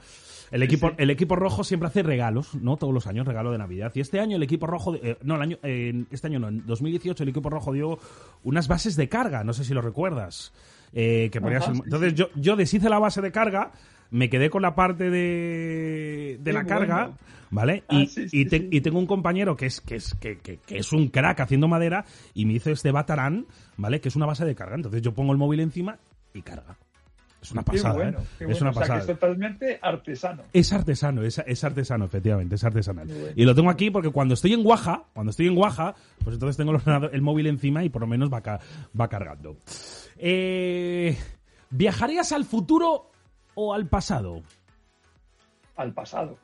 El 0.53 0.63
equipo, 0.63 0.91
sí. 0.91 0.95
el 0.99 1.11
equipo 1.11 1.35
rojo 1.35 1.65
siempre 1.65 1.89
hace 1.89 2.03
regalos, 2.03 2.55
¿no? 2.55 2.77
Todos 2.77 2.93
los 2.95 3.07
años, 3.07 3.27
regalo 3.27 3.51
de 3.51 3.59
Navidad. 3.59 3.91
Y 3.95 4.01
este 4.01 4.21
año 4.21 4.37
el 4.37 4.43
equipo 4.43 4.67
rojo. 4.67 4.95
eh, 4.95 5.17
no, 5.23 5.35
el 5.37 5.43
año, 5.43 5.59
eh, 5.63 6.05
este 6.11 6.27
año 6.29 6.39
no, 6.39 6.49
en 6.49 6.65
2018 6.67 7.23
el 7.25 7.29
equipo 7.31 7.51
rojo 7.51 7.73
dio 7.73 7.99
unas 8.45 8.69
bases 8.69 8.95
de 8.97 9.09
carga, 9.09 9.43
no 9.45 9.53
sé 9.55 9.65
si 9.65 9.75
lo 9.75 9.81
recuerdas. 9.83 10.53
Eh, 10.93 11.31
que 11.33 11.41
ponías 11.41 11.67
entonces 11.69 12.11
sí. 12.11 12.17
yo, 12.17 12.29
yo 12.37 12.55
deshice 12.55 12.91
la 12.91 12.99
base 12.99 13.23
de 13.23 13.33
carga, 13.33 13.73
me 14.11 14.29
quedé 14.29 14.51
con 14.51 14.61
la 14.61 14.75
parte 14.75 15.09
de, 15.11 16.39
la 16.53 16.65
carga. 16.65 17.13
¿vale? 17.51 17.83
Ah, 17.89 18.01
y, 18.01 18.07
sí, 18.07 18.23
y 18.25 18.29
sí, 18.29 18.45
te- 18.47 18.59
sí. 18.59 18.69
y 18.71 18.81
tengo 18.83 18.99
un 18.99 19.07
compañero 19.07 19.57
que 19.57 19.67
es, 19.67 19.81
que, 19.81 19.97
es, 19.97 20.15
que, 20.21 20.39
que- 20.39 20.59
que 20.59 20.77
es 20.79 20.93
un 20.93 21.09
crack 21.09 21.41
haciendo 21.41 21.67
madera 21.69 22.05
y 22.35 22.45
me 22.47 22.53
hizo 22.55 22.71
este 22.71 22.91
Batarán, 22.93 23.47
¿vale? 23.79 24.01
Que 24.01 24.09
es 24.09 24.17
una 24.17 24.27
base 24.27 24.45
de 24.45 24.55
carga. 24.55 24.77
Entonces 24.77 25.01
yo 25.03 25.13
pongo 25.15 25.33
el 25.33 25.39
móvil 25.39 25.61
encima 25.61 25.99
y 26.35 26.43
carga. 26.43 26.77
Es 27.43 27.51
una 27.51 27.65
Qué 27.65 27.73
pasada, 27.73 27.95
bueno, 27.95 28.21
¿eh? 28.21 28.25
qué 28.39 28.45
Es 28.53 28.61
una 28.61 28.71
O 28.71 28.73
sea, 28.73 28.81
pasada. 28.83 29.05
que 29.05 29.13
es 29.13 29.19
totalmente 29.19 29.79
artesano. 29.83 30.45
Es 30.53 30.73
artesano, 30.73 31.23
es, 31.25 31.43
es 31.45 31.65
artesano, 31.65 32.05
efectivamente, 32.05 32.55
es 32.55 32.63
artesanal. 32.63 33.09
Bueno. 33.09 33.33
Y 33.35 33.45
lo 33.45 33.53
tengo 33.53 33.69
aquí 33.69 33.91
porque 33.91 34.11
cuando 34.11 34.35
estoy 34.35 34.53
en 34.53 34.63
Guaja, 34.63 35.07
cuando 35.13 35.31
estoy 35.31 35.49
en 35.49 35.57
Guaja, 35.57 35.97
pues 36.23 36.35
entonces 36.35 36.57
tengo 36.57 36.73
el, 37.13 37.21
móvil 37.21 37.49
encima 37.49 37.83
y 37.83 37.89
por 37.89 38.03
lo 38.03 38.07
menos 38.07 38.33
va, 38.33 38.61
va 38.99 39.09
cargando. 39.09 39.57
Eh, 40.19 41.19
¿Viajarías 41.71 42.31
al 42.31 42.45
futuro 42.45 43.11
o 43.55 43.75
al 43.75 43.87
pasado? 43.89 44.43
Al 45.75 45.93
pasado. 45.93 46.39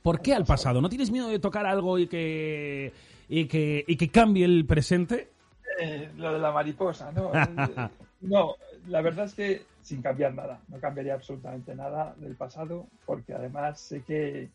¿Por 0.00 0.22
qué 0.22 0.32
al 0.32 0.46
pasado? 0.46 0.80
¿No 0.80 0.88
tienes 0.88 1.10
miedo 1.10 1.28
de 1.28 1.40
tocar 1.40 1.66
algo 1.66 1.98
y 1.98 2.06
que, 2.06 2.90
y 3.28 3.44
que, 3.46 3.84
y 3.86 3.96
que 3.96 4.08
cambie 4.08 4.46
el 4.46 4.64
presente? 4.64 5.30
Eh, 5.78 6.10
lo 6.16 6.32
de 6.32 6.38
la 6.38 6.52
mariposa, 6.52 7.12
¿no? 7.12 7.32
No, 8.22 8.54
la 8.88 9.02
verdad 9.02 9.26
es 9.26 9.34
que 9.34 9.62
sin 9.86 10.02
cambiar 10.02 10.34
nada, 10.34 10.58
no 10.66 10.80
cambiaría 10.80 11.14
absolutamente 11.14 11.72
nada 11.76 12.12
del 12.16 12.34
pasado, 12.34 12.88
porque 13.04 13.34
además 13.34 13.78
sé 13.78 14.02
que 14.02 14.48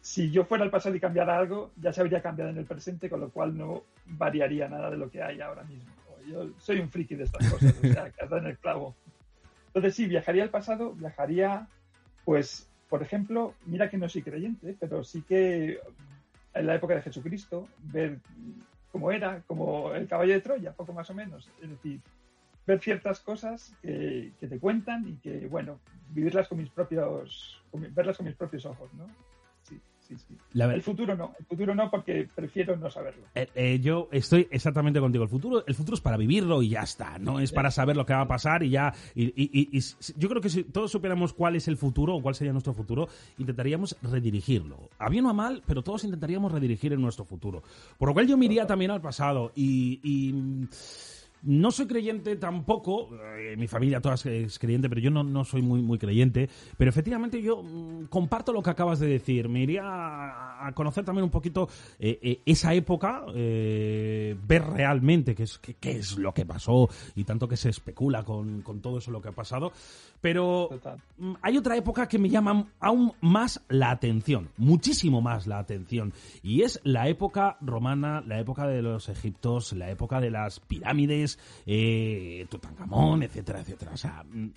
si 0.00 0.32
yo 0.32 0.44
fuera 0.44 0.64
al 0.64 0.72
pasado 0.72 0.92
y 0.96 0.98
cambiara 0.98 1.38
algo, 1.38 1.70
ya 1.80 1.92
se 1.92 2.00
habría 2.00 2.20
cambiado 2.20 2.50
en 2.50 2.58
el 2.58 2.64
presente, 2.64 3.08
con 3.08 3.20
lo 3.20 3.30
cual 3.30 3.56
no 3.56 3.84
variaría 4.06 4.68
nada 4.68 4.90
de 4.90 4.96
lo 4.96 5.08
que 5.08 5.22
hay 5.22 5.40
ahora 5.40 5.62
mismo. 5.62 5.88
Yo 6.26 6.50
soy 6.58 6.80
un 6.80 6.90
friki 6.90 7.14
de 7.14 7.24
estas 7.24 7.48
cosas, 7.48 7.76
o 7.78 7.86
sea, 7.92 8.10
que 8.28 8.36
en 8.36 8.46
el 8.46 8.58
clavo. 8.58 8.96
Entonces 9.68 9.94
sí, 9.94 10.06
viajaría 10.06 10.42
al 10.42 10.50
pasado, 10.50 10.94
viajaría, 10.94 11.68
pues, 12.24 12.68
por 12.88 13.04
ejemplo, 13.04 13.54
mira 13.66 13.88
que 13.88 13.98
no 13.98 14.08
soy 14.08 14.22
creyente, 14.22 14.76
pero 14.80 15.04
sí 15.04 15.22
que 15.22 15.78
en 16.54 16.66
la 16.66 16.74
época 16.74 16.96
de 16.96 17.02
Jesucristo, 17.02 17.68
ver 17.84 18.18
cómo 18.90 19.12
era, 19.12 19.42
como 19.46 19.94
el 19.94 20.08
caballo 20.08 20.32
de 20.32 20.40
Troya, 20.40 20.72
poco 20.72 20.92
más 20.92 21.08
o 21.08 21.14
menos. 21.14 21.48
Es 21.62 21.70
decir, 21.70 22.00
ver 22.66 22.80
ciertas 22.80 23.20
cosas 23.20 23.72
que, 23.82 24.32
que 24.38 24.46
te 24.46 24.58
cuentan 24.58 25.08
y 25.08 25.14
que, 25.16 25.46
bueno, 25.48 25.80
vivirlas 26.10 26.48
con 26.48 26.58
mis 26.58 26.70
propios, 26.70 27.60
con 27.70 27.86
verlas 27.94 28.16
con 28.16 28.26
mis 28.26 28.36
propios 28.36 28.64
ojos, 28.66 28.92
¿no? 28.94 29.06
Sí, 29.62 29.78
sí, 30.00 30.16
sí. 30.16 30.36
La 30.54 30.72
El 30.72 30.82
futuro 30.82 31.16
no, 31.16 31.34
el 31.38 31.44
futuro 31.46 31.74
no 31.74 31.90
porque 31.90 32.28
prefiero 32.34 32.76
no 32.76 32.90
saberlo. 32.90 33.24
Eh, 33.34 33.48
eh, 33.54 33.78
yo 33.80 34.08
estoy 34.12 34.46
exactamente 34.50 34.98
contigo. 35.00 35.24
El 35.24 35.30
futuro, 35.30 35.64
el 35.66 35.74
futuro 35.74 35.94
es 35.94 36.00
para 36.00 36.16
vivirlo 36.16 36.62
y 36.62 36.70
ya 36.70 36.82
está. 36.82 37.18
No 37.18 37.38
es 37.40 37.52
para 37.52 37.70
saber 37.70 37.96
lo 37.96 38.04
que 38.06 38.12
va 38.14 38.22
a 38.22 38.28
pasar 38.28 38.62
y 38.62 38.70
ya. 38.70 38.92
Y, 39.14 39.24
y- 39.26 39.50
y- 39.52 39.68
y 39.72 39.78
s- 39.78 40.12
yo 40.16 40.28
creo 40.28 40.40
que 40.42 40.48
si 40.48 40.64
todos 40.64 40.90
supiéramos 40.90 41.32
cuál 41.32 41.54
es 41.56 41.68
el 41.68 41.76
futuro 41.76 42.16
o 42.16 42.22
cuál 42.22 42.34
sería 42.34 42.52
nuestro 42.52 42.72
futuro, 42.74 43.08
intentaríamos 43.38 43.96
redirigirlo. 44.02 44.90
A 44.98 45.08
bien 45.08 45.24
o 45.26 45.30
a 45.30 45.34
mal, 45.34 45.62
pero 45.66 45.82
todos 45.82 46.04
intentaríamos 46.04 46.50
redirigir 46.52 46.92
en 46.92 47.00
nuestro 47.00 47.24
futuro. 47.24 47.62
Por 47.98 48.08
lo 48.08 48.14
cual 48.14 48.26
yo 48.26 48.36
me 48.36 48.46
iría 48.46 48.66
también 48.66 48.90
al 48.90 49.00
pasado 49.00 49.52
y. 49.54 50.66
no 51.42 51.70
soy 51.70 51.86
creyente 51.86 52.36
tampoco, 52.36 53.08
eh, 53.38 53.54
mi 53.56 53.66
familia 53.66 54.00
toda 54.00 54.16
es- 54.16 54.58
creyente, 54.58 54.88
pero 54.88 55.00
yo 55.00 55.10
no, 55.10 55.22
no 55.24 55.44
soy 55.44 55.62
muy, 55.62 55.80
muy 55.82 55.98
creyente. 55.98 56.48
Pero 56.76 56.88
efectivamente 56.90 57.40
yo 57.42 57.62
mm, 57.62 58.04
comparto 58.06 58.52
lo 58.52 58.62
que 58.62 58.70
acabas 58.70 58.98
de 59.00 59.06
decir. 59.08 59.48
Me 59.48 59.62
iría 59.62 59.82
a, 59.84 60.66
a 60.68 60.72
conocer 60.72 61.04
también 61.04 61.24
un 61.24 61.30
poquito 61.30 61.68
eh, 61.98 62.18
eh, 62.22 62.40
esa 62.46 62.74
época, 62.74 63.24
ver 63.26 64.64
realmente 64.72 65.34
qué 65.34 65.44
es, 65.44 65.58
qué, 65.58 65.74
qué 65.74 65.92
es 65.92 66.16
lo 66.18 66.32
que 66.32 66.44
pasó 66.46 66.88
y 67.14 67.24
tanto 67.24 67.48
que 67.48 67.56
se 67.56 67.68
especula 67.70 68.22
con, 68.24 68.62
con 68.62 68.80
todo 68.80 68.98
eso 68.98 69.10
lo 69.10 69.20
que 69.20 69.28
ha 69.28 69.32
pasado. 69.32 69.72
Pero 70.20 70.68
mm, 71.18 71.32
hay 71.42 71.56
otra 71.56 71.76
época 71.76 72.06
que 72.08 72.18
me 72.18 72.28
llama 72.28 72.66
aún 72.80 73.12
más 73.20 73.62
la 73.68 73.90
atención, 73.90 74.50
muchísimo 74.56 75.20
más 75.22 75.46
la 75.46 75.58
atención. 75.58 76.12
Y 76.42 76.62
es 76.62 76.80
la 76.84 77.08
época 77.08 77.56
romana, 77.60 78.22
la 78.26 78.38
época 78.38 78.66
de 78.66 78.82
los 78.82 79.08
egiptos, 79.08 79.72
la 79.72 79.90
época 79.90 80.20
de 80.20 80.30
las 80.30 80.60
pirámides, 80.60 81.29
eh, 81.66 82.46
Tutankamón, 82.48 83.22
etcétera, 83.22 83.60
etcétera. 83.60 83.92
O 83.92 83.96
sea, 83.96 84.24
mm, 84.24 84.48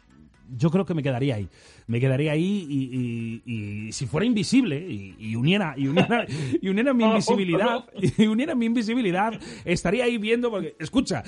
yo 0.57 0.69
creo 0.69 0.85
que 0.85 0.93
me 0.93 1.01
quedaría 1.03 1.35
ahí. 1.35 1.47
Me 1.87 1.99
quedaría 1.99 2.33
ahí 2.33 2.67
y, 2.69 3.41
y- 3.45 3.87
y 3.87 3.91
si 3.91 4.05
fuera 4.05 4.25
invisible 4.25 4.77
y, 4.79 5.15
y 5.19 5.35
uniera, 5.35 5.73
y 5.77 5.87
uniera, 5.87 6.25
y 6.61 6.67
uniera 6.69 6.93
mi 6.93 7.03
invisibilidad, 7.05 7.85
y 8.17 8.27
uniera 8.27 8.53
mi 8.55 8.65
invisibilidad, 8.65 9.33
estaría 9.65 10.03
ahí 10.05 10.17
viendo 10.17 10.51
porque, 10.51 10.75
escucha, 10.79 11.23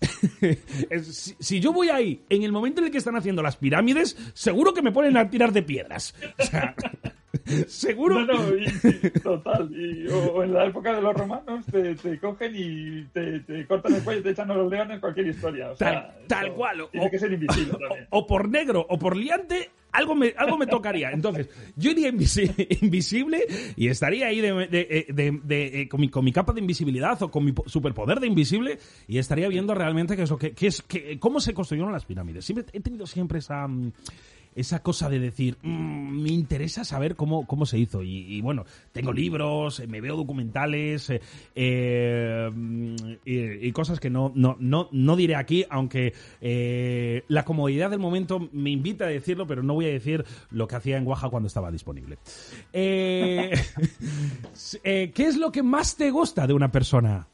es- 0.90 1.06
si, 1.16 1.34
si 1.38 1.60
yo 1.60 1.72
voy 1.72 1.88
ahí 1.88 2.22
en 2.28 2.42
el 2.42 2.52
momento 2.52 2.80
en 2.80 2.86
el 2.86 2.92
que 2.92 2.98
están 2.98 3.16
haciendo 3.16 3.42
las 3.42 3.56
pirámides, 3.56 4.16
seguro 4.34 4.72
que 4.74 4.82
me 4.82 4.92
ponen 4.92 5.16
a 5.16 5.28
tirar 5.30 5.52
de 5.52 5.62
piedras. 5.62 6.14
O 6.38 6.44
sea, 6.44 6.74
seguro. 7.68 8.20
No, 8.24 8.34
no, 8.34 8.56
y- 8.56 9.10
total. 9.20 9.70
Y- 9.72 10.06
o, 10.08 10.32
o 10.34 10.42
en 10.42 10.52
la 10.52 10.66
época 10.66 10.94
de 10.94 11.02
los 11.02 11.14
romanos 11.14 11.64
te, 11.70 11.94
te 11.96 12.18
cogen 12.18 12.52
y 12.54 13.04
te, 13.12 13.40
te 13.40 13.66
cortan 13.66 13.94
el 13.94 14.02
cuello 14.02 14.20
y 14.20 14.22
te 14.24 14.30
echan 14.30 14.50
a 14.50 14.54
los 14.54 14.70
leones 14.70 15.00
cualquier 15.00 15.26
historia. 15.28 15.70
O 15.70 15.76
sea, 15.76 16.08
Tal, 16.08 16.26
tal 16.26 16.46
eso 16.46 16.54
cual. 16.56 16.88
Tiene 16.92 17.10
que 17.10 17.18
ser 17.18 17.32
invisible 17.32 17.72
también. 17.80 18.06
o 18.10 18.26
por 18.26 18.48
negro 18.48 18.86
o 18.88 18.98
por 18.98 19.16
liante, 19.16 19.70
algo 19.92 20.14
me, 20.14 20.34
algo 20.36 20.58
me 20.58 20.66
tocaría. 20.66 21.10
Entonces, 21.10 21.48
yo 21.76 21.90
iría 21.92 22.10
invisi- 22.12 22.52
invisible 22.82 23.46
y 23.76 23.88
estaría 23.88 24.26
ahí 24.26 24.40
de, 24.40 24.52
de- 24.66 25.06
de- 25.08 25.40
de- 25.42 25.80
eh, 25.82 25.88
con, 25.88 26.00
mi, 26.00 26.08
con 26.10 26.24
mi 26.24 26.32
capa 26.32 26.52
de 26.52 26.60
invisibilidad 26.60 27.20
o 27.22 27.30
con 27.30 27.44
mi 27.44 27.52
po- 27.52 27.66
superpoder 27.68 28.20
de 28.20 28.26
invisible 28.26 28.78
y 29.08 29.18
estaría 29.18 29.48
viendo 29.48 29.74
realmente 29.74 30.16
qué 30.16 30.22
es 30.22 30.30
lo 30.30 30.36
que, 30.38 30.52
qué 30.52 30.66
es, 30.66 30.82
qué- 30.82 31.18
cómo 31.18 31.40
se 31.40 31.54
construyeron 31.54 31.92
las 31.92 32.04
pirámides. 32.04 32.44
Siempre 32.44 32.66
he 32.72 32.80
tenido 32.80 33.06
siempre 33.06 33.38
esa... 33.38 33.66
esa 34.56 34.82
cosa 34.82 35.08
de 35.08 35.20
decir, 35.20 35.56
"Mm, 35.62 36.22
me 36.22 36.30
interesa 36.30 36.84
saber 36.84 37.14
cómo, 37.14 37.46
cómo 37.46 37.66
se 37.66 37.78
hizo. 37.78 38.02
Y, 38.02 38.18
y 38.36 38.40
bueno, 38.40 38.64
tengo 38.92 39.12
libros, 39.12 39.78
eh, 39.80 39.86
me 39.86 40.00
veo 40.00 40.16
documentales 40.16 41.10
eh, 41.10 41.20
eh, 41.54 42.50
mm, 42.52 42.94
y, 43.24 43.66
y 43.68 43.72
cosas 43.72 44.00
que 44.00 44.10
no, 44.10 44.32
no, 44.34 44.56
no, 44.58 44.88
no 44.90 45.16
diré 45.16 45.36
aquí, 45.36 45.64
aunque 45.70 46.12
eh, 46.40 47.22
la 47.28 47.44
comodidad 47.44 47.90
del 47.90 48.00
momento 48.00 48.48
me 48.52 48.70
invita 48.70 49.04
a 49.04 49.08
decirlo, 49.08 49.46
pero 49.46 49.62
no 49.62 49.74
voy 49.74 49.86
a 49.86 49.90
decir 49.90 50.24
lo 50.50 50.66
que 50.66 50.74
hacía 50.76 50.96
en 50.96 51.06
Oaxaca 51.06 51.30
cuando 51.30 51.46
estaba 51.46 51.70
disponible. 51.70 52.18
¿Qué 52.72 53.52
es 55.16 55.36
lo 55.36 55.52
que 55.52 55.62
más 55.62 55.96
te 55.96 56.10
gusta 56.10 56.46
de 56.46 56.54
una 56.54 56.72
persona? 56.72 57.26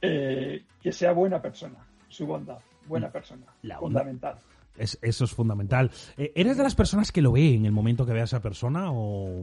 Que 0.00 0.92
sea 0.92 1.12
buena 1.12 1.40
persona, 1.42 1.76
su 2.08 2.26
bondad, 2.26 2.58
buena 2.86 3.08
Mm. 3.08 3.12
persona, 3.12 3.46
La 3.62 3.78
bondad. 3.78 4.00
fundamental. 4.00 4.38
Es- 4.76 4.98
eso 5.02 5.24
es 5.24 5.32
fundamental. 5.32 5.90
Eh, 6.16 6.32
¿Eres 6.34 6.56
de 6.56 6.62
las 6.62 6.74
personas 6.74 7.12
que 7.12 7.22
lo 7.22 7.32
ve 7.32 7.54
en 7.54 7.66
el 7.66 7.72
momento 7.72 8.06
que 8.06 8.12
ve 8.12 8.20
a 8.20 8.24
esa 8.24 8.40
persona 8.40 8.90
o...? 8.90 9.42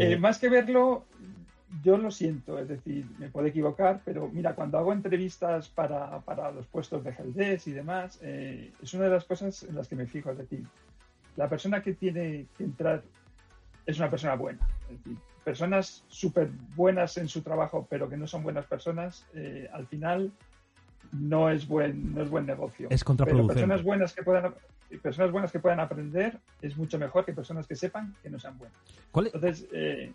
Eh, 0.00 0.16
más 0.18 0.38
que 0.38 0.48
verlo, 0.48 1.04
yo 1.84 1.98
lo 1.98 2.10
siento, 2.10 2.58
es 2.58 2.68
decir, 2.68 3.04
me 3.18 3.28
puedo 3.28 3.46
equivocar, 3.46 4.00
pero 4.04 4.28
mira, 4.32 4.54
cuando 4.54 4.78
hago 4.78 4.92
entrevistas 4.92 5.68
para, 5.68 6.20
para 6.20 6.50
los 6.52 6.66
puestos 6.66 7.04
de 7.04 7.10
Heldes 7.10 7.66
y 7.66 7.72
demás, 7.72 8.18
eh, 8.22 8.72
es 8.82 8.94
una 8.94 9.04
de 9.04 9.10
las 9.10 9.24
cosas 9.24 9.62
en 9.64 9.74
las 9.76 9.86
que 9.88 9.96
me 9.96 10.06
fijo, 10.06 10.30
es 10.30 10.38
decir, 10.38 10.64
la 11.36 11.48
persona 11.48 11.82
que 11.82 11.94
tiene 11.94 12.46
que 12.56 12.64
entrar 12.64 13.02
es 13.86 13.98
una 13.98 14.10
persona 14.10 14.34
buena. 14.34 14.66
Es 14.90 14.98
decir, 14.98 15.16
personas 15.44 16.04
súper 16.08 16.50
buenas 16.76 17.16
en 17.18 17.28
su 17.28 17.42
trabajo, 17.42 17.86
pero 17.88 18.08
que 18.08 18.16
no 18.16 18.26
son 18.26 18.42
buenas 18.42 18.66
personas, 18.66 19.24
al 19.72 19.86
final 19.86 20.32
no 21.12 21.50
es 21.50 21.66
buen, 21.66 22.14
no 22.14 22.22
es 22.22 22.30
buen 22.30 22.46
negocio. 22.46 22.88
Es 22.90 23.02
contraproducente. 23.04 23.54
Pero 23.54 23.66
personas 23.68 23.84
buenas 23.84 24.12
que 24.14 24.22
puedan 24.22 24.54
personas 25.02 25.30
buenas 25.30 25.52
que 25.52 25.60
puedan 25.60 25.78
aprender 25.80 26.38
es 26.62 26.76
mucho 26.76 26.98
mejor 26.98 27.24
que 27.24 27.32
personas 27.32 27.66
que 27.66 27.76
sepan 27.76 28.14
que 28.22 28.28
no 28.30 28.38
sean 28.40 28.58
buenas. 28.58 28.76
¿Cuál 29.12 29.26
es? 29.28 29.34
Entonces, 29.34 29.68
eh, 29.72 30.12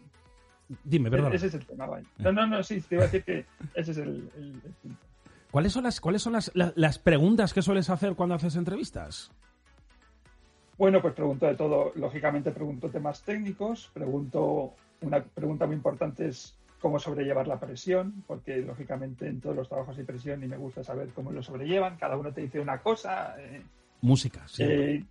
Dime, 0.84 1.10
perdón. 1.12 1.32
ese 1.34 1.48
es 1.48 1.54
el 1.54 1.66
tema, 1.66 1.86
vaya. 1.86 2.06
No, 2.18 2.32
no, 2.32 2.48
no, 2.48 2.64
sí, 2.64 2.82
te 2.82 2.96
iba 2.96 3.04
a 3.04 3.08
decir 3.08 3.24
que 3.24 3.46
ese 3.76 3.92
es 3.92 3.98
el, 3.98 4.30
el- 4.36 4.62
el 4.66 4.72
punto. 4.82 5.06
¿Cuáles 5.52 5.72
son 5.72 5.84
las, 5.84 6.02
cuáles 6.02 6.22
son 6.22 6.34
las, 6.34 6.52
la- 6.56 6.74
las 6.76 6.98
preguntas 7.00 7.54
que 7.54 7.62
sueles 7.62 7.90
hacer 7.90 8.16
cuando 8.16 8.36
haces 8.36 8.56
entrevistas? 8.56 9.32
Bueno, 10.78 11.02
pues 11.02 11.14
pregunto 11.14 11.46
de 11.46 11.56
todo. 11.56 11.92
Lógicamente 11.96 12.52
pregunto 12.52 12.90
temas 12.90 13.22
técnicos, 13.24 13.90
pregunto, 13.94 14.74
una 15.02 15.24
pregunta 15.24 15.66
muy 15.68 15.76
importante 15.76 16.28
es 16.28 16.54
cómo 16.86 17.00
sobrellevar 17.00 17.48
la 17.48 17.60
presión, 17.60 18.24
porque 18.28 18.58
lógicamente 18.58 19.26
en 19.28 19.42
todos 19.42 19.56
los 19.56 19.68
trabajos 19.68 19.98
hay 19.98 20.04
presión 20.04 20.44
y 20.44 20.48
me 20.48 20.56
gusta 20.56 20.84
saber 20.84 21.10
cómo 21.16 21.32
lo 21.32 21.42
sobrellevan. 21.42 21.98
Cada 21.98 22.16
uno 22.16 22.32
te 22.32 22.42
dice 22.42 22.60
una 22.60 22.78
cosa. 22.78 23.34
eh, 23.40 23.64
Música, 24.02 24.48
sí. 24.48 24.62
eh, 24.64 25.04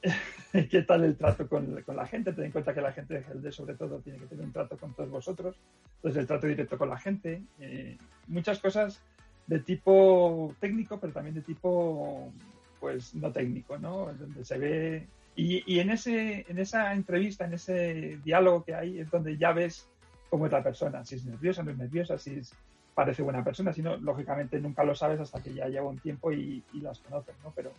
¿Qué 0.70 0.82
tal 0.82 1.02
el 1.02 1.16
trato 1.16 1.48
con, 1.48 1.82
con 1.82 1.96
la 1.96 2.06
gente? 2.06 2.32
Ten 2.32 2.44
en 2.44 2.52
cuenta 2.52 2.72
que 2.72 2.80
la 2.80 2.92
gente 2.92 3.14
de 3.14 3.20
GLD, 3.22 3.50
sobre 3.50 3.74
todo, 3.74 3.98
tiene 3.98 4.20
que 4.20 4.26
tener 4.26 4.44
un 4.44 4.52
trato 4.52 4.76
con 4.76 4.94
todos 4.94 5.10
vosotros. 5.10 5.56
Entonces, 5.96 6.20
el 6.20 6.26
trato 6.28 6.46
directo 6.46 6.78
con 6.78 6.88
la 6.88 6.98
gente. 6.98 7.42
eh, 7.58 7.98
muchas 8.28 8.60
cosas 8.60 9.02
de 9.48 9.58
tipo 9.58 10.54
técnico, 10.60 11.00
pero 11.00 11.12
también 11.12 11.34
de 11.34 11.42
tipo, 11.42 12.32
pues, 12.78 13.12
no 13.16 13.32
técnico, 13.32 13.76
¿no? 13.76 14.12
Donde 14.14 14.44
se 14.44 14.56
ve. 14.56 15.08
Y, 15.34 15.64
y 15.66 15.80
en, 15.80 15.90
ese, 15.90 16.46
en 16.48 16.60
esa 16.60 16.92
entrevista, 16.92 17.44
en 17.44 17.54
ese 17.54 18.20
diálogo 18.24 18.62
que 18.62 18.76
hay, 18.76 19.00
es 19.00 19.10
donde 19.10 19.36
ya 19.36 19.52
ves 19.52 19.88
cómo 20.32 20.46
es 20.46 20.52
la 20.52 20.62
persona. 20.62 21.04
Si 21.04 21.16
es 21.16 21.26
nerviosa, 21.26 21.62
no 21.62 21.72
es 21.72 21.76
nerviosa, 21.76 22.16
si 22.16 22.36
es, 22.36 22.54
parece 22.94 23.20
buena 23.22 23.44
persona. 23.44 23.70
Si 23.70 23.82
no, 23.82 23.98
lógicamente 23.98 24.58
nunca 24.58 24.82
lo 24.82 24.94
sabes 24.94 25.20
hasta 25.20 25.42
que 25.42 25.52
ya 25.52 25.68
lleva 25.68 25.90
un 25.90 25.98
tiempo 25.98 26.32
y, 26.32 26.64
y 26.72 26.80
las 26.80 27.00
conoces, 27.00 27.34
¿no? 27.44 27.52
Pero 27.54 27.70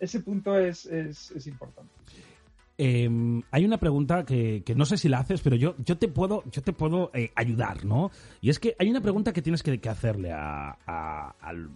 ese 0.00 0.18
punto 0.18 0.58
es, 0.58 0.84
es, 0.86 1.30
es 1.30 1.46
importante. 1.46 1.92
Eh, 2.76 3.08
hay 3.52 3.64
una 3.64 3.78
pregunta 3.78 4.24
que, 4.24 4.64
que 4.66 4.74
no 4.74 4.84
sé 4.84 4.96
si 4.96 5.08
la 5.08 5.20
haces, 5.20 5.42
pero 5.42 5.54
yo, 5.54 5.76
yo 5.78 5.96
te 5.96 6.08
puedo, 6.08 6.42
yo 6.50 6.60
te 6.60 6.72
puedo 6.72 7.12
eh, 7.14 7.30
ayudar, 7.36 7.84
¿no? 7.84 8.10
Y 8.40 8.50
es 8.50 8.58
que 8.58 8.74
hay 8.76 8.90
una 8.90 9.00
pregunta 9.00 9.32
que 9.32 9.40
tienes 9.42 9.62
que, 9.62 9.80
que 9.80 9.88
hacerle 9.88 10.32
a, 10.32 10.76
a- 10.86 11.36
al- 11.40 11.70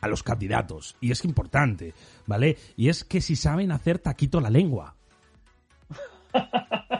a 0.00 0.06
los 0.06 0.22
candidatos, 0.22 0.96
y 1.00 1.10
es 1.10 1.24
importante, 1.24 1.92
¿vale? 2.26 2.56
Y 2.76 2.88
es 2.88 3.02
que 3.02 3.20
si 3.20 3.34
saben 3.34 3.72
hacer 3.72 3.98
taquito 3.98 4.40
la 4.40 4.50
lengua. 4.50 4.94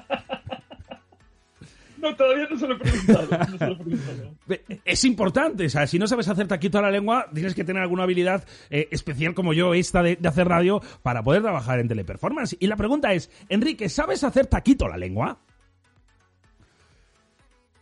No, 2.04 2.14
todavía 2.16 2.46
no 2.50 2.58
se 2.58 2.68
lo 2.68 2.74
he 2.74 2.78
preguntado. 2.78 3.28
no 3.50 3.58
se 3.58 3.66
lo 3.66 3.72
he 3.72 3.76
preguntado. 3.76 4.34
Es 4.84 5.04
importante, 5.04 5.64
o 5.66 5.68
sea, 5.70 5.86
si 5.86 5.98
no 5.98 6.06
sabes 6.06 6.28
hacer 6.28 6.46
taquito 6.46 6.78
a 6.78 6.82
la 6.82 6.90
lengua, 6.90 7.26
tienes 7.32 7.54
que 7.54 7.64
tener 7.64 7.82
alguna 7.82 8.02
habilidad 8.02 8.44
eh, 8.70 8.88
especial 8.90 9.34
como 9.34 9.52
yo, 9.54 9.72
esta 9.74 10.02
de, 10.02 10.16
de 10.16 10.28
hacer 10.28 10.46
radio, 10.46 10.80
para 11.02 11.22
poder 11.22 11.40
trabajar 11.42 11.78
en 11.80 11.88
teleperformance. 11.88 12.56
Y 12.60 12.66
la 12.66 12.76
pregunta 12.76 13.12
es, 13.14 13.30
Enrique, 13.48 13.88
¿sabes 13.88 14.22
hacer 14.22 14.46
taquito 14.46 14.84
a 14.84 14.90
la 14.90 14.96
lengua? 14.98 15.38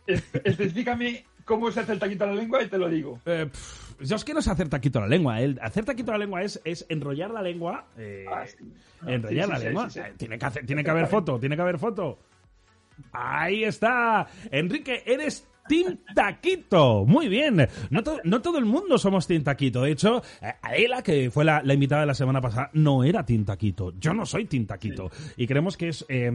Es- 0.07 0.23
Específicame 0.43 1.25
cómo 1.45 1.71
se 1.71 1.81
hace 1.81 1.93
el 1.93 1.99
taquito 1.99 2.23
a 2.23 2.27
la 2.27 2.33
lengua 2.35 2.61
y 2.63 2.67
te 2.67 2.77
lo 2.77 2.89
digo. 2.89 3.19
Eh, 3.25 3.47
pff, 3.51 4.01
yo 4.01 4.15
es 4.15 4.23
que 4.23 4.33
no 4.33 4.41
sé 4.41 4.51
hacer 4.51 4.69
taquito 4.69 4.99
a 4.99 5.03
la 5.03 5.07
lengua. 5.07 5.41
El 5.41 5.59
hacer 5.61 5.85
taquito 5.85 6.11
a 6.11 6.15
la 6.15 6.19
lengua 6.19 6.41
es, 6.43 6.61
es 6.63 6.85
enrollar 6.89 7.31
la 7.31 7.41
lengua. 7.41 7.85
eh, 7.97 8.25
enrollar 9.05 9.45
sí, 9.45 9.51
la 9.51 9.59
sí, 9.59 9.65
lengua. 9.65 9.89
sí, 9.89 9.99
Tiene, 10.17 10.37
que 10.37 10.45
hacer- 10.45 10.65
tiene 10.65 10.83
que 10.83 10.89
haber 10.91 11.07
foto, 11.07 11.39
tiene 11.39 11.55
que 11.55 11.61
haber 11.61 11.77
foto. 11.79 12.19
Ahí 13.11 13.63
está. 13.63 14.27
Enrique, 14.51 15.03
eres 15.05 15.47
Team 15.67 15.97
Taquito. 16.15 17.05
Muy 17.05 17.27
bien. 17.27 17.67
No, 17.89 18.03
to- 18.03 18.19
no 18.23 18.41
todo 18.41 18.57
el 18.57 18.65
mundo 18.65 18.97
somos 18.97 19.27
Team 19.27 19.43
Taquito. 19.43 19.81
De 19.81 19.91
hecho, 19.91 20.21
eh, 20.41 20.53
Aela, 20.61 21.01
que 21.01 21.31
fue 21.31 21.45
la, 21.45 21.61
la 21.63 21.73
invitada 21.73 22.01
de 22.01 22.07
la 22.07 22.13
semana 22.13 22.41
pasada, 22.41 22.69
no 22.73 23.03
era 23.03 23.25
Team 23.25 23.45
Taquito. 23.45 23.93
Yo 23.99 24.13
no 24.13 24.25
soy 24.25 24.45
Team 24.45 24.65
Taquito. 24.65 25.09
Y 25.37 25.47
creemos 25.47 25.77
que 25.77 25.89
es. 25.89 26.05
eh, 26.09 26.31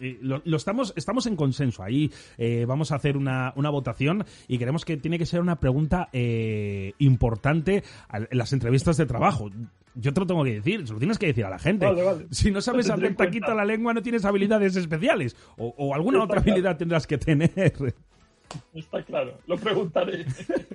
eh, 0.00 0.18
lo, 0.22 0.42
lo 0.44 0.56
estamos, 0.56 0.92
estamos 0.96 1.26
en 1.26 1.36
consenso. 1.36 1.82
Ahí 1.82 2.10
eh, 2.36 2.64
vamos 2.66 2.92
a 2.92 2.96
hacer 2.96 3.16
una, 3.16 3.52
una 3.56 3.70
votación 3.70 4.24
y 4.46 4.58
creemos 4.58 4.84
que 4.84 4.96
tiene 4.96 5.18
que 5.18 5.26
ser 5.26 5.40
una 5.40 5.56
pregunta 5.60 6.08
eh, 6.12 6.92
importante 6.98 7.82
en 8.12 8.26
las 8.38 8.52
entrevistas 8.52 8.96
de 8.96 9.06
trabajo. 9.06 9.50
Yo 9.94 10.12
te 10.14 10.20
lo 10.20 10.26
tengo 10.26 10.44
que 10.44 10.54
decir, 10.54 10.86
se 10.86 10.92
lo 10.92 10.98
tienes 11.00 11.18
que 11.18 11.26
decir 11.26 11.44
a 11.44 11.50
la 11.50 11.58
gente. 11.58 11.84
Vale, 11.86 12.02
vale. 12.04 12.26
Si 12.30 12.50
no 12.52 12.60
sabes 12.60 12.88
hacer 12.88 13.16
taquito 13.16 13.50
a 13.50 13.54
la 13.54 13.64
lengua, 13.64 13.92
no 13.94 14.02
tienes 14.02 14.24
habilidades 14.24 14.76
especiales. 14.76 15.34
O, 15.56 15.74
o 15.76 15.94
alguna 15.94 16.22
otra 16.22 16.40
habilidad 16.40 16.76
tendrás 16.76 17.06
que 17.08 17.18
tener. 17.18 17.94
Está 18.74 19.02
claro, 19.02 19.38
lo 19.46 19.56
preguntaré. 19.56 20.24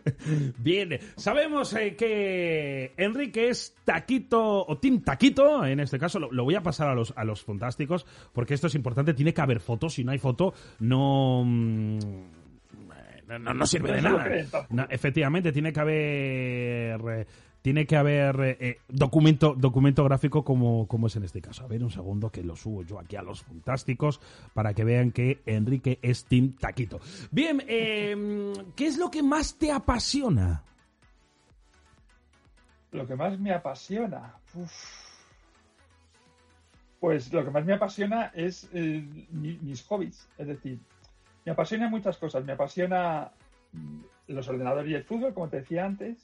Bien, 0.60 1.00
sabemos 1.16 1.74
eh, 1.74 1.96
que 1.96 2.94
Enrique 2.98 3.50
es 3.50 3.76
taquito 3.84 4.66
o 4.66 4.78
Team 4.78 5.02
Taquito, 5.02 5.66
en 5.66 5.80
este 5.80 5.98
caso 6.00 6.20
lo, 6.20 6.32
lo 6.32 6.44
voy 6.44 6.56
a 6.56 6.64
pasar 6.64 6.90
a 6.90 6.96
los, 6.96 7.14
a 7.18 7.24
los 7.24 7.44
fantásticos, 7.44 8.06
porque 8.34 8.54
esto 8.54 8.68
es 8.68 8.76
importante, 8.76 9.14
tiene 9.14 9.34
que 9.34 9.42
haber 9.42 9.60
fotos, 9.60 9.94
si 9.94 10.04
no 10.04 10.12
hay 10.12 10.20
foto, 10.20 10.54
no... 10.80 11.44
mm, 11.46 12.00
No, 13.28 13.40
no- 13.40 13.54
no 13.54 13.66
sirve 13.66 13.94
de 13.94 14.02
nada. 14.02 14.28
No, 14.70 14.86
efectivamente, 14.90 15.52
tiene 15.52 15.72
que 15.74 15.80
haber... 15.80 17.26
Tiene 17.64 17.88
que 17.88 17.96
haber 17.96 18.40
eh, 18.42 18.58
eh, 18.60 18.78
documento, 18.90 19.56
documento 19.58 20.04
gráfico 20.04 20.44
como, 20.44 20.86
como 20.88 21.08
es 21.08 21.16
en 21.16 21.24
este 21.24 21.42
caso. 21.42 21.64
A 21.64 21.68
ver, 21.68 21.82
un 21.82 21.90
segundo 21.92 22.30
que 22.30 22.44
lo 22.44 22.56
subo 22.58 22.84
yo 22.84 23.00
aquí 23.00 23.16
a 23.16 23.22
los 23.24 23.42
fantásticos 23.42 24.20
para 24.54 24.74
que 24.74 24.84
vean 24.84 25.12
que 25.12 25.42
Enrique 25.46 25.98
es 26.02 26.26
Team 26.26 26.56
Taquito. 26.60 27.00
Bien, 27.32 27.64
eh, 27.68 28.54
¿qué 28.76 28.86
es 28.86 28.98
lo 28.98 29.10
que 29.10 29.24
más 29.24 29.56
te 29.58 29.72
apasiona? 29.72 30.62
Lo 32.92 33.08
que 33.08 33.16
más 33.16 33.40
me 33.40 33.54
apasiona. 33.54 34.36
Pues 37.00 37.32
lo 37.34 37.44
que 37.44 37.52
más 37.52 37.66
me 37.66 37.74
apasiona 37.74 38.26
es 38.36 38.70
eh, 38.74 39.04
mi- 39.32 39.58
mis 39.62 39.84
hobbies. 39.84 40.28
Es 40.38 40.48
decir, 40.48 40.80
me 41.46 41.52
apasiona 41.54 41.90
muchas 41.90 42.18
cosas. 42.18 42.44
Me 42.46 42.52
apasiona 42.54 43.32
mm, 43.72 44.00
los 44.28 44.48
ordenadores 44.50 44.92
y 44.92 44.96
el 44.96 45.04
fútbol, 45.04 45.34
como 45.34 45.50
te 45.50 45.58
decía 45.62 45.86
antes. 45.86 46.18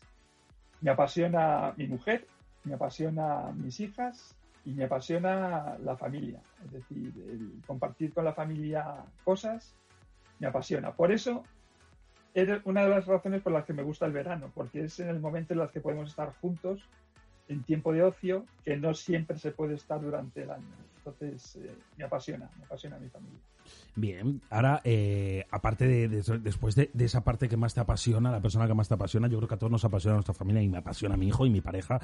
Me 0.81 0.91
apasiona 0.91 1.73
mi 1.77 1.87
mujer. 1.87 2.27
Me 2.63 2.75
apasiona 2.75 3.51
mis 3.55 3.79
hijas. 3.79 4.35
Y 4.65 4.71
me 4.71 4.85
apasiona 4.85 5.77
la 5.79 5.95
familia. 5.95 6.41
Es 6.65 6.71
decir, 6.71 7.13
compartir 7.65 8.13
con 8.13 8.25
la 8.25 8.33
familia 8.33 9.03
cosas 9.23 9.73
me 10.39 10.47
apasiona. 10.47 10.91
Por 10.91 11.11
eso 11.11 11.43
es 12.33 12.49
una 12.65 12.83
de 12.83 12.89
las 12.89 13.05
razones 13.05 13.41
por 13.41 13.53
las 13.53 13.65
que 13.65 13.73
me 13.73 13.83
gusta 13.83 14.05
el 14.05 14.13
verano, 14.13 14.51
porque 14.53 14.85
es 14.85 14.99
en 14.99 15.09
el 15.09 15.19
momento 15.19 15.53
en 15.53 15.59
el 15.59 15.69
que 15.69 15.81
podemos 15.81 16.09
estar 16.09 16.33
juntos 16.39 16.87
en 17.47 17.63
tiempo 17.63 17.91
de 17.91 18.03
ocio 18.03 18.45
que 18.63 18.77
no 18.77 18.93
siempre 18.93 19.37
se 19.37 19.51
puede 19.51 19.75
estar 19.75 19.99
durante 20.01 20.43
el 20.43 20.51
año. 20.51 20.67
Entonces, 20.97 21.55
eh, 21.57 21.75
me 21.97 22.05
apasiona, 22.05 22.49
me 22.57 22.65
apasiona 22.65 22.99
mi 22.99 23.09
familia. 23.09 23.39
Bien, 23.95 24.41
ahora, 24.49 24.81
eh, 24.83 25.45
aparte 25.51 25.85
de, 25.87 26.07
después 26.39 26.75
de, 26.75 26.89
de 26.93 27.05
esa 27.05 27.23
parte 27.23 27.49
que 27.49 27.57
más 27.57 27.73
te 27.73 27.81
apasiona, 27.81 28.31
la 28.31 28.39
persona 28.41 28.65
que 28.67 28.73
más 28.73 28.87
te 28.87 28.93
apasiona, 28.93 29.27
yo 29.27 29.37
creo 29.37 29.47
que 29.49 29.55
a 29.55 29.57
todos 29.57 29.71
nos 29.71 29.83
apasiona 29.83 30.13
nuestra 30.15 30.33
familia 30.33 30.61
y 30.61 30.69
me 30.69 30.77
apasiona 30.77 31.17
mi 31.17 31.27
hijo 31.27 31.45
y 31.45 31.49
mi 31.49 31.59
pareja. 31.61 31.99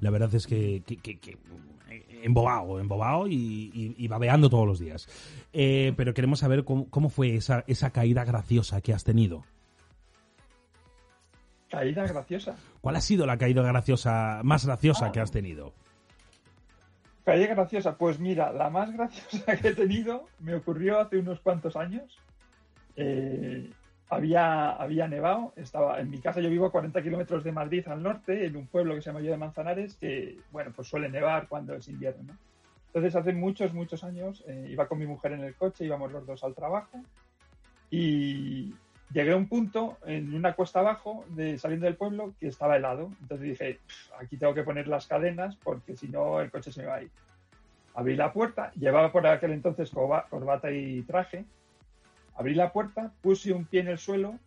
La 0.00 0.10
verdad 0.10 0.32
es 0.34 0.46
que, 0.46 0.82
que, 0.86 0.98
que- 0.98 1.18
que, 1.18 1.38
eh, 1.90 2.20
embobado, 2.22 2.78
embobado 2.78 3.26
y, 3.26 3.34
y- 3.34 3.94
y 3.98 4.06
babeando 4.08 4.48
todos 4.48 4.66
los 4.66 4.78
días. 4.78 5.08
Eh, 5.52 5.92
pero 5.96 6.14
queremos 6.14 6.38
saber 6.38 6.64
cómo, 6.64 6.88
cómo 6.88 7.08
fue 7.08 7.34
esa, 7.34 7.64
esa 7.66 7.90
caída 7.90 8.24
graciosa 8.24 8.80
que 8.80 8.92
has 8.92 9.02
tenido. 9.02 9.42
Caída 11.68 12.04
graciosa. 12.06 12.56
¿Cuál 12.80 12.96
ha 12.96 13.00
sido 13.00 13.26
la 13.26 13.36
caída 13.38 13.62
graciosa, 13.62 14.40
más 14.42 14.66
graciosa 14.66 15.12
que 15.12 15.20
has 15.20 15.30
tenido? 15.30 15.72
Caída 17.30 17.54
graciosa, 17.54 17.96
pues 17.96 18.18
mira, 18.18 18.50
la 18.52 18.70
más 18.70 18.92
graciosa 18.92 19.56
que 19.56 19.68
he 19.68 19.74
tenido 19.76 20.26
me 20.40 20.56
ocurrió 20.56 20.98
hace 20.98 21.16
unos 21.16 21.38
cuantos 21.38 21.76
años. 21.76 22.18
Eh, 22.96 23.70
había, 24.08 24.70
había 24.70 25.06
nevado, 25.06 25.52
estaba 25.54 26.00
en 26.00 26.10
mi 26.10 26.18
casa, 26.18 26.40
yo 26.40 26.50
vivo 26.50 26.66
a 26.66 26.72
40 26.72 27.00
kilómetros 27.00 27.44
de 27.44 27.52
Madrid 27.52 27.86
al 27.86 28.02
norte, 28.02 28.46
en 28.46 28.56
un 28.56 28.66
pueblo 28.66 28.96
que 28.96 29.00
se 29.00 29.10
llama 29.10 29.20
Yo 29.20 29.30
de 29.30 29.36
Manzanares, 29.36 29.94
que 29.94 30.38
bueno, 30.50 30.72
pues 30.74 30.88
suele 30.88 31.08
nevar 31.08 31.46
cuando 31.46 31.72
es 31.76 31.86
invierno. 31.86 32.24
¿no? 32.32 32.36
Entonces 32.86 33.14
hace 33.14 33.32
muchos, 33.32 33.72
muchos 33.74 34.02
años 34.02 34.42
eh, 34.48 34.66
iba 34.68 34.88
con 34.88 34.98
mi 34.98 35.06
mujer 35.06 35.30
en 35.30 35.44
el 35.44 35.54
coche, 35.54 35.84
íbamos 35.84 36.10
los 36.10 36.26
dos 36.26 36.42
al 36.42 36.56
trabajo 36.56 37.00
y 37.92 38.74
llegué 39.12 39.32
a 39.32 39.36
un 39.36 39.48
punto 39.48 39.98
en 40.06 40.34
una 40.34 40.54
cuesta 40.54 40.80
abajo 40.80 41.24
de 41.30 41.58
saliendo 41.58 41.86
del 41.86 41.96
pueblo 41.96 42.34
que 42.38 42.48
estaba 42.48 42.76
helado. 42.76 43.10
Entonces 43.22 43.48
dije, 43.48 43.80
"Pff, 43.86 44.12
aquí 44.20 44.36
tengo 44.36 44.54
que 44.54 44.62
poner 44.62 44.88
las 44.88 45.06
cadenas 45.06 45.56
porque 45.56 45.96
si 45.96 46.08
no 46.08 46.40
el 46.40 46.50
coche 46.50 46.72
se 46.72 46.82
me 46.82 46.86
va 46.86 46.96
a 46.96 47.02
ir. 47.02 47.10
Abrí 47.94 48.16
la 48.16 48.32
puerta, 48.32 48.72
llevaba 48.76 49.10
por 49.10 49.26
aquel 49.26 49.52
entonces 49.52 49.90
corbata 49.90 50.70
y 50.70 51.02
traje. 51.02 51.44
Abrí 52.36 52.54
la 52.54 52.72
puerta, 52.72 53.12
puse 53.20 53.52
un 53.52 53.64
pie 53.64 53.80
en 53.80 53.88
el 53.88 53.98
suelo 53.98 54.38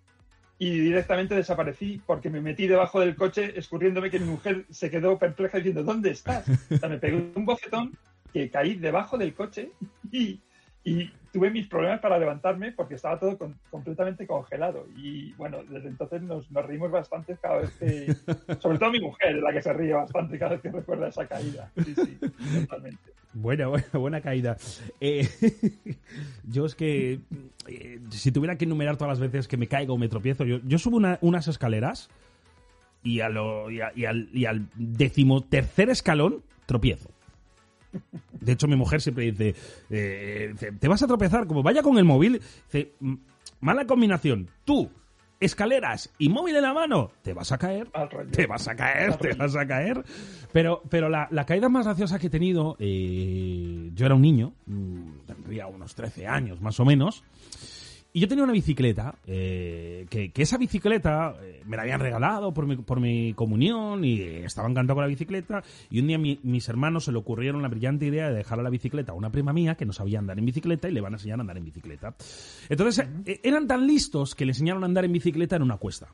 y 0.57 0.80
directamente 0.80 1.36
desaparecí 1.36 2.01
porque 2.05 2.30
me 2.30 2.39
metí 2.39 2.68
debajo 2.68 2.99
del 2.99 3.16
coche 3.16 3.57
escurriéndome 3.59 4.09
que 4.09 4.20
mi 4.20 4.28
mujer 4.28 4.66
se 4.70 4.89
quedó 4.89 5.20
perpleja 5.20 5.57
diciendo, 5.57 5.84
¿dónde 5.84 6.11
estás? 6.11 6.45
O 6.72 6.78
sea, 6.78 6.89
me 6.89 6.99
pegué 6.99 7.32
un 7.36 7.45
bofetón 7.45 7.97
que 8.32 8.49
caí 8.49 8.76
debajo 8.76 9.18
del 9.18 9.34
coche 9.34 9.72
y, 10.11 10.39
y 10.84 11.10
tuve 11.32 11.50
mis 11.50 11.68
problemas 11.68 12.00
para 12.02 12.20
levantarme 12.20 12.72
porque 12.74 12.96
estaba 12.96 13.20
todo 13.20 13.38
con- 13.38 13.56
completamente 13.70 14.28
congelado. 14.28 14.86
Y 14.98 15.34
bueno, 15.34 15.64
desde 15.64 15.88
entonces 15.88 16.22
nos, 16.22 16.50
nos 16.52 16.66
reímos 16.66 16.92
bastante 16.92 17.38
cada 17.42 17.60
vez 17.60 17.72
que, 17.80 18.14
sobre 18.60 18.78
todo 18.78 18.92
mi 18.92 19.00
mujer, 19.00 19.36
la 19.38 19.52
que 19.54 19.62
se 19.62 19.72
ríe 19.74 19.94
bastante 19.94 20.38
cada 20.38 20.52
vez 20.52 20.62
que 20.62 20.72
recuerda 20.72 21.08
esa 21.08 21.26
caída. 21.28 21.72
Sí, 21.84 21.96
sí, 21.96 22.20
totalmente. 22.62 23.00
Buena, 23.36 23.68
buena, 23.68 23.86
buena 23.94 24.22
caída. 24.22 24.58
Eh, 25.00 25.28
yo 26.44 26.66
es 26.66 26.76
que 26.76 27.20
eh, 27.68 28.00
si 28.12 28.32
tuviera 28.32 28.58
que 28.58 28.66
enumerar 28.66 28.98
todas 28.98 29.18
las 29.18 29.20
veces 29.20 29.48
que 29.48 29.58
me 29.58 29.68
caigo 29.68 29.94
o 29.94 29.98
me 29.98 30.10
tropiezo, 30.10 30.44
yo, 30.46 30.60
yo 30.66 30.78
subo 30.78 30.98
una- 30.98 31.18
unas 31.22 31.48
escaleras 31.48 32.10
y, 33.04 33.22
a 33.22 33.30
lo, 33.30 33.72
y, 33.72 33.82
a- 33.82 33.92
y 33.96 34.06
al, 34.06 34.30
y 34.34 34.46
al 34.46 34.68
decimotercer 34.76 35.90
escalón 35.90 36.42
tropiezo. 36.66 37.10
De 38.39 38.52
hecho, 38.52 38.68
mi 38.68 38.76
mujer 38.76 39.02
siempre 39.02 39.32
dice, 39.32 39.56
eh, 39.89 40.50
dice, 40.52 40.72
te 40.74 40.88
vas 40.88 41.02
a 41.04 41.08
tropezar, 41.08 41.48
como 41.48 41.64
vaya 41.64 41.82
con 41.82 41.98
el 41.98 42.04
móvil, 42.06 42.41
dice, 42.66 42.94
"M- 43.02 43.18
mala 43.62 43.86
combinación, 43.86 44.50
tú, 44.66 44.89
escaleras 45.39 46.10
y 46.18 46.30
móvil 46.30 46.56
en 46.58 46.62
la 46.64 46.74
mano, 46.74 47.12
te 47.22 47.34
vas 47.34 47.52
a 47.52 47.58
caer, 47.58 47.89
te 48.32 48.46
vas 48.48 48.68
a 48.68 48.76
caer, 48.76 49.16
te 49.18 49.34
vas 49.34 49.56
a 49.56 49.66
caer. 49.68 50.04
Pero, 50.52 50.82
pero 50.89 51.10
la, 51.10 51.28
la 51.32 51.46
caída 51.46 51.70
más 51.70 51.86
graciosa 51.86 52.20
que 52.20 52.28
he 52.28 52.30
tenido, 52.30 52.76
eh, 52.80 53.89
yo 53.94 54.06
era 54.06 54.16
un 54.16 54.22
niño, 54.22 54.54
mm, 54.66 55.26
tendría 55.26 55.68
unos 55.68 55.96
13 55.96 56.28
años 56.28 56.62
más 56.62 56.80
o 56.80 56.86
menos, 56.86 57.24
y 58.16 58.20
yo 58.20 58.28
tenía 58.28 58.43
una 58.43 58.53
bicicleta, 58.53 59.16
eh, 59.26 60.05
que, 60.09 60.32
que 60.32 60.43
esa 60.43 60.57
bicicleta 60.57 61.36
eh, 61.41 61.64
me 61.66 61.76
la 61.76 61.82
habían 61.82 61.99
regalado 61.99 62.53
por 62.53 62.68
mi, 62.68 62.78
por 62.78 62.99
mi 62.99 63.34
comunión 63.34 64.05
y 64.05 64.22
estaba 64.22 64.70
encantado 64.70 64.95
con 64.97 65.03
la 65.03 65.07
bicicleta. 65.09 65.64
Y 65.89 65.99
un 65.99 66.07
día 66.07 66.20
mi- 66.20 66.39
mis 66.43 66.70
hermanos 66.70 67.05
se 67.05 67.11
le 67.11 67.18
ocurrieron 67.18 67.61
la 67.64 67.70
brillante 67.70 68.05
idea 68.05 68.30
de 68.30 68.36
dejar 68.36 68.59
a 68.59 68.64
la 68.64 68.70
bicicleta 68.70 69.14
a 69.14 69.16
una 69.16 69.32
prima 69.32 69.51
mía 69.51 69.76
que 69.76 69.86
no 69.86 69.93
sabía 69.93 70.20
andar 70.20 70.38
en 70.38 70.45
bicicleta 70.45 70.88
y 70.88 70.93
le 70.93 71.01
van 71.01 71.14
a 71.14 71.16
enseñar 71.18 71.39
a 71.39 71.41
andar 71.41 71.57
en 71.57 71.66
bicicleta. 71.66 72.16
Entonces 72.70 73.07
eh, 73.26 73.39
eran 73.43 73.68
tan 73.68 73.88
listos 73.88 74.36
que 74.36 74.45
le 74.45 74.51
enseñaron 74.51 74.84
a 74.84 74.86
andar 74.86 75.05
en 75.05 75.11
bicicleta 75.14 75.55
en 75.55 75.64
una 75.64 75.78
cuesta. 75.78 76.07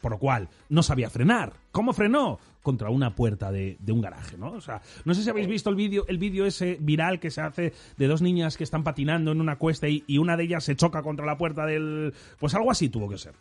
Por 0.00 0.10
lo 0.12 0.18
cual, 0.18 0.48
no 0.68 0.82
sabía 0.82 1.08
frenar. 1.10 1.52
¿Cómo 1.70 1.92
frenó? 1.92 2.38
Contra 2.62 2.90
una 2.90 3.14
puerta 3.14 3.50
de, 3.50 3.76
de 3.80 3.92
un 3.92 4.00
garaje, 4.00 4.38
¿no? 4.38 4.52
O 4.52 4.60
sea, 4.60 4.80
no 5.04 5.14
sé 5.14 5.22
si 5.24 5.30
habéis 5.30 5.48
visto 5.48 5.68
el 5.68 5.74
vídeo 5.76 6.04
el 6.06 6.18
vídeo 6.18 6.46
ese 6.46 6.78
viral 6.80 7.18
que 7.18 7.30
se 7.30 7.40
hace 7.40 7.72
de 7.96 8.06
dos 8.06 8.22
niñas 8.22 8.56
que 8.56 8.62
están 8.64 8.84
patinando 8.84 9.32
en 9.32 9.40
una 9.40 9.56
cuesta 9.56 9.88
y, 9.88 10.04
y 10.06 10.18
una 10.18 10.36
de 10.36 10.44
ellas 10.44 10.62
se 10.62 10.76
choca 10.76 11.02
contra 11.02 11.26
la 11.26 11.36
puerta 11.36 11.66
del... 11.66 12.14
Pues 12.38 12.54
algo 12.54 12.70
así 12.70 12.88
tuvo 12.88 13.08
que 13.08 13.18
ser. 13.18 13.34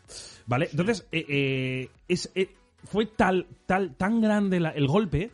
¿Vale? 0.48 0.70
Entonces, 0.72 1.06
eh, 1.12 1.26
eh, 1.30 1.90
es, 2.08 2.32
eh, 2.34 2.50
fue 2.84 3.06
tal, 3.06 3.46
tal, 3.68 3.96
tan 3.96 4.22
grande 4.22 4.60
la- 4.60 4.72
el 4.72 4.88
golpe 4.88 5.30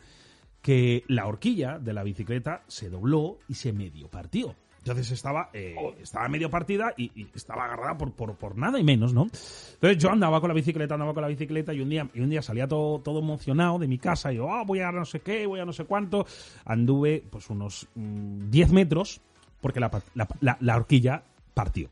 que 0.60 1.04
la 1.08 1.26
horquilla 1.26 1.78
de 1.78 1.92
la 1.94 2.02
bicicleta 2.02 2.62
se 2.66 2.90
dobló 2.90 3.38
y 3.48 3.54
se 3.54 3.72
medio 3.72 4.08
partió. 4.08 4.54
Entonces 4.78 5.10
estaba, 5.10 5.50
eh, 5.52 5.74
estaba 6.00 6.28
medio 6.28 6.48
partida 6.50 6.94
y, 6.96 7.10
y 7.14 7.28
estaba 7.34 7.64
agarrada 7.66 7.98
por, 7.98 8.12
por, 8.12 8.34
por 8.36 8.56
nada 8.56 8.78
y 8.78 8.84
menos, 8.84 9.12
¿no? 9.12 9.24
Entonces 9.24 9.98
yo 9.98 10.10
andaba 10.10 10.40
con 10.40 10.48
la 10.48 10.54
bicicleta, 10.54 10.94
andaba 10.94 11.12
con 11.12 11.22
la 11.22 11.28
bicicleta 11.28 11.74
y 11.74 11.80
un 11.80 11.88
día, 11.90 12.08
y 12.14 12.20
un 12.20 12.30
día 12.30 12.40
salía 12.42 12.66
todo, 12.66 13.00
todo 13.00 13.18
emocionado 13.18 13.78
de 13.78 13.86
mi 13.88 13.98
casa 13.98 14.32
y 14.32 14.36
yo, 14.36 14.50
ah, 14.50 14.64
voy 14.64 14.80
a 14.80 14.90
no 14.90 15.04
sé 15.04 15.20
qué, 15.20 15.46
voy 15.46 15.60
a 15.60 15.64
no 15.64 15.72
sé 15.72 15.84
cuánto. 15.84 16.26
Anduve 16.64 17.22
pues 17.30 17.50
unos 17.50 17.86
mm, 17.94 18.50
10 18.50 18.72
metros 18.72 19.20
porque 19.60 19.80
la, 19.80 19.90
la, 20.14 20.28
la- 20.40 20.56
la 20.60 20.76
horquilla 20.76 21.22
partió. 21.54 21.90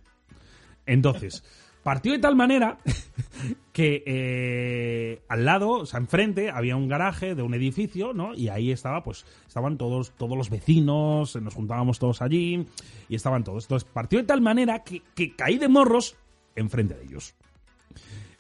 Entonces, 0.87 1.43
partió 1.87 2.11
de 2.11 2.19
tal 2.19 2.35
manera 2.35 2.79
que 3.73 4.03
eh, 4.07 5.23
al 5.29 5.45
lado, 5.45 5.71
o 5.71 5.87
sea, 5.87 6.01
enfrente, 6.01 6.51
había 6.51 6.75
un 6.75 6.89
garaje 6.89 7.37
de 7.37 7.43
un 7.43 7.55
edificio, 7.55 8.13
¿no? 8.13 8.35
Y 8.35 8.49
ahí 8.49 8.73
estaba, 8.73 9.05
pues, 9.05 9.25
estaban 9.47 9.79
todos, 9.79 10.11
todos 10.19 10.37
los 10.37 10.51
vecinos, 10.51 11.37
nos 11.37 11.55
juntábamos 11.55 12.01
todos 12.01 12.23
allí 12.23 12.67
y 13.09 13.15
estaban 13.15 13.45
todos. 13.45 13.67
Entonces, 13.67 13.89
partió 13.89 14.19
de 14.19 14.25
tal 14.25 14.41
manera 14.41 14.83
que, 14.83 15.01
que 15.15 15.37
caí 15.37 15.59
de 15.59 15.69
morros 15.69 16.17
enfrente 16.57 16.95
de 16.97 17.05
ellos. 17.05 17.37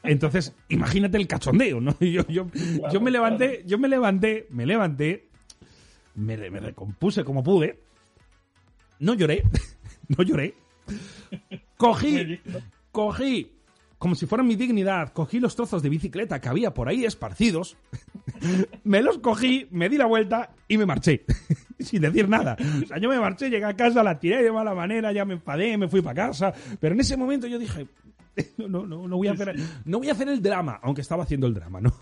Entonces, 0.02 0.52
imagínate 0.68 1.16
el 1.16 1.28
cachondeo, 1.28 1.80
¿no? 1.80 1.96
Yo, 2.00 2.26
yo, 2.26 2.48
yo 2.92 3.00
me 3.00 3.12
levanté, 3.12 3.62
yo 3.64 3.78
me 3.78 3.86
levanté, 3.86 4.48
me 4.50 4.66
levanté, 4.66 5.28
me, 6.16 6.36
me 6.50 6.58
recompuse 6.58 7.22
como 7.22 7.44
pude, 7.44 7.78
no 8.98 9.14
lloré, 9.14 9.44
no 10.08 10.24
lloré, 10.24 10.56
cogí, 11.76 12.40
cogí, 12.96 13.52
como 13.98 14.14
si 14.14 14.24
fuera 14.24 14.42
mi 14.42 14.56
dignidad, 14.56 15.12
cogí 15.12 15.38
los 15.38 15.54
trozos 15.54 15.82
de 15.82 15.90
bicicleta 15.90 16.40
que 16.40 16.48
había 16.48 16.72
por 16.72 16.88
ahí 16.88 17.04
esparcidos, 17.04 17.76
me 18.84 19.02
los 19.02 19.18
cogí, 19.18 19.68
me 19.70 19.90
di 19.90 19.98
la 19.98 20.06
vuelta 20.06 20.54
y 20.66 20.78
me 20.78 20.86
marché. 20.86 21.26
Sin 21.78 22.00
decir 22.00 22.26
nada. 22.26 22.56
O 22.82 22.86
sea, 22.86 22.96
yo 22.96 23.10
me 23.10 23.20
marché, 23.20 23.50
llegué 23.50 23.66
a 23.66 23.76
casa, 23.76 24.02
la 24.02 24.18
tiré 24.18 24.42
de 24.42 24.50
mala 24.50 24.74
manera, 24.74 25.12
ya 25.12 25.26
me 25.26 25.34
enfadé, 25.34 25.76
me 25.76 25.88
fui 25.88 26.00
para 26.00 26.28
casa. 26.28 26.54
Pero 26.80 26.94
en 26.94 27.00
ese 27.00 27.18
momento 27.18 27.46
yo 27.46 27.58
dije, 27.58 27.86
no, 28.56 28.66
no, 28.66 28.86
no, 28.86 29.06
no 29.06 29.16
voy 29.18 29.28
a 29.28 29.32
hacer, 29.32 29.54
no 29.84 29.98
voy 29.98 30.08
a 30.08 30.12
hacer 30.12 30.30
el 30.30 30.40
drama, 30.40 30.80
aunque 30.82 31.02
estaba 31.02 31.24
haciendo 31.24 31.46
el 31.46 31.52
drama, 31.52 31.82
¿no? 31.82 31.92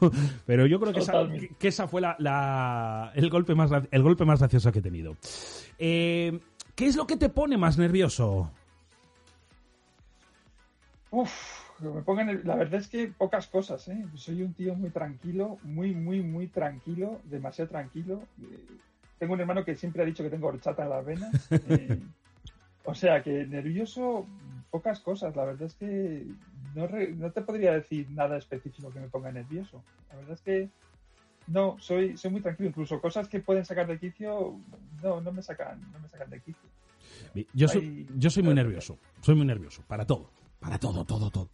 Pero 0.46 0.66
yo 0.66 0.78
creo 0.78 0.92
que 0.92 1.00
esa, 1.00 1.26
que, 1.58 1.72
fue 1.88 2.00
la, 2.00 2.14
la- 2.20 3.10
el, 3.16 3.28
golpe 3.30 3.56
más, 3.56 3.72
el 3.90 4.02
golpe 4.04 4.24
más 4.24 4.38
gracioso 4.38 4.70
que 4.70 4.78
he 4.78 4.82
tenido. 4.82 5.16
Eh, 5.76 6.38
¿Qué 6.76 6.86
es 6.86 6.94
lo 6.94 7.04
que 7.08 7.16
te 7.16 7.30
pone 7.30 7.56
más 7.58 7.78
nervioso? 7.78 8.52
Uf, 11.14 11.80
me 11.80 12.02
pongan 12.02 12.28
el- 12.28 12.42
la 12.44 12.56
verdad 12.56 12.80
es 12.80 12.88
que 12.88 13.06
pocas 13.08 13.46
cosas, 13.46 13.86
¿eh? 13.88 14.04
Soy 14.16 14.42
un 14.42 14.52
tío 14.52 14.74
muy 14.74 14.90
tranquilo, 14.90 15.58
muy, 15.62 15.94
muy, 15.94 16.22
muy 16.22 16.48
tranquilo, 16.48 17.20
demasiado 17.24 17.70
tranquilo. 17.70 18.20
Eh, 18.42 18.66
tengo 19.18 19.34
un 19.34 19.40
hermano 19.40 19.64
que 19.64 19.76
siempre 19.76 20.02
ha 20.02 20.06
dicho 20.06 20.24
que 20.24 20.30
tengo 20.30 20.48
horchata 20.48 20.82
en 20.82 20.90
las 20.90 21.04
venas. 21.04 21.50
eh, 21.68 22.00
o 22.84 22.94
sea 22.94 23.22
que 23.22 23.46
nervioso, 23.46 24.26
pocas 24.70 24.98
cosas. 25.00 25.34
La 25.36 25.44
verdad 25.44 25.62
es 25.68 25.74
que 25.74 26.26
no, 26.74 26.86
re- 26.88 27.12
no 27.12 27.30
te 27.30 27.42
podría 27.42 27.72
decir 27.72 28.10
nada 28.10 28.36
específico 28.36 28.92
que 28.92 28.98
me 29.00 29.08
ponga 29.08 29.30
nervioso. 29.30 29.82
La 30.10 30.16
verdad 30.16 30.32
es 30.34 30.40
que 30.42 30.68
no, 31.46 31.76
soy, 31.78 32.16
soy 32.18 32.30
muy 32.32 32.40
tranquilo. 32.40 32.68
Incluso 32.70 33.00
cosas 33.00 33.28
que 33.28 33.38
pueden 33.40 33.64
sacar 33.64 33.86
de 33.86 33.98
quicio, 34.00 34.58
no, 35.02 35.20
no 35.20 35.32
me 35.32 35.42
sacan, 35.42 35.80
no 35.92 35.98
me 36.00 36.08
sacan 36.08 36.28
de 36.30 36.40
quicio. 36.40 36.68
Yo 37.54 37.68
soy, 37.68 38.06
yo 38.18 38.30
soy 38.30 38.42
muy 38.42 38.54
nervioso. 38.54 38.98
Soy 39.22 39.34
muy 39.36 39.46
nervioso. 39.46 39.82
Para 39.86 40.04
todo. 40.06 40.28
Para 40.64 40.78
todo, 40.78 41.04
todo, 41.04 41.30
todo. 41.30 41.48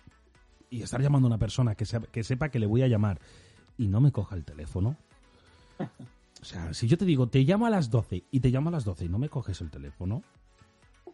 Y 0.70 0.82
estar 0.82 1.02
llamando 1.02 1.26
a 1.26 1.30
una 1.30 1.38
persona 1.38 1.74
que, 1.74 1.84
sepa- 1.84 2.06
que 2.12 2.22
sepa 2.22 2.48
que 2.48 2.60
le 2.60 2.66
voy 2.66 2.82
a 2.82 2.86
llamar 2.86 3.18
y 3.76 3.88
no 3.88 4.00
me 4.00 4.12
coja 4.12 4.36
el 4.36 4.44
teléfono. 4.44 4.96
O 6.40 6.44
sea, 6.44 6.72
si 6.72 6.86
yo 6.86 6.96
te 6.96 7.04
digo, 7.04 7.26
te 7.28 7.40
llamo 7.40 7.66
a 7.66 7.70
las 7.70 7.90
12 7.90 8.22
y 8.30 8.38
te 8.38 8.50
llamo 8.50 8.68
a 8.68 8.72
las 8.72 8.84
12 8.84 9.06
y 9.06 9.08
no 9.08 9.18
me 9.18 9.28
coges 9.28 9.60
el 9.62 9.70
teléfono. 9.70 10.22
O 11.06 11.12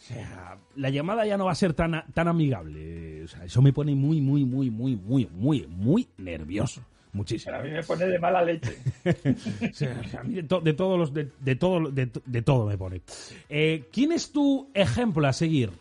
sea, 0.00 0.56
la 0.76 0.88
llamada 0.88 1.26
ya 1.26 1.36
no 1.36 1.44
va 1.44 1.52
a 1.52 1.56
ser 1.56 1.74
tan, 1.74 2.02
tan 2.14 2.28
amigable. 2.28 3.24
O 3.24 3.28
sea, 3.28 3.44
eso 3.44 3.60
me 3.60 3.72
pone 3.74 3.94
muy, 3.94 4.20
muy, 4.22 4.44
muy, 4.44 4.70
muy, 4.70 4.96
muy, 4.96 5.26
muy, 5.26 5.66
muy 5.66 6.08
nervioso. 6.16 6.80
Muchísimo. 7.12 7.56
A 7.56 7.60
mí 7.62 7.70
me 7.70 7.82
pone 7.82 8.06
de 8.06 8.18
mala 8.18 8.42
leche. 8.42 8.78
O 9.70 9.74
sea, 9.74 10.00
a 10.18 10.22
mí 10.22 10.34
de, 10.34 10.42
to- 10.44 10.60
de 10.60 10.72
todos 10.72 10.98
los 10.98 11.12
de, 11.12 11.30
de 11.40 11.56
todo 11.56 11.90
de, 11.90 12.06
to- 12.06 12.22
de 12.24 12.42
todo 12.42 12.66
me 12.66 12.78
pone. 12.78 13.02
Eh, 13.50 13.88
¿Quién 13.92 14.12
es 14.12 14.32
tu 14.32 14.70
ejemplo 14.72 15.26
a 15.26 15.32
seguir? 15.32 15.72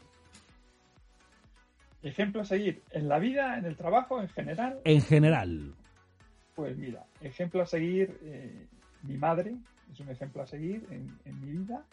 Ejemplo 2.08 2.41
a 2.41 2.45
seguir 2.45 2.82
en 2.91 3.08
la 3.10 3.20
vida, 3.20 3.58
en 3.58 3.66
el 3.66 3.76
trabajo, 3.76 4.22
en 4.22 4.30
general. 4.30 4.80
En 4.84 5.01
general. 5.01 5.74
Pues 6.55 6.78
mira, 6.78 7.05
ejemplo 7.22 7.62
a 7.62 7.66
seguir, 7.66 8.18
eh, 8.24 8.66
mi 9.03 9.18
madre 9.18 9.55
es 9.91 9.99
un 9.99 10.10
ejemplo 10.10 10.41
a 10.41 10.47
seguir 10.47 10.86
en, 10.89 11.18
en 11.26 11.41
mi 11.41 11.51
vida. 11.51 11.84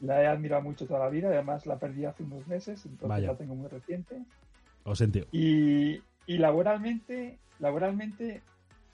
La 0.00 0.22
he 0.22 0.26
admirado 0.26 0.62
mucho 0.62 0.86
toda 0.86 1.00
la 1.00 1.08
vida, 1.08 1.28
además 1.28 1.66
la 1.66 1.78
perdí 1.78 2.04
hace 2.04 2.22
unos 2.22 2.46
meses, 2.46 2.84
entonces 2.84 3.08
Vaya. 3.08 3.28
la 3.28 3.36
tengo 3.36 3.54
muy 3.54 3.68
reciente. 3.68 4.22
Lo 4.84 4.94
y 6.26 6.38
laboralmente, 6.38 7.38
laboralmente 7.58 8.42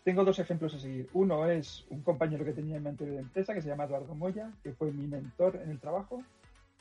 tengo 0.05 0.25
dos 0.25 0.39
ejemplos 0.39 0.75
a 0.75 0.81
seguir. 0.81 1.09
Uno 1.13 1.47
es 1.47 1.85
un 1.91 2.03
compañero 2.03 2.45
que 2.45 2.53
tenía 2.53 2.77
en 2.77 2.83
mi 2.83 2.89
anterior 2.89 3.19
empresa 3.19 3.55
que 3.55 3.63
se 3.63 3.69
llama 3.69 3.85
Eduardo 3.85 4.15
Moya, 4.15 4.51
que 4.63 4.73
fue 4.73 4.91
mi 4.93 5.07
mentor 5.07 5.61
en 5.63 5.71
el 5.71 5.79
trabajo. 5.79 6.23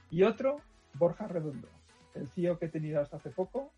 Y 0.10 0.24
otro, 0.24 0.57
Borja 0.95 1.28
Redondo, 1.28 1.68
el 2.16 2.28
CEO 2.30 2.57
que 2.60 2.66
he 2.66 2.70
tenido 2.70 3.01
hasta 3.01 3.18
hace 3.18 3.30
poco. 3.30 3.72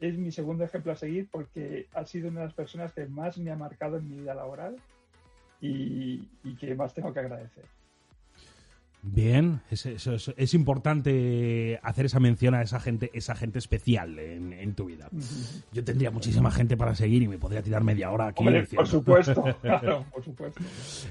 Es 0.00 0.16
mi 0.18 0.32
segundo 0.32 0.64
ejemplo 0.64 0.92
a 0.92 0.96
seguir 0.96 1.28
porque 1.30 1.86
ha 1.94 2.04
sido 2.04 2.28
una 2.28 2.40
de 2.40 2.46
las 2.46 2.54
personas 2.54 2.92
que 2.92 3.06
más 3.06 3.38
me 3.38 3.50
ha 3.50 3.56
marcado 3.56 3.98
en 3.98 4.08
mi 4.08 4.16
vida 4.16 4.34
laboral 4.34 4.76
y, 5.60 6.22
y 6.42 6.54
que 6.58 6.74
más 6.74 6.92
tengo 6.92 7.12
que 7.12 7.20
agradecer. 7.20 7.64
Bien, 9.04 9.60
es, 9.70 9.84
es- 9.86 10.06
es- 10.06 10.32
es 10.36 10.54
importante 10.54 11.80
hacer 11.82 12.06
esa 12.06 12.20
mención 12.20 12.54
a 12.54 12.62
esa 12.62 12.78
gente, 12.78 13.10
esa 13.14 13.34
gente 13.34 13.58
especial 13.58 14.16
en, 14.20 14.52
en 14.52 14.74
tu 14.74 14.84
vida. 14.84 15.08
Yo 15.72 15.82
tendría 15.82 16.12
muchísima 16.12 16.52
gente 16.52 16.76
para 16.76 16.94
seguir 16.94 17.22
y 17.22 17.26
me 17.28 17.36
podría 17.38 17.62
tirar 17.62 17.82
media 17.82 18.12
hora 18.12 18.28
aquí. 18.28 18.44
Hombre, 18.46 18.64
por 18.64 18.86
supuesto, 18.86 19.42
claro, 19.62 20.04
por 20.12 20.22
supuesto. 20.24 20.60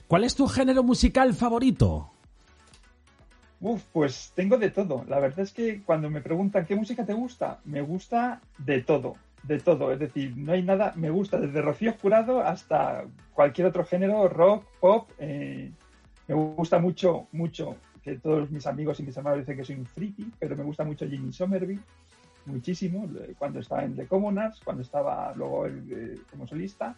¿Cuál 0.08 0.24
es 0.24 0.36
tu 0.36 0.48
género 0.48 0.84
musical 0.84 1.34
favorito? 1.34 2.12
Uf, 3.62 3.84
pues 3.94 4.32
tengo 4.36 4.58
de 4.58 4.72
todo. 4.72 5.06
La 5.08 5.20
verdad 5.20 5.42
es 5.42 5.54
que 5.54 5.84
cuando 5.84 6.10
me 6.10 6.22
preguntan 6.22 6.66
qué 6.66 6.76
música 6.76 7.06
te 7.06 7.14
gusta, 7.14 7.60
me 7.64 7.82
gusta 7.82 8.42
de 8.58 8.82
todo, 8.82 9.14
de 9.44 9.60
todo. 9.60 9.92
Es 9.94 10.00
decir, 10.00 10.36
no 10.36 10.54
hay 10.54 10.64
nada, 10.64 10.94
me 10.96 11.12
gusta 11.12 11.40
desde 11.40 11.62
Rocío 11.62 11.94
Jurado 12.02 12.42
hasta 12.42 13.06
cualquier 13.34 13.68
otro 13.68 13.86
género, 13.86 14.28
rock, 14.28 14.66
pop. 14.80 15.10
eh, 15.20 15.72
me 16.28 16.36
gusta 16.36 16.80
mucho, 16.80 17.28
mucho, 17.34 17.76
que 18.02 18.18
todos 18.18 18.50
mis 18.50 18.66
amigos 18.66 19.00
y 19.00 19.04
mis 19.04 19.16
hermanos 19.16 19.40
dicen 19.40 19.58
que 19.58 19.66
soy 19.66 19.76
un 19.76 19.86
friki, 19.86 20.32
pero 20.40 20.56
me 20.56 20.64
gusta 20.64 20.84
mucho 20.84 21.08
Jimmy 21.08 21.32
Somerville, 21.32 21.82
muchísimo, 22.46 23.08
eh, 23.20 23.36
cuando 23.38 23.60
estaba 23.60 23.84
en 23.84 23.96
The 23.96 24.08
Commoners, 24.08 24.60
cuando 24.64 24.82
estaba 24.82 25.34
luego 25.36 25.68
eh, 25.68 26.18
como 26.32 26.48
solista. 26.48 26.96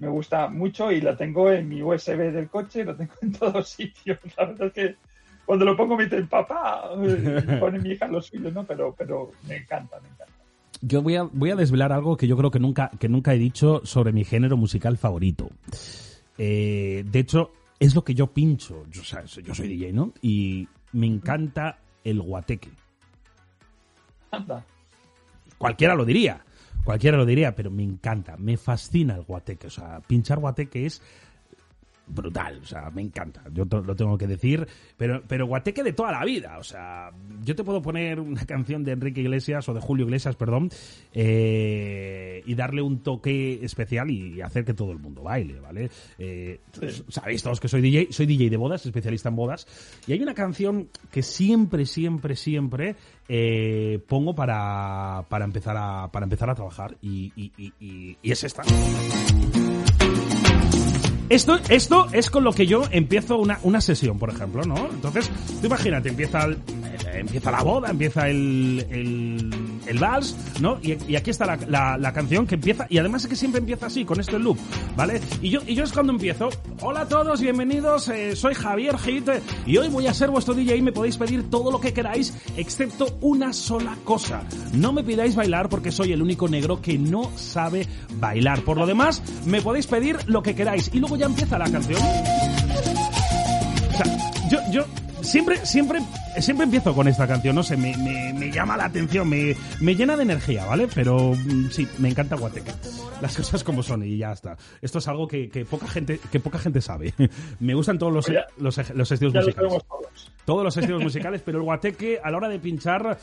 Me 0.00 0.08
gusta 0.08 0.48
mucho 0.48 0.90
y 0.90 1.00
lo 1.00 1.16
tengo 1.16 1.52
en 1.52 1.68
mi 1.68 1.82
USB 1.82 2.32
del 2.32 2.48
coche, 2.48 2.84
lo 2.84 2.96
tengo 2.96 3.12
en 3.20 3.32
todos 3.38 3.68
sitios. 3.68 4.18
La 4.36 4.46
verdad 4.46 4.66
es 4.66 4.72
que 4.72 4.96
cuando 5.44 5.64
lo 5.64 5.76
pongo 5.76 5.96
me 5.96 6.04
dicen, 6.04 6.26
papá, 6.26 6.90
pone 7.60 7.78
mi 7.78 7.90
hija 7.90 8.06
lo 8.08 8.20
suyo, 8.22 8.50
¿no? 8.50 8.64
Pero, 8.64 8.94
pero 8.96 9.30
me 9.46 9.56
encanta, 9.56 10.00
me 10.00 10.08
encanta. 10.08 10.32
Yo 10.80 11.02
voy 11.02 11.16
a, 11.16 11.22
voy 11.22 11.50
a 11.50 11.56
desvelar 11.56 11.92
algo 11.92 12.16
que 12.16 12.26
yo 12.26 12.36
creo 12.36 12.50
que 12.50 12.60
nunca, 12.60 12.90
que 12.98 13.08
nunca 13.08 13.32
he 13.34 13.38
dicho 13.38 13.80
sobre 13.84 14.12
mi 14.12 14.24
género 14.24 14.56
musical 14.56 14.98
favorito. 14.98 15.48
Eh, 16.36 17.04
de 17.06 17.18
hecho, 17.18 17.52
es 17.78 17.94
lo 17.94 18.04
que 18.04 18.14
yo 18.14 18.26
pincho. 18.28 18.84
Yo, 18.90 19.02
yo 19.42 19.54
soy 19.54 19.68
DJ, 19.68 19.92
¿no? 19.92 20.12
Y 20.20 20.68
me 20.92 21.06
encanta 21.06 21.78
el 22.02 22.20
guateque. 22.20 22.70
Anda. 24.30 24.64
Cualquiera 25.58 25.94
lo 25.94 26.04
diría. 26.04 26.44
Cualquiera 26.84 27.16
lo 27.16 27.24
diría, 27.24 27.54
pero 27.54 27.70
me 27.70 27.82
encanta, 27.82 28.36
me 28.36 28.58
fascina 28.58 29.14
el 29.14 29.22
guateque. 29.22 29.68
O 29.68 29.70
sea, 29.70 30.00
pinchar 30.06 30.38
guateque 30.38 30.84
es 30.84 31.00
brutal, 32.06 32.60
o 32.62 32.66
sea, 32.66 32.90
me 32.90 33.02
encanta, 33.02 33.42
yo 33.52 33.64
lo 33.64 33.96
tengo 33.96 34.18
que 34.18 34.26
decir, 34.26 34.66
pero, 34.96 35.22
pero 35.26 35.46
guateque 35.46 35.82
de 35.82 35.92
toda 35.92 36.12
la 36.12 36.24
vida, 36.24 36.58
o 36.58 36.62
sea, 36.62 37.10
yo 37.42 37.54
te 37.56 37.64
puedo 37.64 37.80
poner 37.80 38.20
una 38.20 38.44
canción 38.44 38.84
de 38.84 38.92
Enrique 38.92 39.20
Iglesias 39.22 39.68
o 39.68 39.74
de 39.74 39.80
Julio 39.80 40.04
Iglesias, 40.04 40.36
perdón, 40.36 40.70
eh, 41.12 42.42
y 42.46 42.54
darle 42.54 42.82
un 42.82 42.98
toque 43.02 43.64
especial 43.64 44.10
y 44.10 44.40
hacer 44.42 44.64
que 44.64 44.74
todo 44.74 44.92
el 44.92 44.98
mundo 44.98 45.22
baile, 45.22 45.58
¿vale? 45.60 45.90
Eh, 46.18 46.60
Sabéis 47.08 47.42
todos 47.42 47.58
que 47.60 47.68
soy 47.68 47.80
DJ, 47.80 48.08
soy 48.10 48.26
DJ 48.26 48.50
de 48.50 48.56
bodas, 48.56 48.84
especialista 48.84 49.28
en 49.30 49.36
bodas, 49.36 49.66
y 50.06 50.12
hay 50.12 50.22
una 50.22 50.34
canción 50.34 50.88
que 51.10 51.22
siempre, 51.22 51.86
siempre, 51.86 52.36
siempre 52.36 52.96
eh, 53.28 53.98
pongo 54.06 54.34
para, 54.34 55.24
para, 55.28 55.44
empezar 55.44 55.76
a, 55.78 56.10
para 56.12 56.24
empezar 56.24 56.50
a 56.50 56.54
trabajar, 56.54 56.96
y- 57.00 57.32
y- 57.36 58.16
y 58.22 58.30
es 58.30 58.44
esta. 58.44 58.62
Esto, 61.30 61.58
esto 61.70 62.06
es 62.12 62.30
con 62.30 62.44
lo 62.44 62.52
que 62.52 62.66
yo 62.66 62.82
empiezo 62.90 63.36
una, 63.38 63.58
una 63.62 63.80
sesión, 63.80 64.18
por 64.18 64.30
ejemplo, 64.30 64.62
¿no? 64.64 64.76
Entonces, 64.90 65.30
tú 65.60 65.66
imagínate, 65.66 66.10
empieza, 66.10 66.44
el- 66.44 66.58
empieza 67.18 67.50
la 67.50 67.62
boda, 67.62 67.90
empieza 67.90 68.28
el, 68.28 68.84
el, 68.90 69.50
el 69.86 69.98
vals, 69.98 70.36
¿no? 70.60 70.78
Y, 70.82 71.14
aquí 71.16 71.30
está 71.30 71.46
la, 71.46 71.96
la- 71.98 72.12
canción 72.12 72.46
que 72.46 72.54
empieza, 72.54 72.86
y 72.88 72.98
además 72.98 73.22
es 73.24 73.28
que 73.30 73.36
siempre 73.36 73.58
empieza 73.60 73.86
así, 73.86 74.04
con 74.04 74.20
este 74.20 74.38
loop, 74.38 74.56
¿vale? 74.96 75.20
Y 75.42 75.50
yo, 75.50 75.60
y 75.66 75.74
yo 75.74 75.82
es 75.84 75.92
cuando 75.92 76.12
empiezo, 76.12 76.48
hola 76.80 77.00
a 77.02 77.08
todos, 77.08 77.40
bienvenidos, 77.40 78.08
eh, 78.08 78.36
soy 78.36 78.54
Javier 78.54 78.96
Hit, 78.98 79.28
y 79.66 79.76
hoy 79.76 79.88
voy 79.88 80.06
a 80.06 80.14
ser 80.14 80.30
vuestro 80.30 80.54
DJ 80.54 80.76
y 80.76 80.82
me 80.82 80.92
podéis 80.92 81.16
pedir 81.16 81.50
todo 81.50 81.72
lo 81.72 81.80
que 81.80 81.92
queráis, 81.92 82.34
excepto 82.56 83.18
una 83.20 83.52
sola 83.52 83.96
cosa. 84.04 84.42
No 84.72 84.92
me 84.92 85.02
pidáis 85.02 85.34
bailar 85.34 85.68
porque 85.68 85.90
soy 85.90 86.12
el 86.12 86.22
único 86.22 86.48
negro 86.48 86.80
que 86.80 86.98
no 86.98 87.30
sabe 87.36 87.86
bailar. 88.18 88.62
Por 88.62 88.76
lo 88.76 88.86
demás, 88.86 89.22
me 89.46 89.60
podéis 89.60 89.86
pedir 89.86 90.16
lo 90.26 90.42
que 90.42 90.54
queráis. 90.54 90.90
Y 90.92 90.98
luego 91.00 91.16
ya 91.16 91.26
empieza 91.26 91.58
la 91.58 91.70
canción. 91.70 92.00
O 92.00 93.96
sea, 93.96 94.48
yo, 94.50 94.58
yo 94.72 94.84
siempre, 95.24 95.64
siempre, 95.66 96.00
siempre 96.38 96.64
empiezo 96.64 96.94
con 96.94 97.08
esta 97.08 97.26
canción, 97.26 97.54
no 97.54 97.62
sé, 97.62 97.76
me, 97.76 97.96
me, 97.96 98.32
me 98.32 98.50
llama 98.50 98.76
la 98.76 98.84
atención, 98.86 99.28
me, 99.28 99.56
me 99.80 99.94
llena 99.94 100.16
de 100.16 100.22
energía, 100.22 100.64
¿vale? 100.66 100.88
Pero 100.94 101.32
mm, 101.34 101.70
sí, 101.70 101.86
me 101.98 102.08
encanta 102.10 102.36
Guateque. 102.36 102.72
Las 103.20 103.36
cosas 103.36 103.64
como 103.64 103.82
son 103.82 104.04
y 104.04 104.18
ya 104.18 104.32
está. 104.32 104.56
Esto 104.82 104.98
es 104.98 105.08
algo 105.08 105.26
que, 105.26 105.48
que 105.48 105.64
poca 105.64 105.86
gente, 105.88 106.20
que 106.30 106.40
poca 106.40 106.58
gente 106.58 106.80
sabe. 106.80 107.12
Me 107.60 107.74
gustan 107.74 107.98
todos 107.98 108.12
los, 108.12 108.26
ya- 108.26 108.46
los, 108.58 108.78
estilos 108.78 109.34
lo 109.34 109.40
musicales. 109.40 109.72
todos. 109.88 110.32
Todos 110.44 110.64
los 110.64 110.76
estilos 110.76 111.02
musicales, 111.02 111.42
pero 111.44 111.58
el 111.58 111.64
guateque 111.64 112.20
a 112.22 112.30
la 112.30 112.36
hora 112.36 112.48
de 112.48 112.58
pinchar 112.58 113.18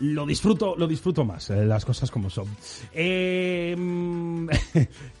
lo 0.00 0.26
disfruto, 0.26 0.74
lo 0.76 0.86
disfruto 0.86 1.24
más, 1.24 1.48
eh, 1.50 1.64
las 1.64 1.84
cosas 1.84 2.10
como 2.10 2.28
son. 2.30 2.46
Eh, 2.92 3.74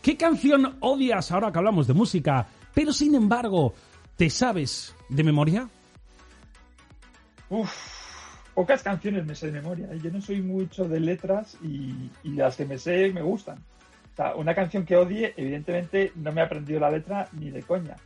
¿Qué 0.02 0.16
canción 0.16 0.76
odias 0.80 1.30
ahora 1.32 1.50
que 1.52 1.58
hablamos 1.58 1.86
de 1.86 1.94
música, 1.94 2.46
pero 2.74 2.92
sin 2.92 3.14
embargo 3.14 3.74
te 4.16 4.28
sabes 4.30 4.94
de 5.08 5.24
memoria? 5.24 5.68
Uf, 7.48 7.70
pocas 8.54 8.82
canciones 8.82 9.24
me 9.26 9.34
sé 9.34 9.46
de 9.46 9.60
memoria. 9.60 9.88
¿eh? 9.92 9.98
Yo 10.02 10.10
no 10.10 10.20
soy 10.20 10.42
mucho 10.42 10.88
de 10.88 11.00
letras 11.00 11.56
y, 11.62 12.10
y 12.22 12.30
las 12.30 12.56
que 12.56 12.64
me 12.64 12.78
sé 12.78 13.10
me 13.12 13.22
gustan. 13.22 13.58
O 14.12 14.16
sea, 14.16 14.34
una 14.34 14.54
canción 14.54 14.84
que 14.84 14.96
odie, 14.96 15.34
evidentemente 15.36 16.12
no 16.16 16.32
me 16.32 16.40
he 16.40 16.44
aprendido 16.44 16.80
la 16.80 16.90
letra 16.90 17.28
ni 17.32 17.50
de 17.50 17.62
coña. 17.62 17.96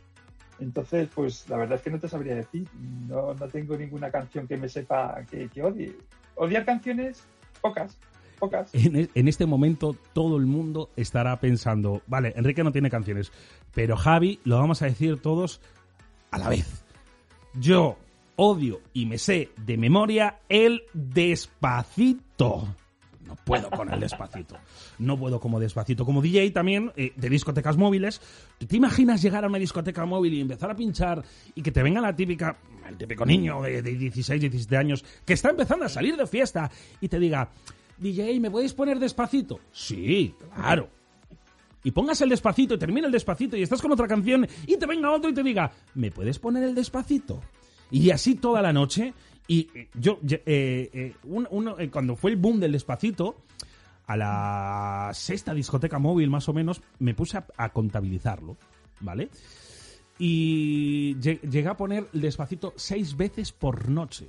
Entonces, 0.59 1.09
pues 1.15 1.49
la 1.49 1.57
verdad 1.57 1.77
es 1.77 1.81
que 1.81 1.89
no 1.89 1.99
te 1.99 2.07
sabría 2.07 2.35
decir. 2.35 2.67
No, 3.07 3.33
no 3.33 3.47
tengo 3.47 3.75
ninguna 3.77 4.11
canción 4.11 4.47
que 4.47 4.57
me 4.57 4.69
sepa 4.69 5.23
que, 5.29 5.49
que 5.49 5.63
odie. 5.63 5.95
Odiar 6.35 6.65
canciones, 6.65 7.23
pocas, 7.61 7.97
pocas. 8.37 8.69
En, 8.75 8.95
e- 8.95 9.09
en 9.15 9.27
este 9.27 9.45
momento 9.45 9.95
todo 10.13 10.37
el 10.37 10.45
mundo 10.45 10.89
estará 10.95 11.39
pensando, 11.39 12.01
vale, 12.07 12.33
Enrique 12.35 12.63
no 12.63 12.71
tiene 12.71 12.89
canciones, 12.89 13.31
pero 13.73 13.95
Javi 13.95 14.39
lo 14.43 14.57
vamos 14.59 14.81
a 14.81 14.85
decir 14.85 15.19
todos 15.21 15.61
a 16.29 16.37
la 16.37 16.49
vez. 16.49 16.83
Yo 17.53 17.97
odio 18.41 18.81
y 18.91 19.05
me 19.05 19.19
sé 19.19 19.51
de 19.55 19.77
memoria 19.77 20.39
el 20.49 20.81
despacito. 20.93 22.67
No 23.23 23.35
puedo 23.35 23.69
con 23.69 23.93
el 23.93 23.99
despacito. 23.99 24.57
No 24.97 25.15
puedo 25.15 25.39
como 25.39 25.59
despacito. 25.59 26.05
Como 26.05 26.23
DJ 26.23 26.49
también 26.49 26.91
eh, 26.95 27.13
de 27.15 27.29
discotecas 27.29 27.77
móviles. 27.77 28.19
¿Tú 28.57 28.65
¿Te 28.65 28.77
imaginas 28.77 29.21
llegar 29.21 29.45
a 29.45 29.47
una 29.47 29.59
discoteca 29.59 30.05
móvil 30.05 30.33
y 30.33 30.41
empezar 30.41 30.71
a 30.71 30.75
pinchar 30.75 31.23
y 31.53 31.61
que 31.61 31.71
te 31.71 31.83
venga 31.83 32.01
la 32.01 32.15
típica, 32.15 32.57
el 32.89 32.97
típico 32.97 33.27
niño 33.27 33.61
de, 33.61 33.83
de 33.83 33.95
16, 33.95 34.41
17 34.41 34.75
años 34.75 35.05
que 35.23 35.33
está 35.33 35.51
empezando 35.51 35.85
a 35.85 35.89
salir 35.89 36.17
de 36.17 36.25
fiesta 36.25 36.69
y 36.99 37.07
te 37.07 37.19
diga, 37.19 37.47
DJ, 37.99 38.39
¿me 38.39 38.49
podéis 38.49 38.73
poner 38.73 38.97
despacito? 38.97 39.59
Sí, 39.71 40.33
claro. 40.55 40.89
Y 41.83 41.91
pongas 41.91 42.19
el 42.21 42.29
despacito 42.29 42.73
y 42.73 42.79
termina 42.79 43.05
el 43.05 43.13
despacito 43.13 43.55
y 43.55 43.61
estás 43.61 43.81
con 43.83 43.91
otra 43.91 44.07
canción 44.07 44.47
y 44.65 44.77
te 44.77 44.87
venga 44.87 45.11
otro 45.11 45.29
y 45.29 45.33
te 45.33 45.43
diga, 45.43 45.71
¿me 45.93 46.09
puedes 46.09 46.39
poner 46.39 46.63
el 46.63 46.73
despacito? 46.73 47.39
Y 47.91 48.09
así 48.11 48.35
toda 48.35 48.61
la 48.61 48.73
noche. 48.73 49.13
Y 49.47 49.67
eh, 49.75 49.89
yo, 49.93 50.19
eh, 50.23 50.39
eh, 50.93 51.13
un- 51.25 51.47
uno, 51.51 51.77
eh, 51.77 51.89
cuando 51.89 52.15
fue 52.15 52.31
el 52.31 52.37
boom 52.37 52.59
del 52.59 52.71
despacito, 52.71 53.35
a 54.07 54.17
la 54.17 55.11
sexta 55.13 55.53
discoteca 55.53 55.99
móvil 55.99 56.29
más 56.29 56.47
o 56.49 56.53
menos, 56.53 56.81
me 56.99 57.13
puse 57.13 57.37
a, 57.37 57.45
a 57.57 57.69
contabilizarlo, 57.69 58.57
¿vale? 59.01 59.29
Y 60.19 61.15
lle- 61.15 61.41
llegué 61.41 61.67
a 61.67 61.75
poner 61.77 62.07
el 62.13 62.21
despacito 62.21 62.73
seis 62.75 63.15
veces 63.17 63.51
por 63.51 63.89
noche. 63.89 64.27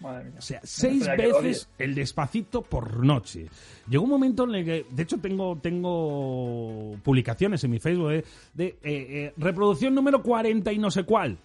Madre 0.00 0.24
mía. 0.24 0.34
O 0.38 0.42
sea, 0.42 0.60
seis 0.62 1.06
veces 1.16 1.68
el 1.78 1.94
despacito 1.94 2.60
por 2.62 3.04
noche. 3.04 3.46
Llegó 3.88 4.04
un 4.04 4.10
momento 4.10 4.44
en 4.44 4.54
el 4.56 4.64
que, 4.64 4.86
de 4.90 5.02
hecho, 5.02 5.18
tengo, 5.18 5.56
tengo 5.56 6.96
publicaciones 7.02 7.64
en 7.64 7.70
mi 7.70 7.78
Facebook 7.78 8.10
de, 8.10 8.24
de, 8.54 8.66
eh, 8.66 8.76
eh, 8.82 9.34
reproducción 9.38 9.94
número 9.94 10.22
40 10.22 10.70
y 10.72 10.78
no 10.78 10.90
sé 10.90 11.04
cuál. 11.04 11.38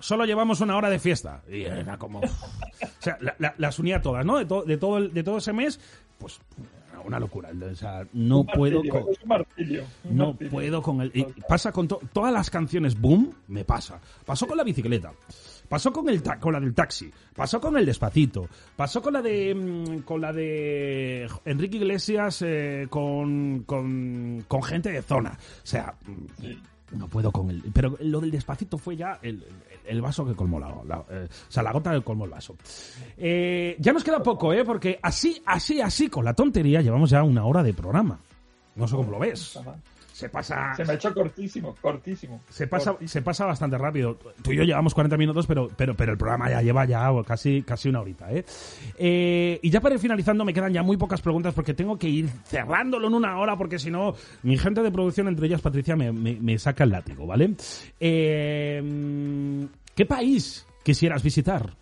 Solo 0.00 0.24
llevamos 0.24 0.60
una 0.60 0.76
hora 0.76 0.90
de 0.90 0.98
fiesta. 0.98 1.42
Y 1.50 1.62
era 1.62 1.96
como. 1.98 2.20
O 2.20 2.22
sea, 3.00 3.18
la- 3.20 3.34
la- 3.38 3.54
las 3.58 3.78
unía 3.78 4.00
todas, 4.00 4.24
¿no? 4.24 4.38
De, 4.38 4.44
to- 4.46 4.62
de, 4.64 4.76
todo 4.76 4.98
el- 4.98 5.12
de 5.12 5.22
todo 5.22 5.38
ese 5.38 5.52
mes, 5.52 5.80
pues 6.18 6.38
una 7.04 7.18
locura. 7.20 7.50
O 7.70 7.74
sea, 7.74 8.06
no 8.12 8.44
puedo 8.44 8.82
con. 8.90 9.04
No 10.04 10.34
puedo 10.34 10.82
con 10.82 11.00
el. 11.00 11.10
y 11.14 11.24
pasa 11.48 11.72
con 11.72 11.88
to- 11.88 12.00
todas 12.12 12.32
las 12.32 12.50
canciones 12.50 13.00
boom, 13.00 13.32
me 13.48 13.64
pasa. 13.64 14.00
Pasó 14.24 14.46
con 14.46 14.56
la 14.56 14.64
bicicleta. 14.64 15.12
Pasó 15.68 15.92
con 15.92 16.08
el 16.08 16.22
ta- 16.22 16.38
con 16.40 16.54
la 16.54 16.60
del 16.60 16.72
taxi, 16.74 17.10
pasó 17.36 17.60
con 17.60 17.76
el 17.76 17.84
despacito, 17.84 18.48
pasó 18.74 19.02
con 19.02 19.12
la 19.12 19.20
de 19.20 19.54
mm, 19.54 19.98
con 20.00 20.18
la 20.18 20.32
de 20.32 21.28
Enrique 21.44 21.76
Iglesias 21.76 22.40
eh, 22.40 22.86
con, 22.88 23.64
con, 23.66 24.44
con 24.48 24.62
gente 24.62 24.90
de 24.90 25.02
zona. 25.02 25.32
O 25.38 25.66
sea, 25.66 25.94
no 26.92 27.08
puedo 27.08 27.30
con 27.32 27.50
el. 27.50 27.62
Pero 27.72 27.96
lo 28.00 28.20
del 28.20 28.30
despacito 28.30 28.78
fue 28.78 28.96
ya 28.96 29.18
el, 29.22 29.44
el- 29.86 30.00
vaso 30.00 30.24
que 30.26 30.34
colmó 30.34 30.58
la, 30.58 30.68
la- 30.86 31.04
eh, 31.10 31.28
o 31.30 31.50
sea, 31.50 31.62
la 31.62 31.72
gota 31.72 31.92
que 31.92 32.02
colmó 32.02 32.24
el 32.24 32.30
vaso. 32.30 32.56
Eh, 33.16 33.76
ya 33.78 33.92
nos 33.92 34.04
queda 34.04 34.22
poco, 34.22 34.52
¿eh? 34.52 34.64
Porque 34.64 34.98
así, 35.02 35.42
así, 35.46 35.80
así, 35.80 36.08
con 36.08 36.24
la 36.24 36.34
tontería, 36.34 36.80
llevamos 36.80 37.10
ya 37.10 37.22
una 37.22 37.44
hora 37.44 37.62
de 37.62 37.74
programa. 37.74 38.18
No 38.76 38.86
sé 38.86 38.94
cómo 38.96 39.10
lo 39.10 39.18
ves. 39.18 39.58
Se 40.18 40.28
pasa. 40.28 40.74
Se 40.74 40.84
me 40.84 40.90
ha 40.92 40.94
hecho 40.96 41.14
cortísimo, 41.14 41.76
cortísimo. 41.80 42.40
Se 42.50 42.66
pasa, 42.66 42.96
se 43.06 43.22
pasa 43.22 43.46
bastante 43.46 43.78
rápido. 43.78 44.18
Tú 44.42 44.50
y 44.50 44.56
yo 44.56 44.64
llevamos 44.64 44.92
40 44.92 45.16
minutos, 45.16 45.46
pero, 45.46 45.68
pero, 45.76 45.94
pero 45.94 46.10
el 46.10 46.18
programa 46.18 46.50
ya 46.50 46.60
lleva 46.60 46.84
ya 46.86 47.08
casi, 47.24 47.62
casi 47.62 47.88
una 47.88 48.00
horita, 48.00 48.28
¿eh? 48.32 48.44
Eh, 48.98 49.60
Y 49.62 49.70
ya 49.70 49.80
para 49.80 49.94
ir 49.94 50.00
finalizando, 50.00 50.44
me 50.44 50.52
quedan 50.52 50.72
ya 50.72 50.82
muy 50.82 50.96
pocas 50.96 51.22
preguntas 51.22 51.54
porque 51.54 51.72
tengo 51.72 51.96
que 51.96 52.08
ir 52.08 52.28
cerrándolo 52.46 53.06
en 53.06 53.14
una 53.14 53.38
hora, 53.38 53.56
porque 53.56 53.78
si 53.78 53.92
no, 53.92 54.16
mi 54.42 54.58
gente 54.58 54.82
de 54.82 54.90
producción, 54.90 55.28
entre 55.28 55.46
ellas 55.46 55.60
Patricia, 55.60 55.94
me, 55.94 56.10
me- 56.10 56.40
me 56.40 56.58
saca 56.58 56.82
el 56.82 56.90
látigo, 56.90 57.24
¿vale? 57.24 57.54
Eh, 58.00 59.68
¿Qué 59.94 60.04
país 60.04 60.66
quisieras 60.82 61.22
visitar? 61.22 61.74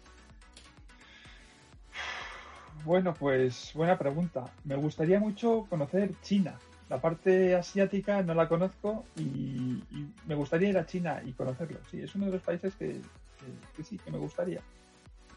Bueno, 2.84 3.14
pues 3.14 3.72
buena 3.74 3.98
pregunta. 3.98 4.44
Me 4.64 4.76
gustaría 4.76 5.18
mucho 5.18 5.66
conocer 5.70 6.10
China. 6.22 6.54
La 6.88 7.00
parte 7.00 7.54
asiática 7.56 8.22
no 8.22 8.34
la 8.34 8.48
conozco 8.48 9.04
y, 9.16 9.22
y 9.22 10.06
me 10.26 10.34
gustaría 10.36 10.68
ir 10.70 10.78
a 10.78 10.86
China 10.86 11.20
y 11.24 11.32
conocerlo. 11.32 11.78
Sí, 11.90 12.00
es 12.00 12.14
uno 12.14 12.26
de 12.26 12.32
los 12.32 12.42
países 12.42 12.74
que, 12.76 12.86
que- 12.88 13.76
que 13.76 13.82
sí, 13.82 13.98
que 13.98 14.10
me 14.10 14.18
gustaría. 14.18 14.60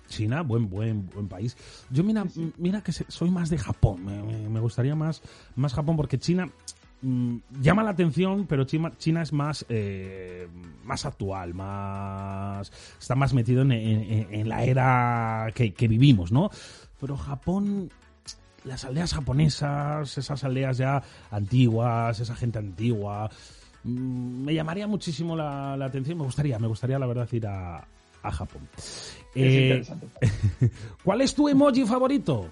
China, 0.08 0.42
buen, 0.42 0.70
buen, 0.70 1.08
buen 1.10 1.28
país. 1.28 1.56
Yo 1.92 2.04
mira, 2.04 2.26
mira 2.58 2.82
que 2.82 2.92
soy 2.92 3.30
más 3.32 3.50
de 3.50 3.58
Japón. 3.58 4.04
Me, 4.06 4.22
me- 4.24 4.50
me 4.50 4.60
gustaría 4.60 4.96
más, 4.96 5.22
más 5.56 5.74
Japón 5.74 5.96
porque 5.98 6.18
China 6.20 6.50
mm, 7.02 7.38
llama 7.62 7.84
la 7.84 7.92
atención, 7.92 8.46
pero 8.48 8.64
China, 8.66 8.92
China 8.98 9.22
es 9.22 9.34
más, 9.34 9.66
eh, 9.70 10.48
más 10.84 11.06
actual, 11.06 11.54
más 11.56 12.72
está 13.00 13.16
más 13.16 13.34
metido 13.34 13.62
en, 13.64 13.72
en- 13.72 14.34
en 14.34 14.50
la 14.50 14.64
era 14.64 15.48
que, 15.54 15.74
que 15.74 15.88
vivimos, 15.88 16.32
¿no? 16.32 16.50
Pero 17.00 17.16
Japón, 17.16 17.90
las 18.66 18.84
aldeas 18.86 19.14
japonesas, 19.14 20.18
esas 20.18 20.44
aldeas 20.44 20.78
ya 20.78 21.02
antiguas, 21.32 22.20
esa 22.20 22.36
gente 22.36 22.60
antigua, 22.60 23.30
mm, 23.84 24.44
me 24.46 24.54
llamaría 24.54 24.88
muchísimo 24.88 25.36
la, 25.36 25.76
la 25.78 25.86
atención. 25.86 26.18
Me 26.18 26.24
gustaría, 26.26 26.60
me 26.60 26.68
gustaría 26.68 27.00
la 27.00 27.06
verdad 27.08 27.28
ir 27.32 27.48
a, 27.48 27.78
a 28.24 28.32
Japón. 28.32 28.68
Eh, 29.36 29.62
interesante. 29.64 30.08
¿Cuál 31.04 31.22
es 31.22 31.34
tu 31.34 31.48
emoji 31.50 31.86
favorito? 31.86 32.50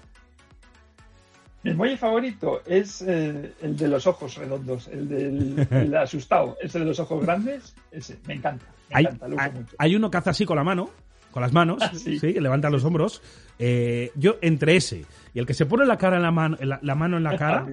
Mi 1.64 1.72
emoji 1.72 1.96
favorito 1.96 2.62
es 2.66 3.02
eh, 3.02 3.52
el 3.62 3.76
de 3.76 3.88
los 3.88 4.06
ojos 4.06 4.36
redondos, 4.36 4.86
el 4.88 5.08
del 5.08 5.66
el 5.70 5.96
asustado, 5.96 6.56
ese 6.62 6.78
de 6.78 6.84
los 6.84 7.00
ojos 7.00 7.20
grandes, 7.22 7.74
ese, 7.90 8.16
me 8.26 8.34
encanta, 8.34 8.64
me 8.90 8.96
Hay, 8.96 9.04
encanta, 9.06 9.28
lo 9.28 9.34
uso 9.34 9.44
hay- 9.44 9.52
mucho. 9.52 9.76
hay 9.76 9.96
uno 9.96 10.10
que 10.10 10.16
hace 10.18 10.30
así 10.30 10.46
con 10.46 10.56
la 10.56 10.62
mano, 10.64 10.88
con 11.32 11.42
las 11.42 11.52
manos, 11.52 11.78
Ah, 11.82 11.90
sí. 11.94 12.18
sí, 12.20 12.32
que 12.32 12.40
levanta 12.40 12.70
los 12.70 12.84
hombros. 12.84 13.20
Eh, 13.58 14.12
yo, 14.14 14.36
entre 14.40 14.76
ese 14.76 15.04
y 15.34 15.38
el 15.38 15.46
que 15.46 15.54
se 15.54 15.66
pone 15.66 15.86
la 15.86 15.96
cara 15.98 16.16
en 16.16 16.22
la 16.22 16.30
mano, 16.30 16.56
la, 16.60 16.78
la 16.82 16.94
mano 16.94 17.16
en 17.16 17.24
la 17.24 17.36
cara, 17.38 17.66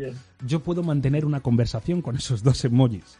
yo 0.45 0.61
puedo 0.61 0.83
mantener 0.83 1.25
una 1.25 1.39
conversación 1.39 2.01
con 2.01 2.15
esos 2.15 2.43
dos 2.43 2.63
emojis. 2.65 3.19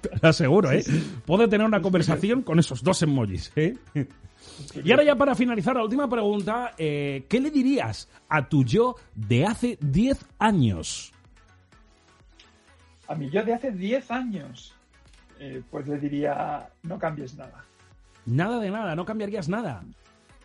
Te 0.00 0.10
lo 0.20 0.28
aseguro, 0.28 0.72
¿eh? 0.72 0.84
Puedo 1.26 1.48
tener 1.48 1.66
una 1.66 1.80
conversación 1.80 2.42
con 2.42 2.58
esos 2.58 2.82
dos 2.82 3.02
emojis, 3.02 3.52
¿eh? 3.56 3.76
Y 4.82 4.90
ahora 4.90 5.04
ya 5.04 5.16
para 5.16 5.34
finalizar, 5.34 5.76
la 5.76 5.82
última 5.82 6.08
pregunta, 6.08 6.74
eh, 6.78 7.24
¿qué 7.28 7.40
le 7.40 7.50
dirías 7.50 8.08
a 8.28 8.48
tu 8.48 8.64
yo 8.64 8.96
de 9.14 9.46
hace 9.46 9.78
10 9.80 10.24
años? 10.38 11.12
A 13.08 13.14
mí 13.14 13.28
yo 13.30 13.42
de 13.42 13.54
hace 13.54 13.70
10 13.70 14.10
años, 14.10 14.74
eh, 15.38 15.62
pues 15.70 15.86
le 15.86 15.98
diría, 15.98 16.68
no 16.82 16.98
cambies 16.98 17.34
nada. 17.34 17.64
Nada 18.26 18.58
de 18.58 18.70
nada, 18.70 18.94
no 18.96 19.04
cambiarías 19.04 19.48
nada. 19.48 19.82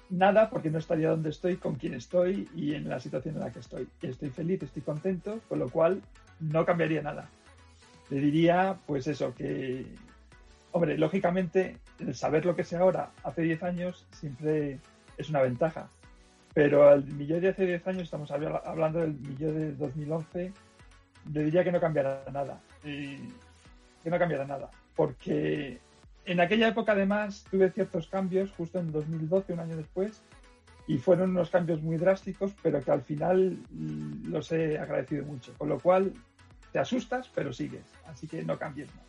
Nada 0.10 0.50
porque 0.50 0.72
no 0.72 0.80
estaría 0.80 1.10
donde 1.12 1.30
estoy, 1.30 1.58
con 1.58 1.76
quien 1.76 1.94
estoy 1.94 2.50
y 2.56 2.74
en 2.74 2.90
la 2.90 3.00
situación 3.00 3.36
en 3.36 3.42
la 3.42 3.52
que 3.52 3.60
estoy. 3.60 3.88
Estoy 4.02 4.30
feliz, 4.30 4.64
estoy 4.64 4.82
contento, 4.82 5.40
con 5.48 5.60
lo 5.60 5.70
cual 5.70 6.02
no 6.40 6.66
cambiaría 6.66 7.02
nada. 7.04 7.30
Le 8.10 8.20
diría, 8.20 8.78
pues 8.88 9.06
eso, 9.06 9.36
que, 9.36 9.86
hombre, 10.72 10.98
lógicamente, 10.98 11.78
el 12.00 12.16
saber 12.16 12.44
lo 12.46 12.56
que 12.56 12.64
sé 12.64 12.76
ahora 12.78 13.12
hace 13.24 13.44
10 13.44 13.62
años 13.62 14.08
siempre 14.12 14.80
es 15.18 15.30
una 15.30 15.42
ventaja. 15.44 15.90
Pero 16.56 16.90
al 16.90 17.06
millón 17.06 17.42
de 17.42 17.50
hace 17.50 17.68
10 17.68 17.86
años, 17.88 18.02
estamos 18.04 18.32
habla- 18.32 18.64
hablando 18.66 19.00
del 19.00 19.14
millón 19.14 19.54
de 19.54 19.74
2011, 19.74 20.52
le 21.32 21.44
diría 21.44 21.64
que 21.64 21.72
no 21.72 21.80
cambiara 21.80 22.24
nada. 22.34 22.60
Y 22.84 23.18
que 24.04 24.10
no 24.10 24.18
cambiara 24.18 24.46
nada. 24.46 24.72
Porque 24.96 25.80
en 26.32 26.40
aquella 26.40 26.68
época, 26.68 26.92
además, 26.94 27.46
tuve 27.50 27.70
ciertos 27.72 28.08
cambios, 28.08 28.52
justo 28.52 28.80
en 28.80 28.92
2012, 28.92 29.54
un 29.54 29.60
año 29.60 29.76
después, 29.78 30.22
y 30.88 30.98
fueron 30.98 31.32
unos 31.32 31.50
cambios 31.50 31.82
muy 31.82 31.98
drásticos, 31.98 32.52
pero 32.62 32.82
que 32.82 32.92
al 32.92 33.02
final 33.02 33.58
los 34.26 34.52
he 34.52 34.78
agradecido 34.80 35.26
mucho. 35.26 35.54
Con 35.58 35.70
lo 35.70 35.80
cual, 35.80 36.14
te 36.72 36.80
asustas, 36.80 37.30
pero 37.34 37.52
sigues. 37.54 37.84
Así 38.08 38.28
que 38.28 38.44
no 38.44 38.58
cambies 38.58 38.88
nada. 38.90 39.04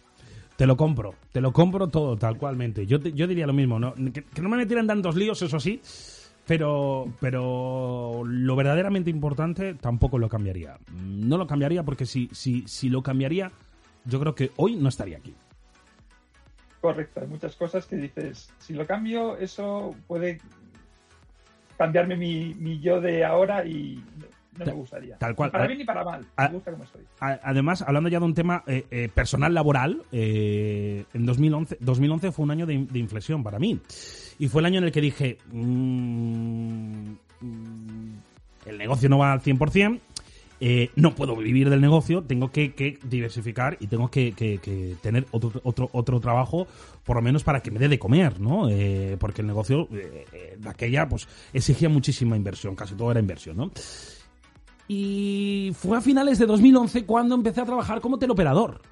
Te 0.56 0.66
lo 0.66 0.76
compro, 0.76 1.14
te 1.32 1.40
lo 1.40 1.52
compro 1.52 1.88
todo, 1.88 2.16
tal 2.16 2.36
cualmente. 2.36 2.86
Yo, 2.86 3.00
te- 3.00 3.12
yo 3.12 3.26
diría 3.26 3.46
lo 3.46 3.54
mismo, 3.54 3.78
¿no? 3.78 3.94
Que, 3.94 4.24
que 4.24 4.42
no 4.42 4.48
me 4.50 4.58
metieran 4.58 4.86
tantos 4.86 5.16
líos, 5.16 5.40
eso 5.40 5.58
sí, 5.58 5.80
pero, 6.46 7.06
pero 7.18 8.22
lo 8.26 8.56
verdaderamente 8.56 9.08
importante 9.08 9.72
tampoco 9.74 10.18
lo 10.18 10.28
cambiaría. 10.28 10.78
No 11.02 11.38
lo 11.38 11.46
cambiaría 11.46 11.82
porque 11.82 12.04
si, 12.04 12.28
si, 12.32 12.64
si 12.66 12.90
lo 12.90 13.02
cambiaría, 13.02 13.50
yo 14.04 14.20
creo 14.20 14.34
que 14.34 14.50
hoy 14.56 14.76
no 14.76 14.88
estaría 14.90 15.16
aquí. 15.16 15.34
Correcto, 16.80 17.20
hay 17.20 17.26
muchas 17.26 17.54
cosas 17.56 17.86
que 17.86 17.96
dices, 17.96 18.50
si 18.58 18.72
lo 18.74 18.86
cambio, 18.86 19.36
eso 19.36 19.94
puede 20.06 20.40
cambiarme 21.76 22.16
mi, 22.16 22.54
mi 22.54 22.80
yo 22.80 23.00
de 23.00 23.24
ahora 23.24 23.64
y 23.66 24.02
no 24.58 24.64
me 24.66 24.72
gustaría. 24.72 25.16
tal 25.18 25.34
cual. 25.34 25.48
Ni 25.48 25.52
para 25.52 25.66
bien 25.66 25.78
ni 25.78 25.84
para 25.84 26.04
mal. 26.04 26.26
Me 26.38 26.48
gusta 26.48 26.70
como 26.72 26.84
estoy. 26.84 27.02
A- 27.20 27.38
Además, 27.42 27.82
hablando 27.82 28.08
ya 28.08 28.18
de 28.18 28.24
un 28.24 28.34
tema 28.34 28.62
eh, 28.66 28.84
eh, 28.90 29.08
personal 29.14 29.52
laboral, 29.54 30.02
eh, 30.12 31.04
en 31.14 31.26
2011, 31.26 31.78
2011 31.80 32.32
fue 32.32 32.44
un 32.44 32.50
año 32.50 32.66
de, 32.66 32.86
de 32.90 32.98
inflexión 32.98 33.42
para 33.42 33.58
mí. 33.58 33.78
Y 34.38 34.48
fue 34.48 34.60
el 34.62 34.66
año 34.66 34.78
en 34.78 34.84
el 34.84 34.92
que 34.92 35.00
dije, 35.02 35.38
mm, 35.52 37.10
mm, 37.40 38.14
el 38.66 38.78
negocio 38.78 39.08
no 39.08 39.18
va 39.18 39.32
al 39.32 39.40
100%, 39.42 40.00
eh, 40.60 40.90
no 40.94 41.14
puedo 41.14 41.34
vivir 41.36 41.70
del 41.70 41.80
negocio, 41.80 42.22
tengo 42.22 42.50
que, 42.50 42.98
diversificar 43.02 43.78
y 43.80 43.86
tengo 43.86 44.10
que, 44.10 44.98
tener 45.00 45.26
otro, 45.30 45.60
otro, 45.64 45.88
otro 45.92 46.20
trabajo, 46.20 46.66
por 47.04 47.16
lo 47.16 47.22
menos 47.22 47.44
para 47.44 47.60
que 47.60 47.70
me 47.70 47.78
dé 47.78 47.88
de 47.88 47.98
comer, 47.98 48.40
¿no? 48.40 48.68
Eh, 48.68 49.16
porque 49.18 49.40
el 49.40 49.46
negocio 49.46 49.88
eh, 49.92 50.56
de 50.58 50.68
aquella, 50.68 51.08
pues, 51.08 51.26
exigía 51.54 51.88
muchísima 51.88 52.36
inversión, 52.36 52.76
casi 52.76 52.94
todo 52.94 53.10
era 53.10 53.20
inversión, 53.20 53.56
¿no? 53.56 53.70
Y 54.86 55.72
fue 55.74 55.96
a 55.96 56.00
finales 56.00 56.38
de 56.38 56.46
2011 56.46 57.06
cuando 57.06 57.34
empecé 57.34 57.60
a 57.60 57.64
trabajar 57.64 58.00
como 58.00 58.18
teleoperador. 58.18 58.82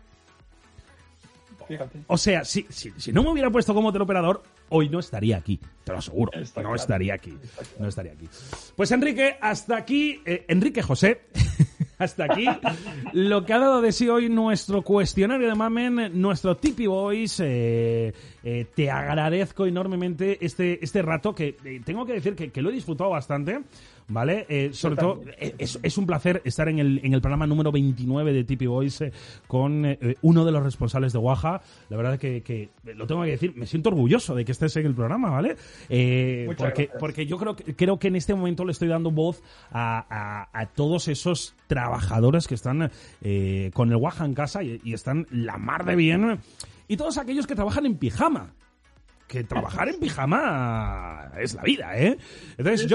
Fíjate. 1.69 2.01
O 2.07 2.17
sea, 2.19 2.45
si, 2.45 2.67
si, 2.71 2.93
si 2.97 3.13
no 3.13 3.23
me 3.23 3.31
hubiera 3.31 3.51
puesto 3.51 3.75
como 3.75 3.93
teleoperador, 3.93 4.43
hoy 4.71 4.89
no 4.89 4.99
estaría 4.99 5.37
aquí, 5.37 5.61
te 5.85 5.93
lo 5.93 5.99
aseguro. 5.99 6.33
Está 6.33 6.63
no 6.63 6.69
claro. 6.69 6.81
estaría 6.83 7.15
aquí. 7.15 7.35
No 7.79 7.87
estaría 7.89 8.13
aquí. 8.13 8.29
Pues 8.75 8.91
Enrique, 8.91 9.37
hasta 9.41 9.77
aquí, 9.77 10.21
eh, 10.25 10.45
Enrique 10.49 10.83
José, 10.83 11.21
hasta 11.99 12.25
aquí 12.25 12.47
lo 13.13 13.45
que 13.45 13.53
ha 13.53 13.59
dado 13.59 13.81
de 13.83 13.93
sí 13.93 14.09
hoy 14.09 14.29
nuestro 14.29 14.83
cuestionario 14.83 15.47
de 15.49 15.55
Mamen, 15.55 16.21
nuestro 16.21 16.57
Tipi 16.57 16.87
Boys. 16.87 17.39
eh, 17.41 18.13
eh, 18.45 18.67
te 18.75 18.91
agradezco 18.91 19.67
enormemente 19.67 20.39
este, 20.45 20.83
este 20.83 21.03
rato 21.03 21.35
que 21.35 21.57
tengo 21.85 22.07
que 22.07 22.15
decir 22.15 22.35
que, 22.35 22.51
que 22.51 22.63
lo 22.63 22.71
he 22.71 22.73
disfrutado 22.73 23.11
bastante. 23.11 23.61
¿Vale? 24.11 24.47
Eh, 24.49 24.71
sobre 24.73 24.97
todo, 24.97 25.21
eh, 25.39 25.55
es, 25.59 25.79
es 25.83 25.99
un 25.99 26.07
placer 26.07 26.41
estar 26.47 26.67
en 26.71 26.79
el, 26.79 27.01
en 27.05 27.13
el 27.13 27.21
programa 27.21 27.47
número 27.47 27.71
29 27.71 28.33
de 28.33 28.43
Tipi 28.45 28.67
Boys 28.67 29.03
eh, 29.03 29.13
con 29.47 29.85
eh, 29.85 30.17
uno 30.23 30.47
de 30.47 30.53
los 30.53 30.63
responsables 30.63 31.13
de 31.13 31.19
Oaxaca. 31.19 31.63
La 31.91 31.97
verdad 31.99 32.19
que, 32.19 32.43
que, 32.43 32.71
eh, 32.87 32.95
lo 32.95 33.07
tengo 33.07 33.23
que 33.25 33.33
decir, 33.33 33.53
me 33.55 33.67
siento 33.67 33.91
orgulloso 33.91 34.35
de 34.35 34.47
que 34.47 34.53
estés 34.53 34.75
en 34.79 34.87
el 34.87 34.95
programa, 34.95 35.29
¿vale? 35.29 35.57
Eh, 35.91 36.45
porque, 36.47 36.63
gracias. 36.65 36.91
porque 36.99 37.27
yo 37.27 37.37
creo 37.37 37.55
que, 37.55 37.75
creo 37.77 37.99
que 37.99 38.09
en 38.09 38.17
este 38.17 38.35
momento 38.35 38.65
le 38.65 38.73
estoy 38.73 38.89
dando 38.89 39.11
voz 39.11 39.43
a, 39.71 40.07
a- 40.09 40.59
a 40.59 40.67
todos 40.67 41.09
esos 41.09 41.55
trabajadores 41.67 42.49
que 42.49 42.55
están 42.55 42.91
eh, 43.21 43.71
con 43.75 43.91
el 43.91 43.97
Oaxaca 43.97 44.25
en 44.25 44.35
casa 44.35 44.63
y, 44.63 44.81
y 44.85 44.95
están 44.95 45.27
la 45.31 45.59
mar 45.59 45.85
de 45.85 45.97
bien. 45.97 46.39
Y 46.89 46.97
todos 46.97 47.19
aquellos 47.19 47.47
que 47.47 47.55
trabajan 47.55 47.85
en 47.85 47.97
pijama. 47.97 48.55
Que 49.29 49.45
trabajar 49.45 49.89
en 49.91 50.01
pijama 50.01 51.31
es 51.39 51.55
la 51.55 51.63
vida, 51.63 51.99
¿eh? 51.99 52.17
Entonces, 52.57 52.87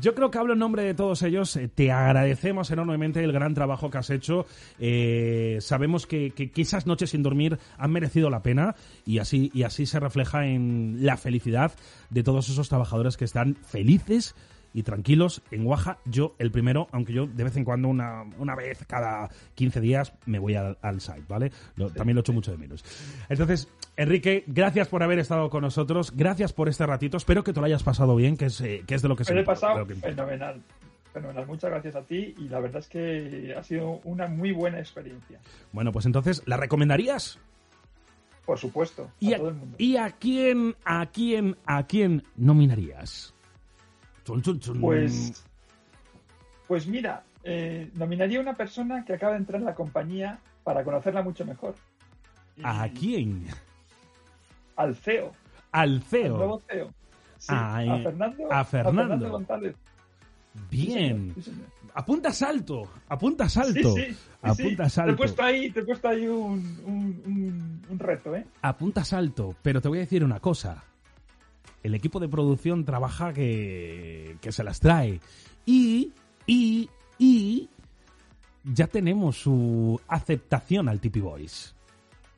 yo, 0.00 0.14
creo 0.14 0.30
que 0.30 0.38
hablo 0.38 0.54
en 0.54 0.58
nombre 0.58 0.82
de 0.82 0.92
todos 0.94 1.22
ellos. 1.22 1.54
Eh, 1.56 1.68
Te 1.72 1.92
agradecemos 1.92 2.70
enormemente 2.72 3.22
el 3.22 3.30
gran 3.32 3.54
trabajo 3.54 3.90
que 3.90 3.98
has 3.98 4.10
hecho. 4.10 4.44
Eh, 4.80 5.58
sabemos 5.60 6.06
que, 6.08 6.32
que- 6.32 6.50
que 6.50 6.62
esas 6.62 6.86
noches 6.86 7.10
sin 7.10 7.22
dormir 7.22 7.58
han 7.78 7.92
merecido 7.92 8.28
la 8.28 8.42
pena 8.42 8.74
y 9.06 9.18
así, 9.18 9.52
y 9.54 9.62
así 9.62 9.86
se 9.86 10.00
refleja 10.00 10.46
en 10.46 10.96
la 11.00 11.16
felicidad 11.16 11.72
de 12.10 12.22
todos 12.24 12.48
esos 12.48 12.68
trabajadores 12.68 13.16
que 13.16 13.24
están 13.24 13.54
felices 13.54 14.34
y 14.72 14.82
tranquilos 14.82 15.42
en 15.50 15.66
Oaxaca. 15.66 15.98
Yo, 16.04 16.34
el 16.38 16.50
primero, 16.50 16.88
aunque 16.92 17.12
yo 17.12 17.26
de 17.26 17.44
vez 17.44 17.56
en 17.56 17.64
cuando, 17.64 17.88
una, 17.88 18.24
una 18.38 18.54
vez 18.54 18.84
cada 18.86 19.28
15 19.54 19.80
días, 19.80 20.12
me 20.26 20.38
voy 20.38 20.54
al, 20.54 20.78
al 20.82 21.00
site, 21.00 21.24
¿vale? 21.28 21.50
Lo- 21.76 21.90
también 21.90 22.14
lo 22.14 22.20
echo 22.20 22.32
mucho 22.32 22.50
de 22.52 22.58
menos. 22.58 22.84
Entonces, 23.28 23.68
Enrique, 23.96 24.44
gracias 24.46 24.88
por 24.88 25.02
haber 25.02 25.18
estado 25.18 25.50
con 25.50 25.62
nosotros. 25.62 26.12
Gracias 26.16 26.52
por 26.52 26.68
este 26.68 26.86
ratito. 26.86 27.16
Espero 27.16 27.42
que 27.44 27.52
te 27.52 27.60
lo 27.60 27.66
hayas 27.66 27.82
pasado 27.82 28.14
bien, 28.16 28.36
que 28.36 28.46
es, 28.46 28.60
eh, 28.60 28.84
que 28.86 28.94
es 28.94 29.02
de 29.02 29.08
lo 29.08 29.16
que 29.16 29.24
se 29.24 29.34
Me 29.34 29.40
he 29.40 29.44
pasado 29.44 29.86
que 29.86 29.94
fenomenal. 29.96 30.62
Fenomenal. 31.12 31.44
Muchas 31.48 31.70
gracias 31.70 31.96
a 31.96 32.02
ti 32.02 32.34
y 32.38 32.48
la 32.48 32.60
verdad 32.60 32.78
es 32.80 32.86
que 32.88 33.52
ha 33.58 33.62
sido 33.64 34.00
una 34.04 34.28
muy 34.28 34.52
buena 34.52 34.78
experiencia. 34.78 35.40
Bueno, 35.72 35.90
pues 35.90 36.06
entonces, 36.06 36.42
¿la 36.46 36.56
recomendarías? 36.56 37.38
Por 38.46 38.58
supuesto, 38.58 39.10
¿Y 39.20 39.32
a, 39.34 39.38
todo 39.38 39.48
el 39.48 39.54
mundo. 39.56 39.76
y 39.78 39.96
a 39.96 40.10
quién, 40.12 40.74
a 40.84 41.06
quién, 41.06 41.56
a 41.66 41.84
quién 41.86 42.22
nominarías? 42.36 43.34
Chun, 44.32 44.42
chun, 44.42 44.60
chun. 44.60 44.80
Pues, 44.80 45.44
pues 46.68 46.86
mira, 46.86 47.22
eh, 47.42 47.90
nominaría 47.94 48.38
a 48.38 48.42
una 48.42 48.54
persona 48.54 49.04
que 49.04 49.14
acaba 49.14 49.32
de 49.32 49.38
entrar 49.38 49.60
en 49.60 49.66
la 49.66 49.74
compañía 49.74 50.38
para 50.62 50.84
conocerla 50.84 51.22
mucho 51.22 51.44
mejor. 51.44 51.74
¿A 52.62 52.88
quién? 52.90 53.46
Al 54.76 54.94
CEO, 54.96 55.32
Al 55.72 55.94
al 55.96 56.02
CEO. 56.02 56.36
nuevo 56.36 56.60
CEO. 56.68 56.88
Sí, 57.38 57.46
Ah, 57.48 57.76
a 57.78 57.84
eh, 57.84 58.02
Fernando, 58.02 58.52
a 58.52 58.64
Fernando. 58.64 59.30
González. 59.30 59.74
Bien. 60.70 61.32
Sí, 61.34 61.42
señor. 61.42 61.66
Apunta 61.94 62.32
salto, 62.32 62.88
apunta 63.08 63.48
salto. 63.48 63.94
sí, 63.94 64.02
sí, 64.06 64.12
sí. 64.12 64.18
apunta 64.42 64.82
Te 64.84 64.86
he 64.86 64.90
salto. 64.90 65.16
puesto 65.16 65.42
ahí, 65.42 65.70
te 65.70 65.80
he 65.80 65.84
puesto 65.84 66.08
ahí 66.08 66.26
un, 66.28 66.78
un, 66.86 67.22
un- 67.26 67.82
un 67.88 67.98
reto, 67.98 68.34
¿eh? 68.36 68.44
Apunta 68.62 69.04
salto, 69.04 69.54
pero 69.62 69.80
te 69.80 69.88
voy 69.88 69.98
a 69.98 70.02
decir 70.02 70.22
una 70.22 70.38
cosa. 70.38 70.84
El 71.82 71.94
equipo 71.94 72.20
de 72.20 72.28
producción 72.28 72.84
trabaja 72.84 73.32
que, 73.32 74.36
que 74.40 74.52
se 74.52 74.62
las 74.64 74.80
trae. 74.80 75.20
Y, 75.66 76.12
y, 76.46 76.88
y 77.18 77.68
ya 78.64 78.86
tenemos 78.86 79.36
su 79.38 80.00
aceptación 80.08 80.88
al 80.88 81.00
Tipi 81.00 81.20
Boys. 81.20 81.74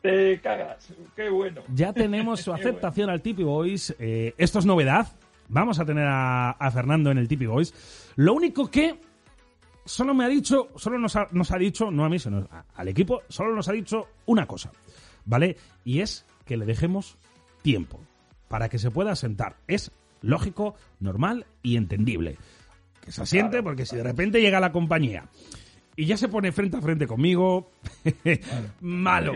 Te 0.01 0.41
cagas, 0.41 0.93
qué 1.15 1.29
bueno. 1.31 1.63
Ya 1.75 1.93
tenemos 1.93 2.41
su 2.41 2.53
aceptación 2.55 3.11
al 3.11 3.21
Tipi 3.23 3.43
Boys. 3.43 3.95
Eh, 3.99 4.35
esto 4.39 4.59
es 4.59 4.67
novedad. 4.67 5.09
Vamos 5.49 5.79
a 5.79 5.85
tener 5.85 6.07
a, 6.07 6.51
a 6.53 6.71
Fernando 6.71 7.11
en 7.11 7.19
el 7.19 7.29
Tipi 7.29 7.47
Boys. 7.47 7.75
Lo 8.17 8.35
único 8.35 8.71
que 8.71 9.01
solo 9.85 10.15
me 10.15 10.25
ha 10.25 10.29
dicho, 10.29 10.69
solo 10.77 10.99
nos 10.99 11.17
ha, 11.17 11.27
nos 11.33 11.51
ha 11.51 11.59
dicho, 11.59 11.91
no 11.91 12.05
a 12.05 12.09
mí, 12.09 12.19
sino 12.19 12.47
a- 12.51 12.65
al 12.75 12.89
equipo, 12.89 13.23
solo 13.29 13.55
nos 13.55 13.69
ha 13.69 13.73
dicho 13.73 14.09
una 14.27 14.47
cosa, 14.47 14.71
¿vale? 15.25 15.57
Y 15.85 16.01
es 16.01 16.25
que 16.45 16.57
le 16.57 16.65
dejemos 16.65 17.17
tiempo 17.63 18.01
para 18.53 18.69
que 18.69 18.79
se 18.79 18.91
pueda 18.91 19.17
sentar. 19.17 19.57
Es 19.67 19.91
lógico, 20.21 20.75
normal 21.01 21.47
y 21.63 21.77
entendible. 21.79 22.37
Que 23.03 23.11
se 23.11 23.23
asiente 23.23 23.63
porque 23.63 23.87
si 23.87 23.97
de 23.97 24.03
repente 24.03 24.43
llega 24.43 24.61
la 24.61 24.73
compañía 24.73 25.25
y 25.97 26.05
ya 26.05 26.19
se 26.19 26.29
pone 26.29 26.53
frente 26.53 26.77
a 26.77 26.83
frente 26.83 27.07
conmigo, 27.07 27.71
malo. 28.83 29.33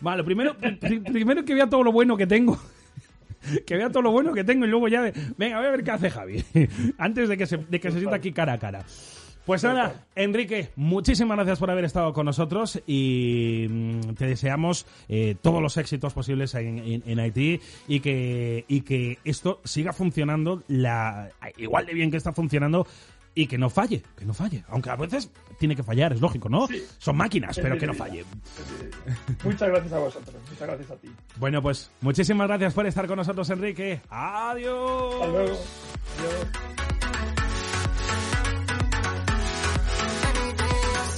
Malo. 0.00 0.24
Primero, 0.24 0.56
pri- 0.56 1.00
primero 1.00 1.44
que 1.44 1.52
vea 1.52 1.68
todo 1.68 1.82
lo 1.82 1.90
bueno 1.90 2.16
que 2.16 2.28
tengo. 2.28 2.56
Que 3.66 3.76
vea 3.76 3.90
todo 3.90 4.00
lo 4.02 4.10
bueno 4.10 4.32
que 4.32 4.42
tengo 4.42 4.64
y 4.64 4.68
luego 4.68 4.88
ya... 4.88 5.02
de- 5.02 5.12
venga, 5.36 5.58
voy 5.58 5.66
a 5.66 5.70
ver 5.72 5.84
qué 5.84 5.90
hace 5.90 6.08
Javi. 6.08 6.42
Antes 6.98 7.28
de 7.28 7.36
que 7.36 7.44
se, 7.46 7.58
de 7.58 7.78
que 7.78 7.90
se 7.90 7.98
sienta 7.98 8.16
aquí 8.16 8.32
cara 8.32 8.54
a 8.54 8.58
cara. 8.58 8.84
Pues 9.46 9.62
nada, 9.62 10.06
Enrique, 10.14 10.70
muchísimas 10.74 11.36
gracias 11.36 11.58
por 11.58 11.70
haber 11.70 11.84
estado 11.84 12.14
con 12.14 12.24
nosotros 12.24 12.80
y 12.86 13.66
mm, 13.68 14.14
te 14.14 14.26
deseamos 14.26 14.86
eh, 15.08 15.36
todos 15.40 15.60
los 15.60 15.76
éxitos 15.76 16.14
posibles 16.14 16.54
en, 16.54 16.78
en, 16.78 17.02
en 17.04 17.18
Haití 17.20 17.60
y 17.86 18.00
que, 18.00 18.64
y 18.68 18.80
que 18.80 19.18
esto 19.24 19.60
siga 19.64 19.92
funcionando 19.92 20.62
la, 20.68 21.28
igual 21.58 21.84
de 21.84 21.92
bien 21.92 22.10
que 22.10 22.16
está 22.16 22.32
funcionando 22.32 22.86
y 23.34 23.46
que 23.46 23.58
no 23.58 23.68
falle, 23.68 24.02
que 24.16 24.24
no 24.24 24.32
falle. 24.32 24.64
Aunque 24.68 24.90
a 24.90 24.96
veces 24.96 25.30
tiene 25.58 25.74
que 25.74 25.82
fallar, 25.82 26.12
es 26.12 26.20
lógico, 26.20 26.48
¿no? 26.48 26.68
Son 26.98 27.16
máquinas, 27.16 27.58
pero 27.58 27.76
que 27.76 27.86
no 27.86 27.94
falle. 27.94 28.24
Muchas 29.44 29.68
gracias 29.68 29.92
a 29.92 29.98
vosotros. 29.98 30.36
Muchas 30.50 30.68
gracias 30.68 30.90
a 30.90 30.96
ti. 30.96 31.10
Bueno, 31.36 31.60
pues 31.60 31.90
muchísimas 32.00 32.46
gracias 32.48 32.72
por 32.74 32.86
estar 32.86 33.06
con 33.06 33.16
nosotros, 33.16 33.50
Enrique. 33.50 34.00
Adiós. 34.08 35.14
Hasta 35.14 35.26
luego. 35.26 35.58
Adiós. 36.18 37.03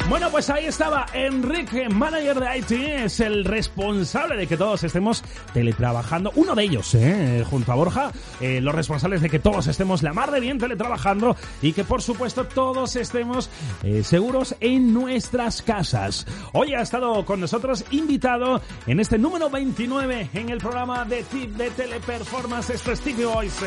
Bueno, 0.09 0.31
pues 0.31 0.49
ahí 0.51 0.67
estaba 0.67 1.05
Enrique, 1.13 1.89
manager 1.89 2.39
de 2.39 2.59
IT, 2.59 2.71
es 2.71 3.19
el 3.19 3.45
responsable 3.45 4.37
de 4.37 4.47
que 4.47 4.57
todos 4.57 4.85
estemos 4.85 5.25
teletrabajando. 5.53 6.31
Uno 6.37 6.55
de 6.55 6.63
ellos, 6.63 6.95
¿eh? 6.95 7.45
junto 7.51 7.73
a 7.73 7.75
Borja, 7.75 8.13
eh, 8.41 8.61
los 8.61 8.73
responsables 8.73 9.21
de 9.21 9.29
que 9.29 9.41
todos 9.41 9.67
estemos 9.67 10.05
la 10.05 10.13
mar 10.13 10.31
de 10.31 10.39
bien 10.39 10.59
teletrabajando 10.59 11.37
y 11.61 11.73
que 11.73 11.83
por 11.83 12.03
supuesto 12.03 12.45
todos 12.45 12.95
estemos 12.95 13.51
eh, 13.83 14.05
seguros 14.05 14.55
en 14.61 14.95
nuestras 14.95 15.61
casas. 15.61 16.25
Hoy 16.53 16.75
ha 16.75 16.83
estado 16.83 17.25
con 17.25 17.41
nosotros 17.41 17.85
invitado 17.91 18.63
en 18.87 19.01
este 19.01 19.19
número 19.19 19.51
29 19.51 20.31
en 20.35 20.51
el 20.51 20.59
programa 20.59 21.05
de 21.05 21.25
Tip 21.25 21.57
de 21.57 21.71
Teleperformance, 21.71 22.71
esto 22.71 22.93
es 22.93 23.01
Tip 23.01 23.25
Voice. 23.25 23.67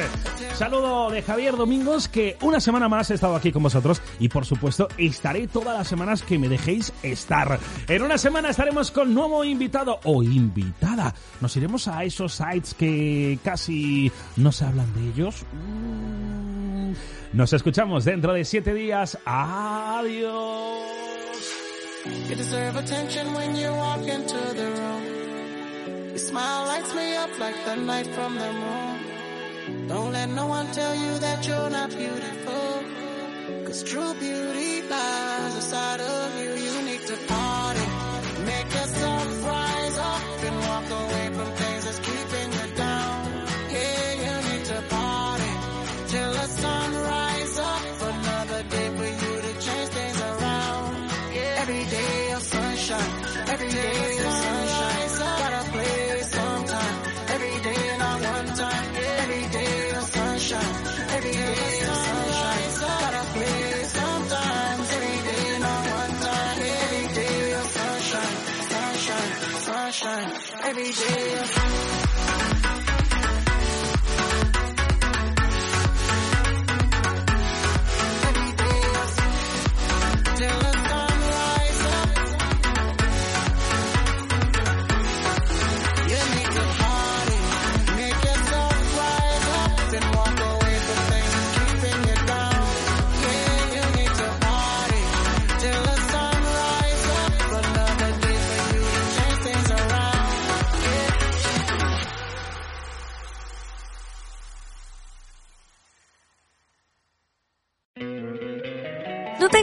Saludo 0.53 1.09
de 1.09 1.21
Javier 1.21 1.57
Domingos, 1.57 2.07
que 2.07 2.37
una 2.41 2.61
semana 2.61 2.87
más 2.87 3.11
he 3.11 3.15
estado 3.15 3.35
aquí 3.35 3.51
con 3.51 3.63
vosotros 3.63 4.01
y 4.21 4.29
por 4.29 4.45
supuesto 4.45 4.87
estaré 4.97 5.45
todas 5.47 5.77
las 5.77 5.87
semanas 5.89 6.23
que 6.29 6.37
me 6.37 6.47
dejéis 6.47 6.93
estar. 7.01 7.59
En 7.87 8.03
una 8.03 8.19
semana 8.19 8.51
estaremos 8.51 8.91
con 8.91 9.15
nuevo 9.15 9.43
invitado 9.43 9.99
o 10.03 10.21
invitada. 10.21 11.15
Nos 11.41 11.57
iremos 11.57 11.87
a 11.87 12.03
esos 12.03 12.33
sites 12.33 12.75
que 12.75 13.39
casi 13.43 14.11
no 14.37 14.51
se 14.51 14.65
hablan 14.65 14.93
de 14.93 15.09
ellos. 15.09 15.43
Mm. 15.51 16.93
Nos 17.33 17.51
escuchamos 17.51 18.05
dentro 18.05 18.33
de 18.33 18.45
siete 18.45 18.75
días. 18.75 19.17
Adiós. 19.25 20.83
You 22.29 22.35
deserve 22.35 22.77
attention 22.77 23.33
when 23.33 23.55
you 23.55 23.71
walk 23.73 24.07
into 24.07 24.37
the 24.53 24.71
room. 24.77 26.09
Your 26.09 26.19
smile 26.19 26.67
lights 26.67 26.93
me 26.93 27.17
up 27.17 27.29
like 27.39 27.55
the 27.65 27.75
light 27.77 28.07
from 28.07 28.35
the 28.35 28.53
moon. 28.53 29.87
Don't 29.87 30.11
let 30.11 30.29
no 30.29 30.45
one 30.45 30.67
tell 30.71 30.95
you 30.95 31.17
that 31.19 31.47
you're 31.47 31.69
not 31.71 31.89
beautiful. 31.89 32.83
Cause 33.65 33.83
true 33.83 34.13
beauty 34.19 34.81
lies 34.89 35.18
inside 35.59 35.99
of 35.99 36.41
you. 36.41 36.58